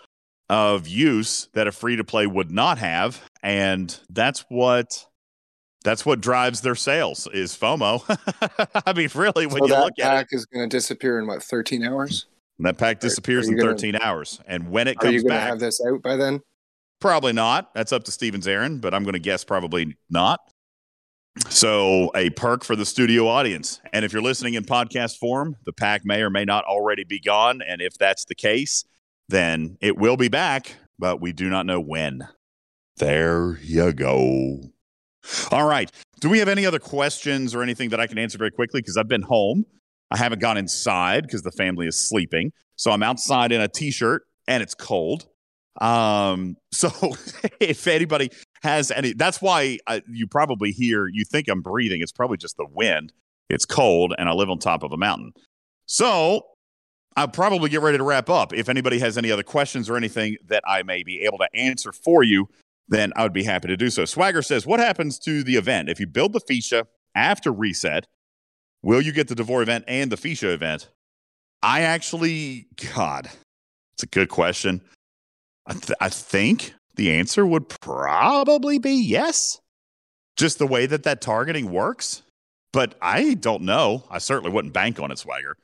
[0.48, 3.20] of use that a free to play would not have.
[3.42, 5.04] And that's what
[5.82, 8.02] that's what drives their sales is FOMO.
[8.86, 11.18] I mean, really, when so you look at that pack it, is going to disappear
[11.18, 12.26] in what 13 hours?
[12.60, 14.40] that pack disappears in gonna- 13 hours.
[14.46, 16.40] And when it Are you comes back, have this out by then?
[17.00, 17.74] Probably not.
[17.74, 20.40] That's up to Steven's Aaron, but I'm going to guess probably not.
[21.48, 23.80] So, a perk for the studio audience.
[23.92, 27.20] And if you're listening in podcast form, the pack may or may not already be
[27.20, 27.60] gone.
[27.66, 28.84] And if that's the case,
[29.28, 32.26] then it will be back, but we do not know when.
[32.96, 34.60] There you go.
[35.50, 35.90] All right.
[36.20, 38.80] Do we have any other questions or anything that I can answer very quickly?
[38.80, 39.64] Because I've been home.
[40.10, 42.52] I haven't gone inside because the family is sleeping.
[42.76, 45.26] So I'm outside in a t shirt and it's cold.
[45.80, 46.90] Um, so
[47.60, 48.30] if anybody
[48.62, 52.02] has any, that's why I, you probably hear, you think I'm breathing.
[52.02, 53.12] It's probably just the wind.
[53.48, 55.32] It's cold and I live on top of a mountain.
[55.86, 56.42] So
[57.16, 58.52] I'll probably get ready to wrap up.
[58.52, 61.92] If anybody has any other questions or anything that I may be able to answer
[61.92, 62.48] for you,
[62.88, 64.04] then I would be happy to do so.
[64.04, 65.88] Swagger says, What happens to the event?
[65.88, 66.84] If you build the Feesha
[67.14, 68.06] after reset,
[68.82, 70.88] will you get the D'Vor event and the Feesha event?
[71.62, 73.28] I actually, God,
[73.94, 74.82] it's a good question.
[75.66, 79.60] I, th- I think the answer would probably be yes.
[80.36, 82.22] Just the way that that targeting works.
[82.72, 84.04] But I don't know.
[84.10, 85.56] I certainly wouldn't bank on it, Swagger.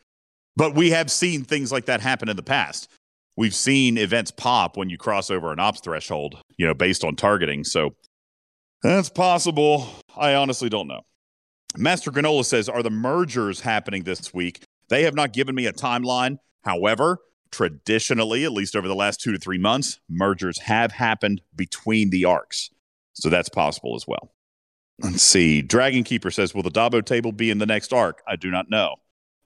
[0.56, 2.88] But we have seen things like that happen in the past.
[3.36, 7.16] We've seen events pop when you cross over an ops threshold, you know, based on
[7.16, 7.64] targeting.
[7.64, 7.94] So
[8.82, 9.88] that's possible.
[10.16, 11.02] I honestly don't know.
[11.76, 14.64] Master Granola says, Are the mergers happening this week?
[14.88, 16.36] They have not given me a timeline.
[16.64, 17.18] However,
[17.52, 22.24] traditionally, at least over the last two to three months, mergers have happened between the
[22.24, 22.70] arcs.
[23.12, 24.32] So that's possible as well.
[24.98, 25.62] Let's see.
[25.62, 28.22] Dragon Keeper says, Will the Dabo table be in the next arc?
[28.26, 28.96] I do not know.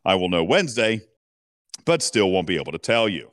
[0.05, 1.03] I will know Wednesday,
[1.85, 3.31] but still won't be able to tell you.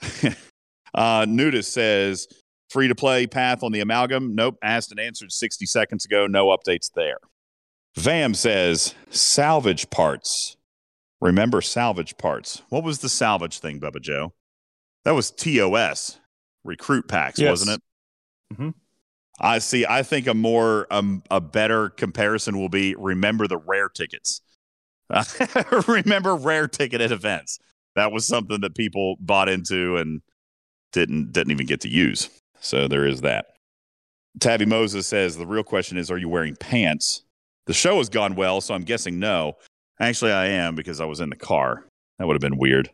[0.94, 2.28] uh, Nudist says,
[2.70, 4.34] Free to play path on the amalgam.
[4.34, 4.56] Nope.
[4.62, 6.26] Asked and answered 60 seconds ago.
[6.26, 7.18] No updates there.
[7.98, 10.56] Vam says, Salvage parts.
[11.22, 12.62] Remember salvage parts.
[12.68, 14.32] What was the salvage thing, Bubba Joe?
[15.04, 16.18] That was TOS,
[16.64, 17.50] recruit packs, Yes.
[17.50, 17.78] wasn't
[18.50, 18.56] it?
[18.56, 18.74] Mhm.
[19.40, 19.86] I see.
[19.86, 24.40] I think a more um, a better comparison will be remember the rare tickets.
[25.88, 27.58] remember rare ticket at events.
[27.94, 30.22] That was something that people bought into and
[30.92, 32.30] didn't didn't even get to use.
[32.60, 33.46] So there is that.
[34.40, 37.22] Tabby Moses says the real question is: Are you wearing pants?
[37.66, 39.56] The show has gone well, so I'm guessing no.
[40.02, 41.84] Actually, I am because I was in the car.
[42.18, 42.90] That would have been weird.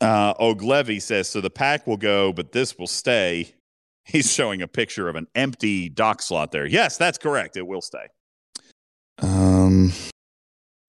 [0.00, 3.54] Uh, Oglevy says, so the pack will go, but this will stay.
[4.04, 6.64] He's showing a picture of an empty dock slot there.
[6.64, 7.58] Yes, that's correct.
[7.58, 8.06] It will stay.
[9.18, 9.92] Um,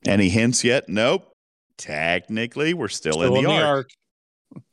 [0.05, 0.87] any hints yet?
[0.87, 1.33] Nope.
[1.77, 3.65] Technically, we're still, Still in the, arc.
[3.65, 3.89] arc.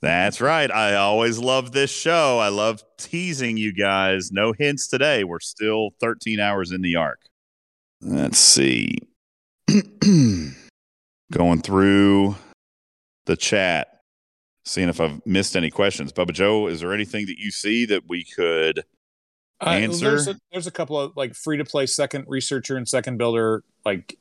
[0.00, 0.70] That's right.
[0.70, 2.38] I always love this show.
[2.38, 4.30] I love teasing you guys.
[4.30, 5.24] No hints today.
[5.24, 7.20] We're still 13 hours in the arc.
[8.00, 8.98] Let's see.
[11.32, 12.36] Going through
[13.26, 14.00] the chat,
[14.64, 16.12] seeing if I've missed any questions.
[16.12, 18.80] Bubba Joe, is there anything that you see that we could?
[19.60, 20.10] Uh, Answer?
[20.10, 23.64] There's a, there's a couple of like free to play second researcher and second builder.
[23.84, 24.18] Like,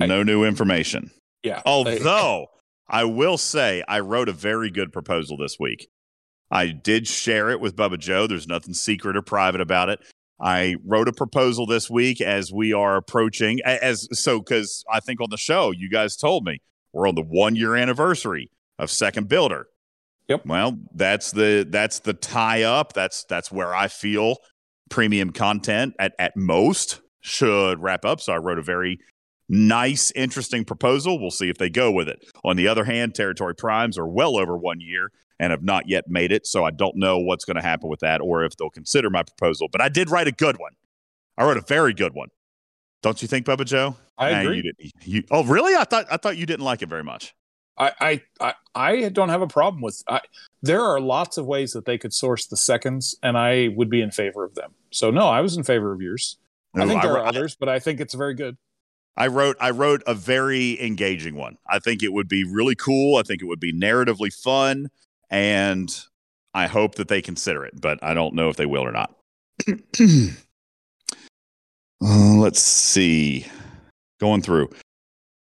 [0.00, 1.10] I- no new information.
[1.42, 1.62] yeah.
[1.66, 2.46] Although
[2.88, 5.88] I will say I wrote a very good proposal this week.
[6.50, 8.28] I did share it with Bubba Joe.
[8.28, 10.00] There's nothing secret or private about it.
[10.40, 15.20] I wrote a proposal this week as we are approaching as so because I think
[15.20, 16.60] on the show you guys told me
[16.92, 19.68] we're on the one year anniversary of Second Builder.
[20.28, 20.46] Yep.
[20.46, 22.92] Well, that's the that's the tie up.
[22.92, 24.36] That's that's where I feel
[24.90, 28.20] premium content at at most should wrap up.
[28.20, 28.98] So I wrote a very
[29.48, 31.20] nice, interesting proposal.
[31.20, 32.24] We'll see if they go with it.
[32.44, 36.04] On the other hand, territory primes are well over one year and have not yet
[36.08, 36.46] made it.
[36.46, 39.22] So I don't know what's going to happen with that or if they'll consider my
[39.22, 39.68] proposal.
[39.70, 40.72] But I did write a good one.
[41.36, 42.28] I wrote a very good one.
[43.02, 43.96] Don't you think, Bubba Joe?
[44.18, 44.56] I Nah, agree.
[44.56, 45.74] you didn't, you, oh, really?
[45.76, 47.34] I thought I thought you didn't like it very much.
[47.78, 50.02] I, I, I, I don't have a problem with.
[50.08, 50.20] I,
[50.62, 54.00] there are lots of ways that they could source the seconds, and I would be
[54.00, 54.72] in favor of them.
[54.90, 56.38] So no, I was in favor of yours.
[56.74, 58.56] I think there wrote- are others, but I think it's very good.
[59.18, 61.58] I wrote I wrote a very engaging one.
[61.68, 63.16] I think it would be really cool.
[63.18, 64.88] I think it would be narratively fun,
[65.30, 65.94] and
[66.54, 67.80] I hope that they consider it.
[67.80, 69.14] But I don't know if they will or not.
[72.04, 73.46] Uh, let's see.
[74.20, 74.68] Going through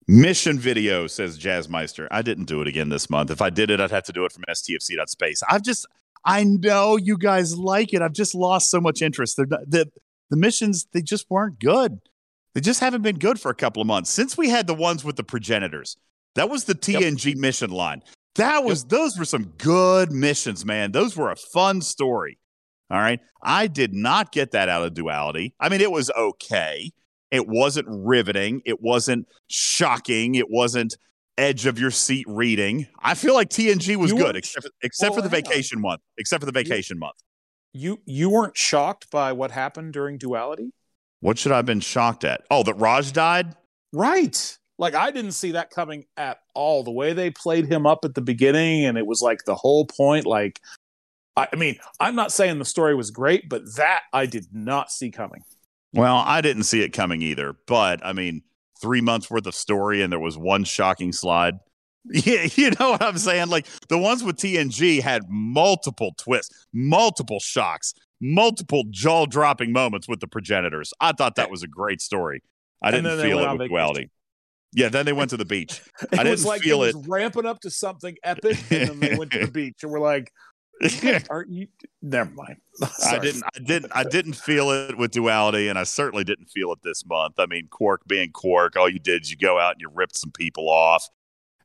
[0.06, 2.08] mission video says Jazzmeister.
[2.10, 3.30] I didn't do it again this month.
[3.30, 5.42] If I did it, I'd have to do it from stfc.space.
[5.48, 5.86] I've just
[6.24, 8.02] I know you guys like it.
[8.02, 9.36] I've just lost so much interest.
[9.36, 9.90] They're not, the
[10.30, 12.00] the missions they just weren't good
[12.54, 15.04] They just haven't been good for a couple of months since we had the ones
[15.04, 15.96] with the progenitors.
[16.34, 18.02] That was the TNG mission line.
[18.36, 20.92] That was those were some good missions, man.
[20.92, 22.38] Those were a fun story.
[22.90, 23.20] All right.
[23.42, 25.54] I did not get that out of duality.
[25.58, 26.92] I mean, it was okay.
[27.30, 28.60] It wasn't riveting.
[28.66, 30.34] It wasn't shocking.
[30.34, 30.96] It wasn't
[31.38, 32.86] edge of your seat reading.
[33.00, 35.44] I feel like TNG was You good, except for, except well, for the oh, on.
[35.44, 36.02] vacation month.
[36.18, 37.16] Except for the vacation month.
[37.72, 40.72] You you weren't shocked by what happened during duality?
[41.20, 42.42] What should I have been shocked at?
[42.50, 43.56] Oh, that Raj died?
[43.92, 44.58] Right.
[44.78, 46.82] Like I didn't see that coming at all.
[46.82, 49.86] The way they played him up at the beginning, and it was like the whole
[49.86, 50.26] point.
[50.26, 50.60] Like,
[51.36, 54.90] I, I mean, I'm not saying the story was great, but that I did not
[54.90, 55.42] see coming.
[55.92, 57.54] Well, I didn't see it coming either.
[57.66, 58.42] But I mean,
[58.80, 61.54] three months worth of story, and there was one shocking slide.
[62.10, 63.46] Yeah, you know what I'm saying?
[63.46, 70.18] Like the ones with TNG had multiple twists, multiple shocks, multiple jaw dropping moments with
[70.18, 70.92] the progenitors.
[71.00, 71.50] I thought that eh.
[71.50, 72.42] was a great story.
[72.82, 74.10] I And didn't feel it with duality.
[74.72, 75.82] Yeah, then they went to the beach.
[76.12, 79.16] It I didn't like feel it was ramping up to something epic, and then they
[79.16, 80.32] went to the beach, and we're like,
[81.30, 81.68] "Aren't you?"
[82.00, 82.56] Never mind.
[83.04, 86.72] I didn't I didn't I didn't feel it with duality and I certainly didn't feel
[86.72, 87.34] it this month.
[87.38, 90.16] I mean, Quark being Quark, all you did is you go out and you ripped
[90.16, 91.08] some people off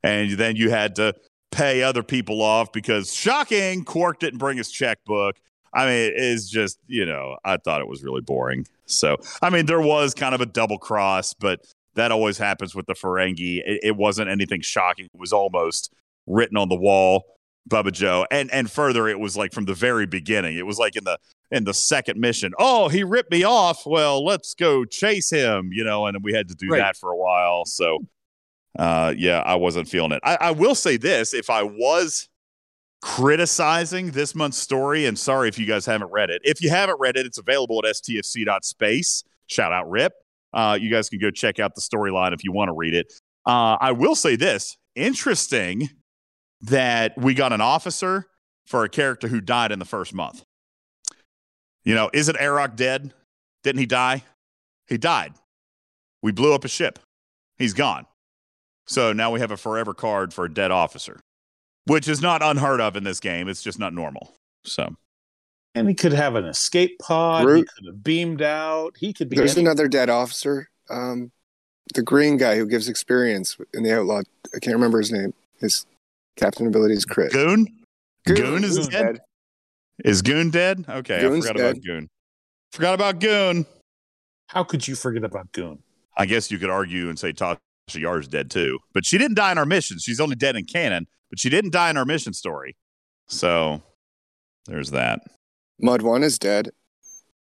[0.04, 1.14] and then you had to
[1.52, 5.38] pay other people off because shocking, Quark didn't bring his checkbook.
[5.74, 8.66] I mean, it is just, you know, I thought it was really boring.
[8.86, 11.60] So, I mean, there was kind of a double cross, but
[11.98, 13.58] that always happens with the Ferengi.
[13.66, 15.06] It, it wasn't anything shocking.
[15.06, 15.94] It was almost
[16.26, 17.26] written on the wall.
[17.70, 18.26] Bubba Joe.
[18.32, 20.58] And and further, it was like from the very beginning.
[20.58, 21.18] It was like in the
[21.52, 22.54] in the second mission.
[22.58, 23.86] Oh, he ripped me off.
[23.86, 26.78] Well, let's go chase him, you know, and we had to do Right.
[26.80, 27.66] that for a while.
[27.66, 28.00] So
[28.80, 30.22] uh yeah, I wasn't feeling it.
[30.24, 32.30] I, I will say this, if I was
[33.02, 36.42] criticizing this month's story, and sorry if you guys haven't read it.
[36.44, 39.24] If you haven't read it, it's available at stfc.space.
[39.48, 40.14] Shout out Rip.
[40.54, 43.12] Uh, you guys can go check out the storyline if you want to read it.
[43.46, 45.90] Uh, I will say this interesting
[46.62, 48.28] that we got an officer
[48.66, 50.44] for a character who died in the first month.
[51.84, 53.14] You know, isn't Aroc dead?
[53.64, 54.24] Didn't he die?
[54.88, 55.34] He died.
[56.22, 57.00] We blew up a ship.
[57.58, 58.06] He's gone.
[58.88, 61.20] So now we have a forever card for a dead officer,
[61.86, 63.48] which is not unheard of in this game.
[63.48, 64.34] It's just not normal.
[64.64, 64.96] So
[65.78, 67.48] And he could have an escape pod.
[67.48, 68.96] He could have beamed out.
[68.98, 69.36] He could be.
[69.36, 70.70] There's any- another dead officer.
[70.90, 71.32] Um,
[71.94, 74.22] the green guy who gives experience in the Outlaw.
[74.56, 75.34] I can't remember his name.
[75.60, 75.86] His
[76.36, 77.32] captain ability is crit.
[77.32, 77.68] Goon?
[78.26, 79.20] Goon is Goon's dead?
[80.04, 80.86] Is Goon dead?
[80.88, 81.86] Okay, Goon's I forgot about dead.
[81.86, 82.10] Goon.
[82.72, 83.66] Forgot about Goon.
[84.48, 85.80] How could you forget about Goon?
[86.18, 87.58] I guess you could argue and say Tasha
[87.94, 89.98] Yar's dead too, but she didn't die in our mission.
[90.00, 92.76] She's only dead in canon, but she didn't die in our mission story.
[93.28, 93.82] So
[94.66, 95.22] there's that.
[95.80, 96.72] Mudd One is dead.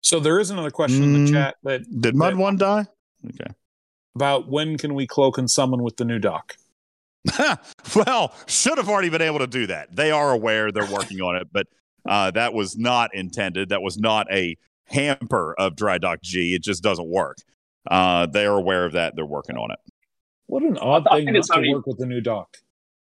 [0.02, 1.26] So there is another question in Mm.
[1.28, 2.86] the chat that Did Mud that- One die?
[3.26, 3.54] Okay.
[4.16, 6.58] about when can we cloak and summon with the new dock?
[7.96, 9.96] well, should have already been able to do that.
[9.96, 11.68] They are aware they're working on it, but
[12.06, 13.70] uh, that was not intended.
[13.70, 16.54] That was not a hamper of Dry Dock G.
[16.54, 17.38] It just doesn't work.
[17.90, 19.16] Uh, they are aware of that.
[19.16, 19.80] They're working on it.
[20.48, 22.58] What an odd thing not to work with the new dock.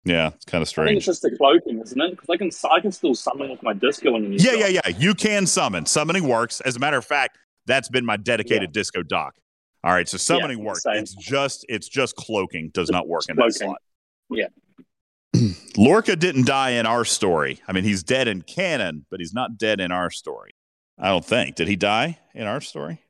[0.05, 2.11] Yeah, it's kind of I think it's just the cloaking, isn't it?
[2.11, 4.87] Because I can I can still summon with my disco and Yeah, yeah, yeah.
[4.97, 5.85] You can summon.
[5.85, 6.61] Summoning works.
[6.61, 9.35] As a matter of fact, that's been my dedicated disco doc.
[9.83, 10.83] All right, so summoning works.
[10.83, 10.95] same.
[10.95, 13.67] It's just it's just cloaking does not work in that Cloaking.
[13.67, 13.81] slot.
[14.29, 14.47] Yeah.
[15.77, 17.59] Lorca didn't die in our story.
[17.67, 20.51] I mean, he's dead in canon, but he's not dead in our story.
[20.97, 21.55] I don't think.
[21.55, 23.01] Did he die in our story?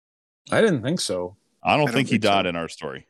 [0.52, 1.38] I didn't think so.
[1.64, 2.30] I don't, I don't think he think so.
[2.30, 3.08] died in our story.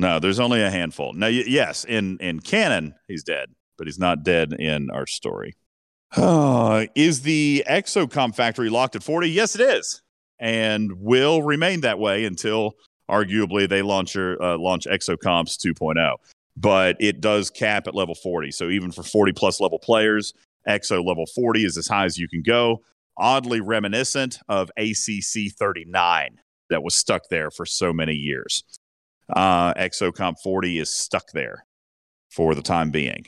[0.00, 1.12] No, there's only a handful.
[1.12, 5.52] Now, yes, in in canon, he's dead, but he's not dead in our story.
[6.16, 9.28] Uh, is the Exocomp factory locked at 40?
[9.28, 10.00] Yes, it is,
[10.38, 12.72] and will remain that way until
[13.10, 16.16] arguably they launch your, uh, launch Exocomps 2.0.
[16.56, 18.52] But it does cap at level 40.
[18.52, 20.32] So even for 40 plus level players,
[20.66, 22.82] Exo level 40 is as high as you can go.
[23.18, 28.64] Oddly reminiscent of ACC 39 that was stuck there for so many years.
[29.34, 31.64] Uh, Exocomp 40 is stuck there
[32.30, 33.26] for the time being.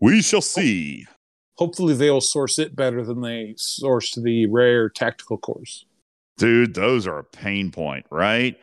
[0.00, 1.06] We shall see.
[1.58, 5.84] Hopefully they'll source it better than they sourced the rare tactical cores.
[6.38, 8.58] Dude, those are a pain point, right?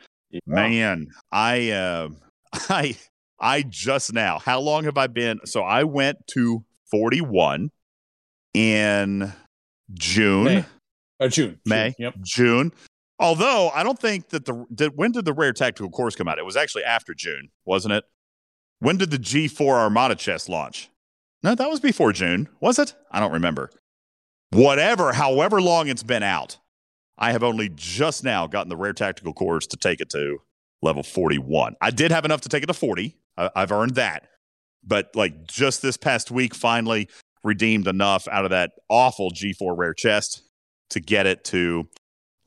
[0.46, 2.08] Man, I uh,
[2.68, 2.96] I
[3.38, 4.40] I just now.
[4.40, 5.38] How long have I been?
[5.44, 7.70] So I went to 41
[8.54, 9.32] in
[9.94, 10.44] June.
[10.44, 10.64] May.
[11.20, 11.60] Uh, June.
[11.64, 11.88] May.
[11.90, 12.14] June, Yep.
[12.22, 12.72] June.
[13.18, 16.38] Although I don't think that the did, when did the rare tactical course come out?
[16.38, 18.04] It was actually after June, wasn't it?
[18.80, 20.88] When did the G4 Armada chest launch?
[21.42, 22.94] No, that was before June, was it?
[23.10, 23.70] I don't remember.
[24.50, 26.58] Whatever, however long it's been out,
[27.18, 30.38] I have only just now gotten the rare tactical cores to take it to
[30.80, 31.74] level 41.
[31.80, 33.16] I did have enough to take it to 40.
[33.36, 34.28] I, I've earned that.
[34.84, 37.08] But like just this past week, finally
[37.42, 40.42] redeemed enough out of that awful G4 rare chest
[40.90, 41.88] to get it to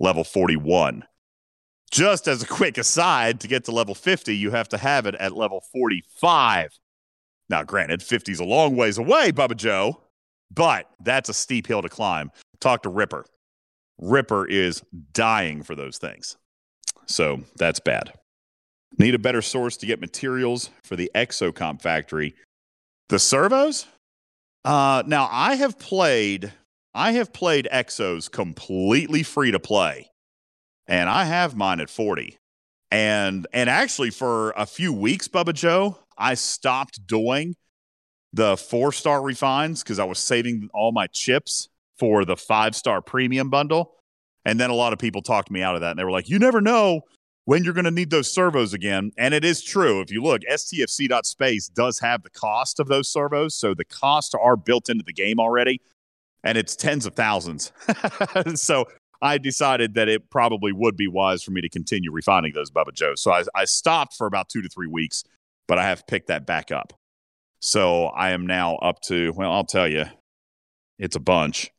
[0.02, 1.06] level 41.
[1.92, 5.16] Just as a quick aside, to get to level 50, you have to have it
[5.16, 6.80] at level 45.
[7.50, 10.02] Now, granted, 50 is a long ways away, Bubba Joe,
[10.50, 12.32] but that's a steep hill to climb.
[12.60, 13.26] Talk to Ripper.
[14.00, 14.82] Ripper is
[15.14, 16.38] dying for those things.
[17.06, 18.14] So that's bad.
[18.98, 22.36] Need a better source to get materials for the Exocomp factory.
[23.10, 23.86] The servos?
[24.64, 26.54] Uh, now I have played
[26.94, 30.12] I have played Exos completely free to play.
[30.88, 32.38] And I have mine at 40.
[32.92, 37.56] And and actually for a few weeks, Bubba Joe, I stopped doing
[38.34, 43.02] the four star refines because I was saving all my chips for the five star
[43.02, 43.96] premium bundle.
[44.44, 45.92] And then a lot of people talked me out of that.
[45.92, 47.02] And they were like, you never know
[47.46, 49.12] when you're going to need those servos again.
[49.18, 50.02] And it is true.
[50.02, 53.56] If you look, STFC.space does have the cost of those servos.
[53.56, 55.80] So the costs are built into the game already.
[56.44, 57.72] And it's tens of thousands.
[58.56, 58.86] so
[59.22, 62.94] I decided that it probably would be wise for me to continue refining those Bubba
[62.94, 63.22] Joes.
[63.22, 65.24] So I, I stopped for about two to three weeks,
[65.68, 66.94] but I have picked that back up.
[67.60, 70.06] So I am now up to, well, I'll tell you,
[70.98, 71.70] it's a bunch.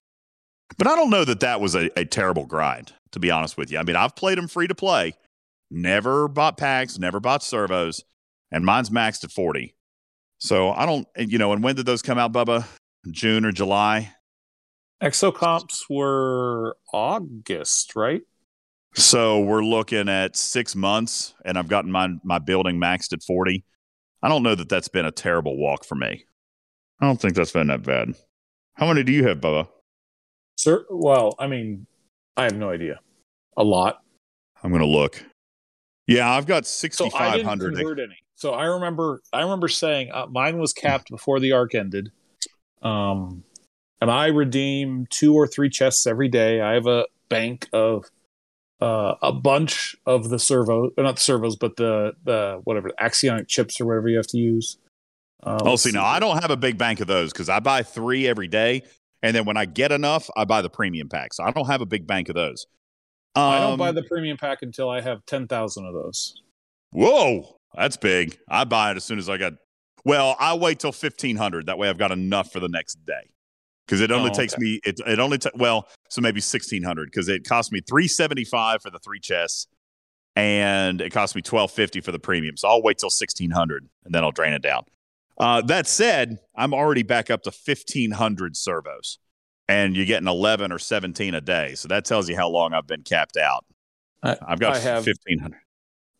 [0.78, 3.70] But I don't know that that was a, a terrible grind, to be honest with
[3.70, 3.78] you.
[3.78, 5.14] I mean, I've played them free to play,
[5.70, 8.04] never bought packs, never bought servos,
[8.52, 9.74] and mine's maxed at 40.
[10.38, 12.66] So I don't, you know, and when did those come out, Bubba?
[13.10, 14.12] June or July?
[15.02, 18.22] Exocomps were August, right?
[18.94, 23.64] So we're looking at six months, and I've gotten my my building maxed at forty.
[24.22, 26.24] I don't know that that's been a terrible walk for me.
[27.00, 28.14] I don't think that's been that bad.
[28.74, 29.68] How many do you have, Bubba?
[30.56, 31.86] Sir, well, I mean,
[32.36, 33.00] I have no idea.
[33.56, 34.02] A lot.
[34.62, 35.24] I'm going to look.
[36.06, 38.16] Yeah, I've got So I didn't convert any.
[38.36, 42.12] So I remember, I remember saying uh, mine was capped before the arc ended.
[42.82, 43.44] Um,
[44.02, 46.60] and I redeem two or three chests every day.
[46.60, 48.10] I have a bank of
[48.80, 53.46] uh, a bunch of the servo, uh, not the servos, but the the whatever axionic
[53.46, 54.76] chips or whatever you have to use.
[55.44, 57.84] Um, Oh, see, now I don't have a big bank of those because I buy
[57.84, 58.82] three every day,
[59.22, 61.32] and then when I get enough, I buy the premium pack.
[61.32, 62.66] So I don't have a big bank of those.
[63.36, 66.42] Um, I don't buy the premium pack until I have ten thousand of those.
[66.90, 68.36] Whoa, that's big.
[68.48, 69.52] I buy it as soon as I got.
[70.04, 71.66] Well, I wait till fifteen hundred.
[71.66, 73.30] That way, I've got enough for the next day.
[73.86, 74.62] Because it only Oh, takes okay.
[74.62, 74.80] me.
[74.84, 77.06] It it only ta- well, so maybe sixteen hundred.
[77.06, 79.66] Because it cost me three seventy five for the three chests,
[80.36, 82.56] and it cost me twelve fifty for the premium.
[82.56, 84.84] So I'll wait till sixteen hundred, and then I'll drain it down.
[85.38, 89.18] Uh, that said, I'm already back up to fifteen hundred servos,
[89.68, 91.74] and you're getting eleven or seventeen a day.
[91.74, 93.64] So that tells you how long I've been capped out.
[94.22, 95.60] I- got have- fifteen hundred.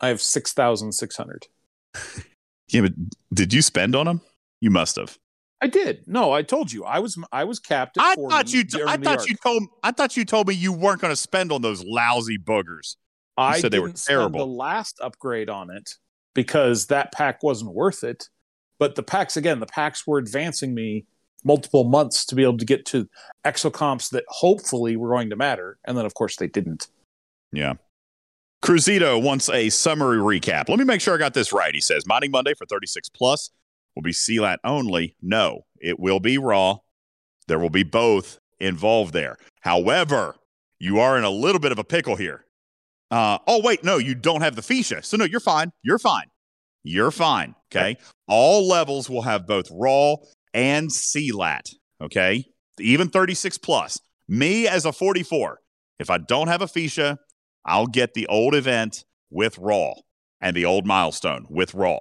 [0.00, 1.46] I have six thousand six hundred.
[2.68, 2.92] Yeah, but
[3.34, 4.22] did you spend on them?
[4.62, 5.18] You must have.
[5.62, 6.02] I did.
[6.08, 7.96] No, I told you I was I was capped.
[7.98, 8.64] I 40 thought you.
[8.64, 9.62] during I thought you told.
[9.84, 12.96] I thought you told me you weren't going to spend on those lousy boogers.
[13.36, 14.40] I said they were terrible.
[14.40, 15.94] the last upgrade on it
[16.34, 18.28] because that pack wasn't worth it.
[18.80, 21.06] But the packs again, the packs were advancing me
[21.44, 23.08] multiple months to be able to get to
[23.46, 26.88] exocomps that hopefully were going to matter, and then of course they didn't.
[27.52, 27.74] Yeah.
[28.64, 30.68] Cruzito wants a summary recap.
[30.68, 31.74] Let me make sure I got this right.
[31.74, 33.50] He says Mining Monday for 36 plus
[33.94, 35.16] will be CLAT only.
[35.20, 36.78] No, it will be raw.
[37.48, 39.36] There will be both involved there.
[39.60, 40.36] However,
[40.78, 42.44] you are in a little bit of a pickle here.
[43.10, 45.04] Uh, oh, wait, no, you don't have the Feesha.
[45.04, 45.70] So, no, you're fine.
[45.82, 46.26] You're fine.
[46.82, 47.54] You're fine.
[47.70, 47.96] Okay.
[48.26, 50.16] All levels will have both raw
[50.54, 51.68] and CLAT.
[52.00, 52.46] Okay.
[52.80, 53.98] Even 36 plus.
[54.28, 55.58] Me as a 44,
[55.98, 57.18] if I don't have a Feesha,
[57.64, 59.92] I'll get the old event with Raw
[60.40, 61.98] and the old milestone with Raw.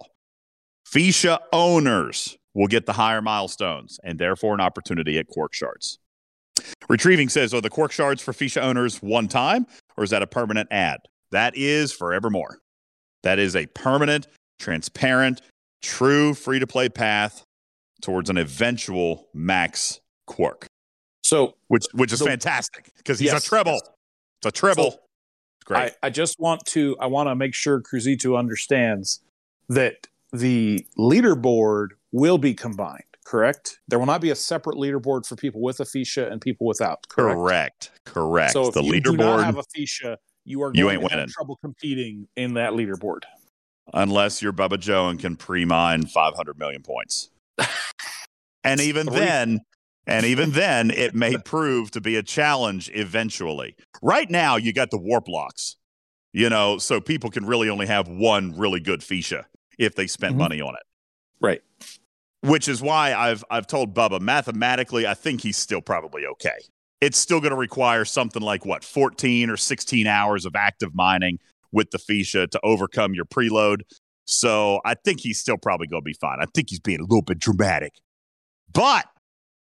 [0.92, 6.00] Feesha owners will get the higher milestones and therefore an opportunity at Quark Shards.
[6.90, 9.66] Retrieving says, Are the Quark Shards for Feesha owners one time
[9.98, 11.00] or is that a permanent ad?
[11.32, 12.58] That is forevermore.
[13.24, 14.28] That is a permanent,
[14.60, 15.42] transparent,
[15.82, 17.44] true free to play path
[18.02, 20.66] towards an eventual max Quark,
[21.24, 23.74] So which, which is The- fantastic because he's Yes, a Tribble.
[23.74, 23.82] yes.
[24.40, 24.92] It's a Tribble.
[24.92, 25.94] So- it's great.
[26.04, 29.20] I, I just want to I want to make sure Cruzito understands
[29.70, 33.04] that the leaderboard will be combined.
[33.26, 33.80] Correct.
[33.88, 37.08] There will not be a separate leaderboard for people with a Feesha and people without.
[37.08, 37.38] Correct.
[37.38, 37.92] Correct.
[38.06, 38.54] Correct.
[38.54, 41.04] So if the you do not leaderboard, have a Feesha, you are You going ain't
[41.04, 41.30] to have winning.
[41.30, 43.20] trouble competing in that leaderboard.
[43.94, 47.30] unless you're Bubba Joe and can pre-mine 500 million points.
[48.64, 49.60] and even Three- then,
[50.08, 53.76] and even then, it may prove to be a challenge eventually.
[54.02, 55.76] Right now, you got the warp locks.
[56.34, 59.44] You know, so people can really only have one really good Feesha
[59.82, 60.40] if they spent Mhm.
[60.40, 60.84] money on it.
[61.42, 61.62] Right.
[62.42, 66.58] Which is why I've I've told Bubba mathematically, I think he's still probably okay.
[67.02, 71.40] It's still going to require something like what 14 or 16 hours of active mining
[71.72, 73.82] with the Feesha to overcome your preload.
[74.26, 76.38] So I think he's still probably going to be fine.
[76.40, 77.94] I think he's being a little bit dramatic,
[78.72, 79.08] but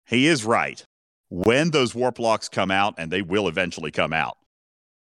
[0.07, 0.85] he is right.
[1.31, 4.37] When those warp locks come out, and they will eventually come out,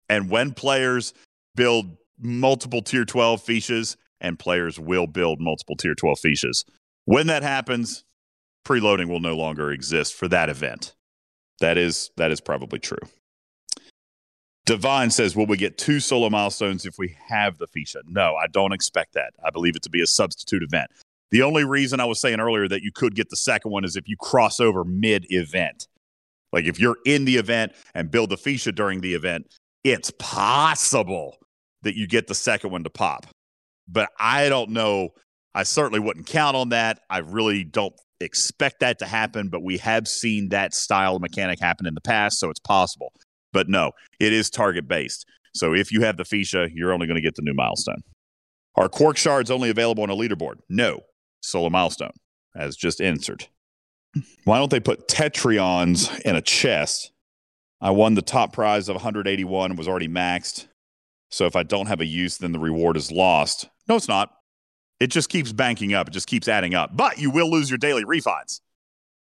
[0.10, 1.14] and when players
[1.56, 6.64] build multiple tier 12 Feeshas, and players will build multiple tier 12 Feeshas,
[7.06, 8.04] when that happens,
[8.66, 10.94] preloading will no longer exist for that event.
[11.60, 12.98] That is that is probably true.
[14.66, 18.02] Divine says, Will we get two solo milestones if we have the Feesha?
[18.08, 19.34] No, I don't expect that.
[19.44, 20.92] I believe it to be a substitute event.
[21.32, 23.96] The only reason I was saying earlier that you could get the second one is
[23.96, 25.88] if you cross over mid event.
[26.54, 29.48] Like if you're in the event and build the Feesha during the event,
[29.84, 31.38] it's possible
[31.82, 33.26] that you get the second one to pop.
[33.88, 35.10] But I don't know.
[35.54, 37.02] I certainly wouldn't count on that.
[37.10, 41.60] I really don't expect that to happen, but we have seen that style of mechanic
[41.60, 43.14] happen in the past, so it's possible.
[43.52, 45.26] But no, it is target based.
[45.54, 48.04] So if you have the Feesha, you're only going to get the new milestone.
[48.76, 50.60] Are quark shards only available on a leaderboard?
[50.70, 51.02] No.
[51.42, 52.14] Solo milestone,
[52.56, 53.48] as just answered.
[54.44, 57.12] Why don't they put Tetrions in a chest?
[57.82, 60.68] I won the top prize of 181 and was already maxed.
[61.32, 63.70] So if I don't have a use, then the reward is lost.
[63.88, 64.32] No, it's not.
[65.00, 66.08] It just keeps banking up.
[66.10, 66.96] It just keeps adding up.
[66.96, 68.62] But you will lose your daily refines.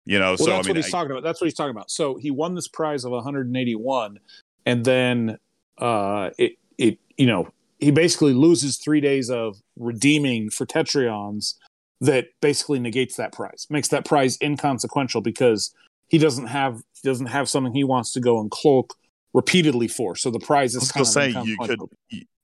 [0.05, 1.23] You know, Well, so that's I mean, what he's I- talking about.
[1.23, 1.91] That's what he's talking about.
[1.91, 4.19] So he won this prize of 181,
[4.67, 5.39] and then
[5.79, 7.49] uh, it it you know
[7.79, 11.55] he basically loses three days of redeeming for Tetrions
[12.01, 15.73] that basically negates that prize, makes that prize inconsequential because
[16.09, 18.95] he doesn't have he doesn't have something he wants to go and cloak
[19.33, 20.17] repeatedly for.
[20.17, 21.81] So the prize is gonna say you could.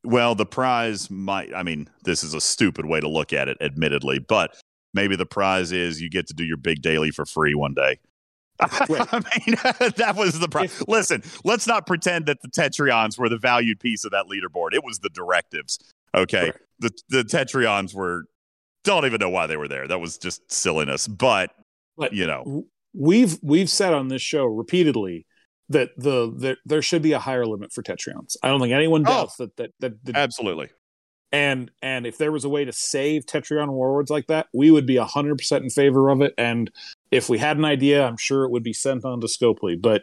[0.04, 1.52] Well, the prize might.
[1.54, 4.56] I mean, this is a stupid way to look at it, admittedly, but
[4.94, 7.98] maybe the prize is you get to do your big daily for free one day.
[8.88, 9.06] Right.
[9.12, 9.56] I mean,
[9.96, 10.82] that was the prize.
[10.88, 14.72] Listen, let's not pretend that the Tetrions were the valued piece of that leaderboard.
[14.72, 15.78] It was the directives.
[16.14, 16.60] Okay, Correct.
[16.78, 18.24] the the Tetrions were.
[18.82, 19.86] Don't even know why they were there.
[19.86, 21.06] That was just silliness.
[21.08, 21.50] But,
[21.98, 25.26] But you know, we've we've said on this show repeatedly
[25.68, 28.36] that the, the there should be a higher limit for Tetrions.
[28.42, 29.10] I don't think anyone Oh.
[29.10, 30.68] doubts that that that, that absolutely.
[31.32, 34.86] and and if there was a way to save Tetrion warlords like that, we would
[34.86, 36.34] be hundred percent in favor of it.
[36.38, 36.70] And
[37.10, 39.80] if we had an idea, I'm sure it would be sent on to Scopely.
[39.80, 40.02] But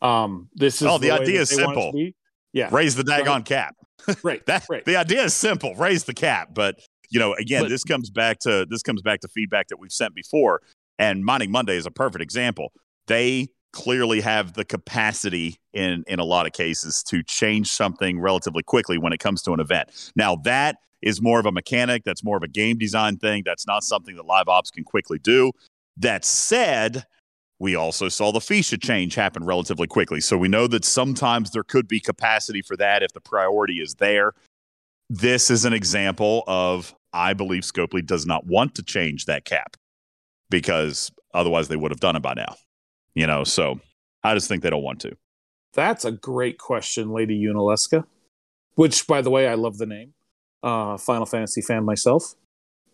[0.00, 2.10] um, this is Oh, the way idea is they want it to simple.
[2.54, 3.76] Yeah, Raise the daggone cap.
[4.22, 4.84] right, That right.
[4.84, 6.48] the idea is simple: raise the cap.
[6.54, 9.78] But you know, again, But- this comes back to this comes back to feedback that
[9.78, 10.60] we've sent before,
[10.98, 12.72] and Mining Monday is a perfect example.
[13.06, 18.62] They clearly have the capacity in in a lot of cases to change something relatively
[18.62, 20.12] quickly when it comes to an event.
[20.16, 22.04] Now that is more of a mechanic.
[22.04, 23.42] That's more of a game design thing.
[23.44, 25.50] That's not something that live ops can quickly do.
[25.96, 27.04] That said,
[27.58, 30.20] we also saw the Feesha change happen relatively quickly.
[30.20, 33.94] So we know that sometimes there could be capacity for that if the priority is
[33.96, 34.32] there.
[35.10, 39.76] This is an example of I believe Scopely does not want to change that cap
[40.50, 42.56] because otherwise they would have done it by now.
[43.14, 43.80] You know, so
[44.22, 45.16] I just think they don't want to.
[45.74, 48.04] That's a great question, Lady Unileska.
[48.74, 50.14] Which, by the way, I love the name.
[50.62, 52.34] Uh, Final Fantasy fan myself.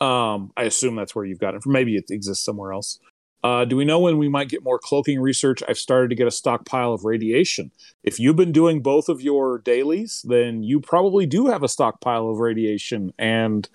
[0.00, 1.72] Um, I assume that's where you've got it from.
[1.72, 2.98] Maybe it exists somewhere else.
[3.44, 5.62] Uh, do we know when we might get more cloaking research?
[5.68, 7.70] I've started to get a stockpile of radiation.
[8.02, 12.28] If you've been doing both of your dailies, then you probably do have a stockpile
[12.28, 13.12] of radiation.
[13.18, 13.68] And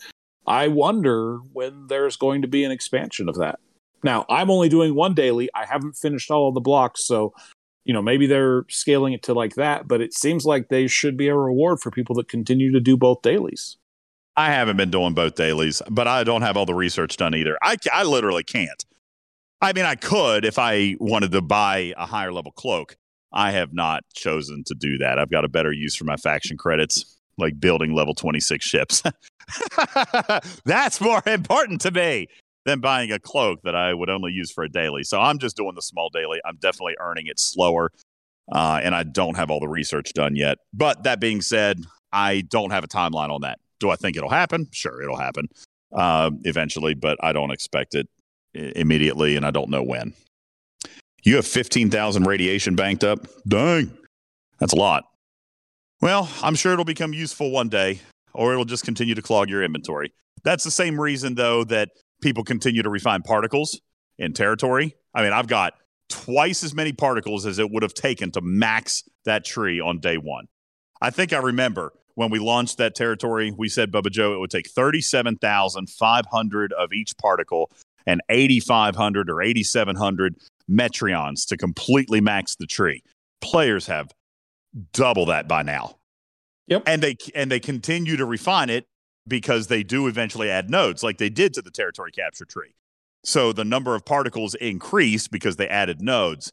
[0.45, 3.59] I wonder when there's going to be an expansion of that.
[4.03, 5.49] Now, I'm only doing one daily.
[5.56, 7.33] I haven't finished all of the blocks, so
[7.85, 9.88] you know maybe they're scaling it to like that.
[9.88, 12.98] But it seems like they should be a reward for people that continue to do
[12.98, 13.77] both dailies.
[14.35, 17.57] I haven't been doing both dailies, but I don't have all the research done either.
[17.61, 18.83] I, I literally can't.
[19.61, 22.98] I mean, I could if I wanted to buy a higher level cloak.
[23.32, 25.17] I have not chosen to do that.
[25.17, 29.01] I've got a better use for my faction credits, like building level 26 ships.
[30.65, 32.27] That's more important to me
[32.66, 35.03] than buying a cloak that I would only use for a daily.
[35.03, 36.40] So I'm just doing the small daily.
[36.45, 37.92] I'm definitely earning it slower.
[38.51, 40.58] Uh, and I don't have all the research done yet.
[40.74, 41.80] But that being said,
[42.11, 43.59] I don't have a timeline on that.
[43.80, 44.67] Do I think it'll happen?
[44.72, 45.48] Sure, it'll happen
[45.93, 48.08] uh, eventually, but I don't expect it
[48.53, 50.14] immediately, and I don't know when.
[51.24, 53.27] You have 15,000 radiation banked up?
[53.48, 53.92] Dang,
[54.59, 55.06] that's a lot.
[56.01, 58.01] Well, I'm sure it'll become useful one day,
[58.33, 60.14] or it'll just continue to clog your inventory.
[60.43, 61.90] That's the same reason, though, that
[62.24, 63.80] people continue to refine particles
[64.18, 64.95] in territory.
[65.14, 65.74] I mean, I've got
[66.10, 70.18] twice as many particles as it would have taken to max that tree on day
[70.18, 70.48] one.
[71.02, 74.52] I think I remember when we launched that territory, we said, Bubba Joe, it would
[74.52, 77.72] take 37,500 of each particle
[78.06, 80.35] and 8,500 or 8,700
[80.69, 83.03] metrions to completely max the tree.
[83.42, 84.11] Players have
[84.93, 85.95] double that by now.
[86.68, 86.84] Yep.
[86.85, 88.85] And they and they continue to refine it
[89.27, 92.76] because they do eventually add nodes like they did to the territory capture tree.
[93.24, 96.52] So the number of particles increased because they added nodes,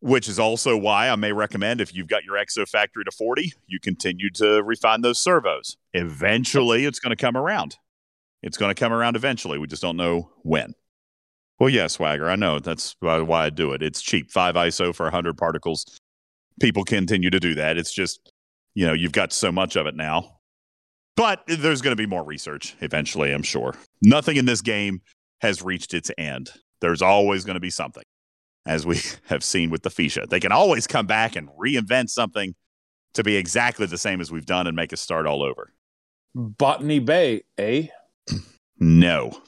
[0.00, 3.52] which is also why I may recommend if you've got your EXO factory to 40,
[3.66, 5.76] you continue to refine those servos.
[5.92, 7.76] Eventually it's going to come around.
[8.42, 9.58] It's going to come around eventually.
[9.58, 10.74] We just don't know when.
[11.60, 12.58] Well, yeah, Swagger, I know.
[12.58, 13.82] That's why I do it.
[13.82, 14.32] It's cheap.
[14.32, 15.84] 5 ISO for 100 particles.
[16.58, 17.76] People continue to do that.
[17.76, 18.32] It's just,
[18.74, 20.39] you know, you've got so much of it now.
[21.16, 23.74] But there's going to be more research eventually, I'm sure.
[24.02, 25.00] Nothing in this game
[25.40, 26.52] has reached its end.
[26.80, 28.04] There's always going to be something,
[28.66, 30.28] as we have seen with the Feesha.
[30.28, 32.54] They can always come back and reinvent something
[33.14, 35.72] to be exactly the same as we've done and make us start all over.
[36.34, 37.86] Botany Bay, eh?
[38.82, 39.42] No.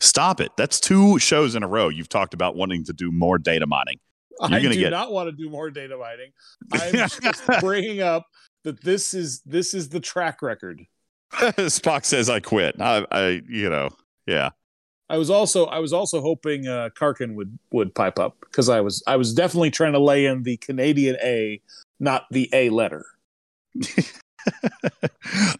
[0.00, 0.50] Stop it.
[0.58, 3.98] That's two shows in a row you've talked about wanting to do more data mining.
[4.40, 6.32] You're I do get- not want to do more data mining.
[6.72, 8.26] I'm just bringing up
[8.64, 10.86] that this is this is the track record.
[11.32, 12.80] Spock says I quit.
[12.80, 13.90] I, I, you know,
[14.26, 14.50] yeah.
[15.08, 18.80] I was also I was also hoping uh, Karkin would would pipe up because I
[18.80, 21.60] was I was definitely trying to lay in the Canadian A,
[21.98, 23.04] not the A letter.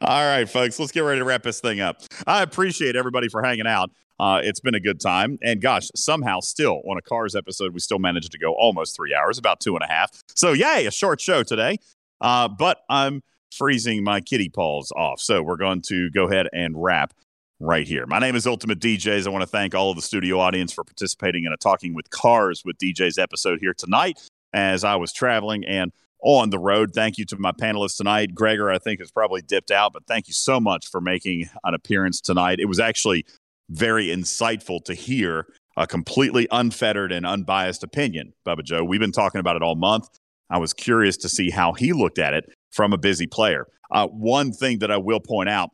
[0.00, 2.00] All right, folks, let's get ready to wrap this thing up.
[2.26, 3.90] I appreciate everybody for hanging out.
[4.20, 5.38] Uh, it's been a good time.
[5.42, 9.14] And gosh, somehow still on a Cars episode, we still managed to go almost three
[9.14, 10.10] hours, about two and a half.
[10.34, 11.78] So, yay, a short show today.
[12.20, 15.20] Uh, but I'm freezing my kitty paws off.
[15.20, 17.12] So, we're going to go ahead and wrap
[17.60, 18.06] right here.
[18.06, 19.26] My name is Ultimate DJs.
[19.26, 22.10] I want to thank all of the studio audience for participating in a Talking with
[22.10, 24.18] Cars with DJs episode here tonight
[24.52, 25.92] as I was traveling and
[26.22, 26.92] on the road.
[26.94, 28.34] Thank you to my panelists tonight.
[28.34, 31.74] Gregor, I think, has probably dipped out, but thank you so much for making an
[31.74, 32.60] appearance tonight.
[32.60, 33.26] It was actually
[33.68, 38.84] very insightful to hear a completely unfettered and unbiased opinion, Bubba Joe.
[38.84, 40.08] We've been talking about it all month.
[40.50, 43.66] I was curious to see how he looked at it from a busy player.
[43.90, 45.70] Uh, one thing that I will point out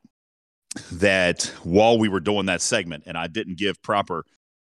[0.93, 4.25] that while we were doing that segment and I didn't give proper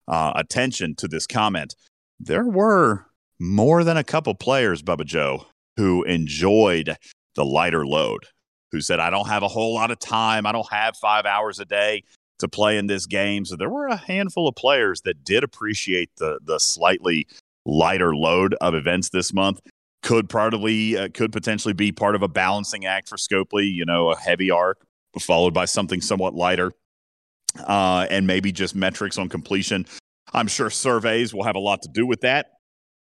[0.08, 1.74] uh, attention to this comment,
[2.20, 3.06] there were
[3.38, 6.96] more than a couple players, Bubba Joe, who enjoyed
[7.34, 8.26] the lighter load,
[8.72, 10.46] who said, I don't have a whole lot of time.
[10.46, 12.02] I don't have five hours a day
[12.38, 13.44] to play in this game.
[13.44, 17.26] So there were a handful of players that did appreciate the the slightly
[17.64, 19.60] lighter load of events this month.
[20.06, 23.68] Could probably uh, could potentially be part of a balancing act for Scopely.
[23.74, 24.78] You know, a heavy arc
[25.18, 26.70] followed by something somewhat lighter,
[27.66, 29.84] uh, and maybe just metrics on completion.
[30.32, 32.46] I'm sure surveys will have a lot to do with that.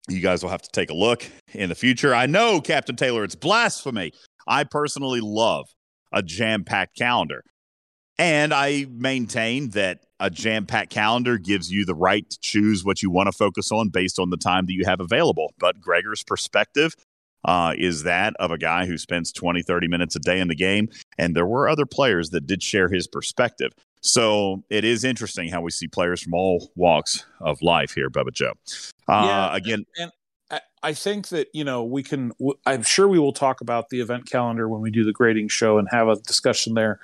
[0.08, 2.15] You guys will have to take a look in the future.
[2.15, 4.12] I know, Captain Taylor, it's blasphemy.
[4.49, 5.66] I personally love
[6.12, 7.42] a jam packed calendar.
[8.18, 13.03] And I maintain that a jam packed calendar gives you the right to choose what
[13.03, 15.53] you want to focus on based on the time that you have available.
[15.59, 16.95] But Gregor's perspective
[17.45, 20.55] uh, is that of a guy who spends 20, 30 minutes a day in the
[20.55, 20.89] game.
[21.19, 23.73] And there were other players that did share his perspective.
[24.03, 28.33] So it is interesting how we see players from all walks of life here, Bubba
[28.33, 28.53] Joe.
[29.09, 30.12] Uh, Yeah, again, and
[30.51, 32.33] I, I think that you know we can.
[32.65, 35.78] I'm sure we will talk about the event calendar when we do the grading show
[35.78, 37.01] and have a discussion there.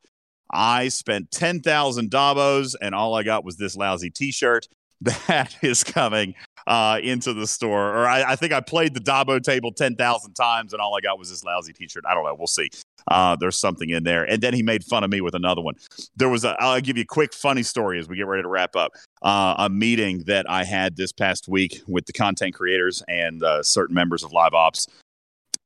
[0.52, 4.68] I spent 10,000 Dabos and all I got was this lousy t shirt.
[5.28, 6.34] That is coming
[6.66, 7.96] uh, into the store.
[7.96, 11.18] Or I, I think I played the Dabo table 10,000 times and all I got
[11.18, 12.04] was this lousy t shirt.
[12.08, 12.34] I don't know.
[12.34, 12.68] We'll see.
[13.08, 14.24] Uh, there's something in there.
[14.24, 15.74] And then he made fun of me with another one.
[16.16, 18.48] There was a, I'll give you a quick funny story as we get ready to
[18.48, 18.92] wrap up.
[19.22, 23.62] Uh, a meeting that I had this past week with the content creators and uh,
[23.62, 24.86] certain members of Live Ops.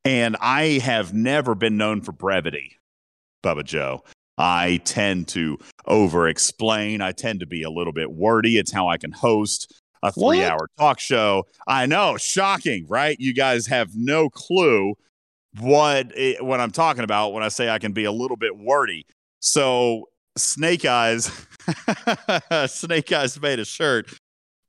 [0.04, 2.78] And I have never been known for brevity,
[3.42, 4.04] Bubba Joe.
[4.38, 7.02] I tend to over explain.
[7.02, 8.56] I tend to be a little bit wordy.
[8.56, 11.46] It's how I can host a three hour talk show.
[11.66, 13.16] I know, shocking, right?
[13.18, 14.94] You guys have no clue
[15.58, 18.56] what it, what I'm talking about when I say I can be a little bit
[18.56, 19.06] wordy.
[19.40, 21.30] So Snake Eyes,
[22.66, 24.12] Snake Eyes made a shirt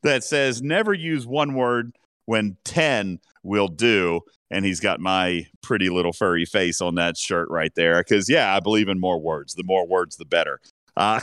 [0.04, 1.96] that says "Never use one word
[2.26, 7.50] when ten will do," and he's got my pretty little furry face on that shirt
[7.50, 8.00] right there.
[8.00, 9.54] Because yeah, I believe in more words.
[9.54, 10.60] The more words, the better.
[11.02, 11.20] Uh,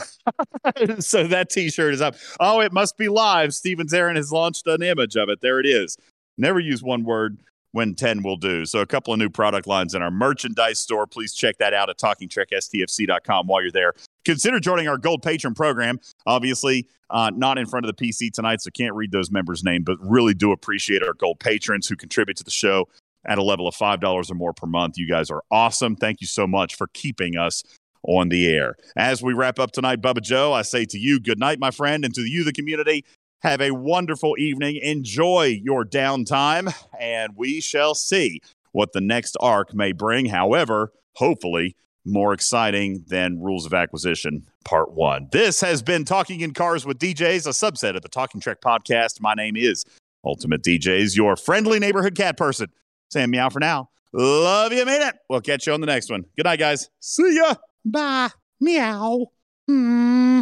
[0.99, 2.15] so that T-shirt is up.
[2.39, 3.53] Oh, it must be live.
[3.53, 5.39] Steven Zarin has launched an image of it.
[5.41, 5.97] There it is.
[6.37, 7.37] Never use one word
[7.71, 8.65] when 10 will do.
[8.65, 11.05] So a couple of new product lines in our merchandise store.
[11.07, 13.93] Please check that out at talkingtrekstfc.com while you're there.
[14.25, 15.99] Consider joining our gold patron program.
[16.25, 19.83] Obviously, uh, not in front of the PC tonight, so can't read those members' names,
[19.85, 22.87] but really do appreciate our gold patrons who contribute to the show
[23.25, 24.97] at a level of $5 or more per month.
[24.97, 25.95] You guys are awesome.
[25.95, 27.63] Thank you so much for keeping us
[28.03, 28.75] on the air.
[28.95, 32.05] As we wrap up tonight, Bubba Joe, I say to you, good night, my friend,
[32.05, 33.05] and to you, the community.
[33.41, 34.77] Have a wonderful evening.
[34.77, 38.41] Enjoy your downtime, and we shall see
[38.73, 40.25] what the next arc may bring.
[40.25, 45.29] However, hopefully, more exciting than Rules of Acquisition Part 1.
[45.31, 49.21] This has been Talking in Cars with DJs, a subset of the Talking Trek podcast.
[49.21, 49.85] My name is
[50.25, 52.67] Ultimate DJs, your friendly neighborhood cat person.
[53.09, 53.89] Sam Meow for now.
[54.11, 55.15] Love you, made it.
[55.29, 56.25] We'll catch you on the next one.
[56.35, 56.89] Good night, guys.
[56.99, 57.55] See ya.
[57.85, 58.29] Bye.
[58.61, 59.31] Meow.
[59.67, 60.41] Hmm.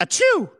[0.00, 0.50] Achoo.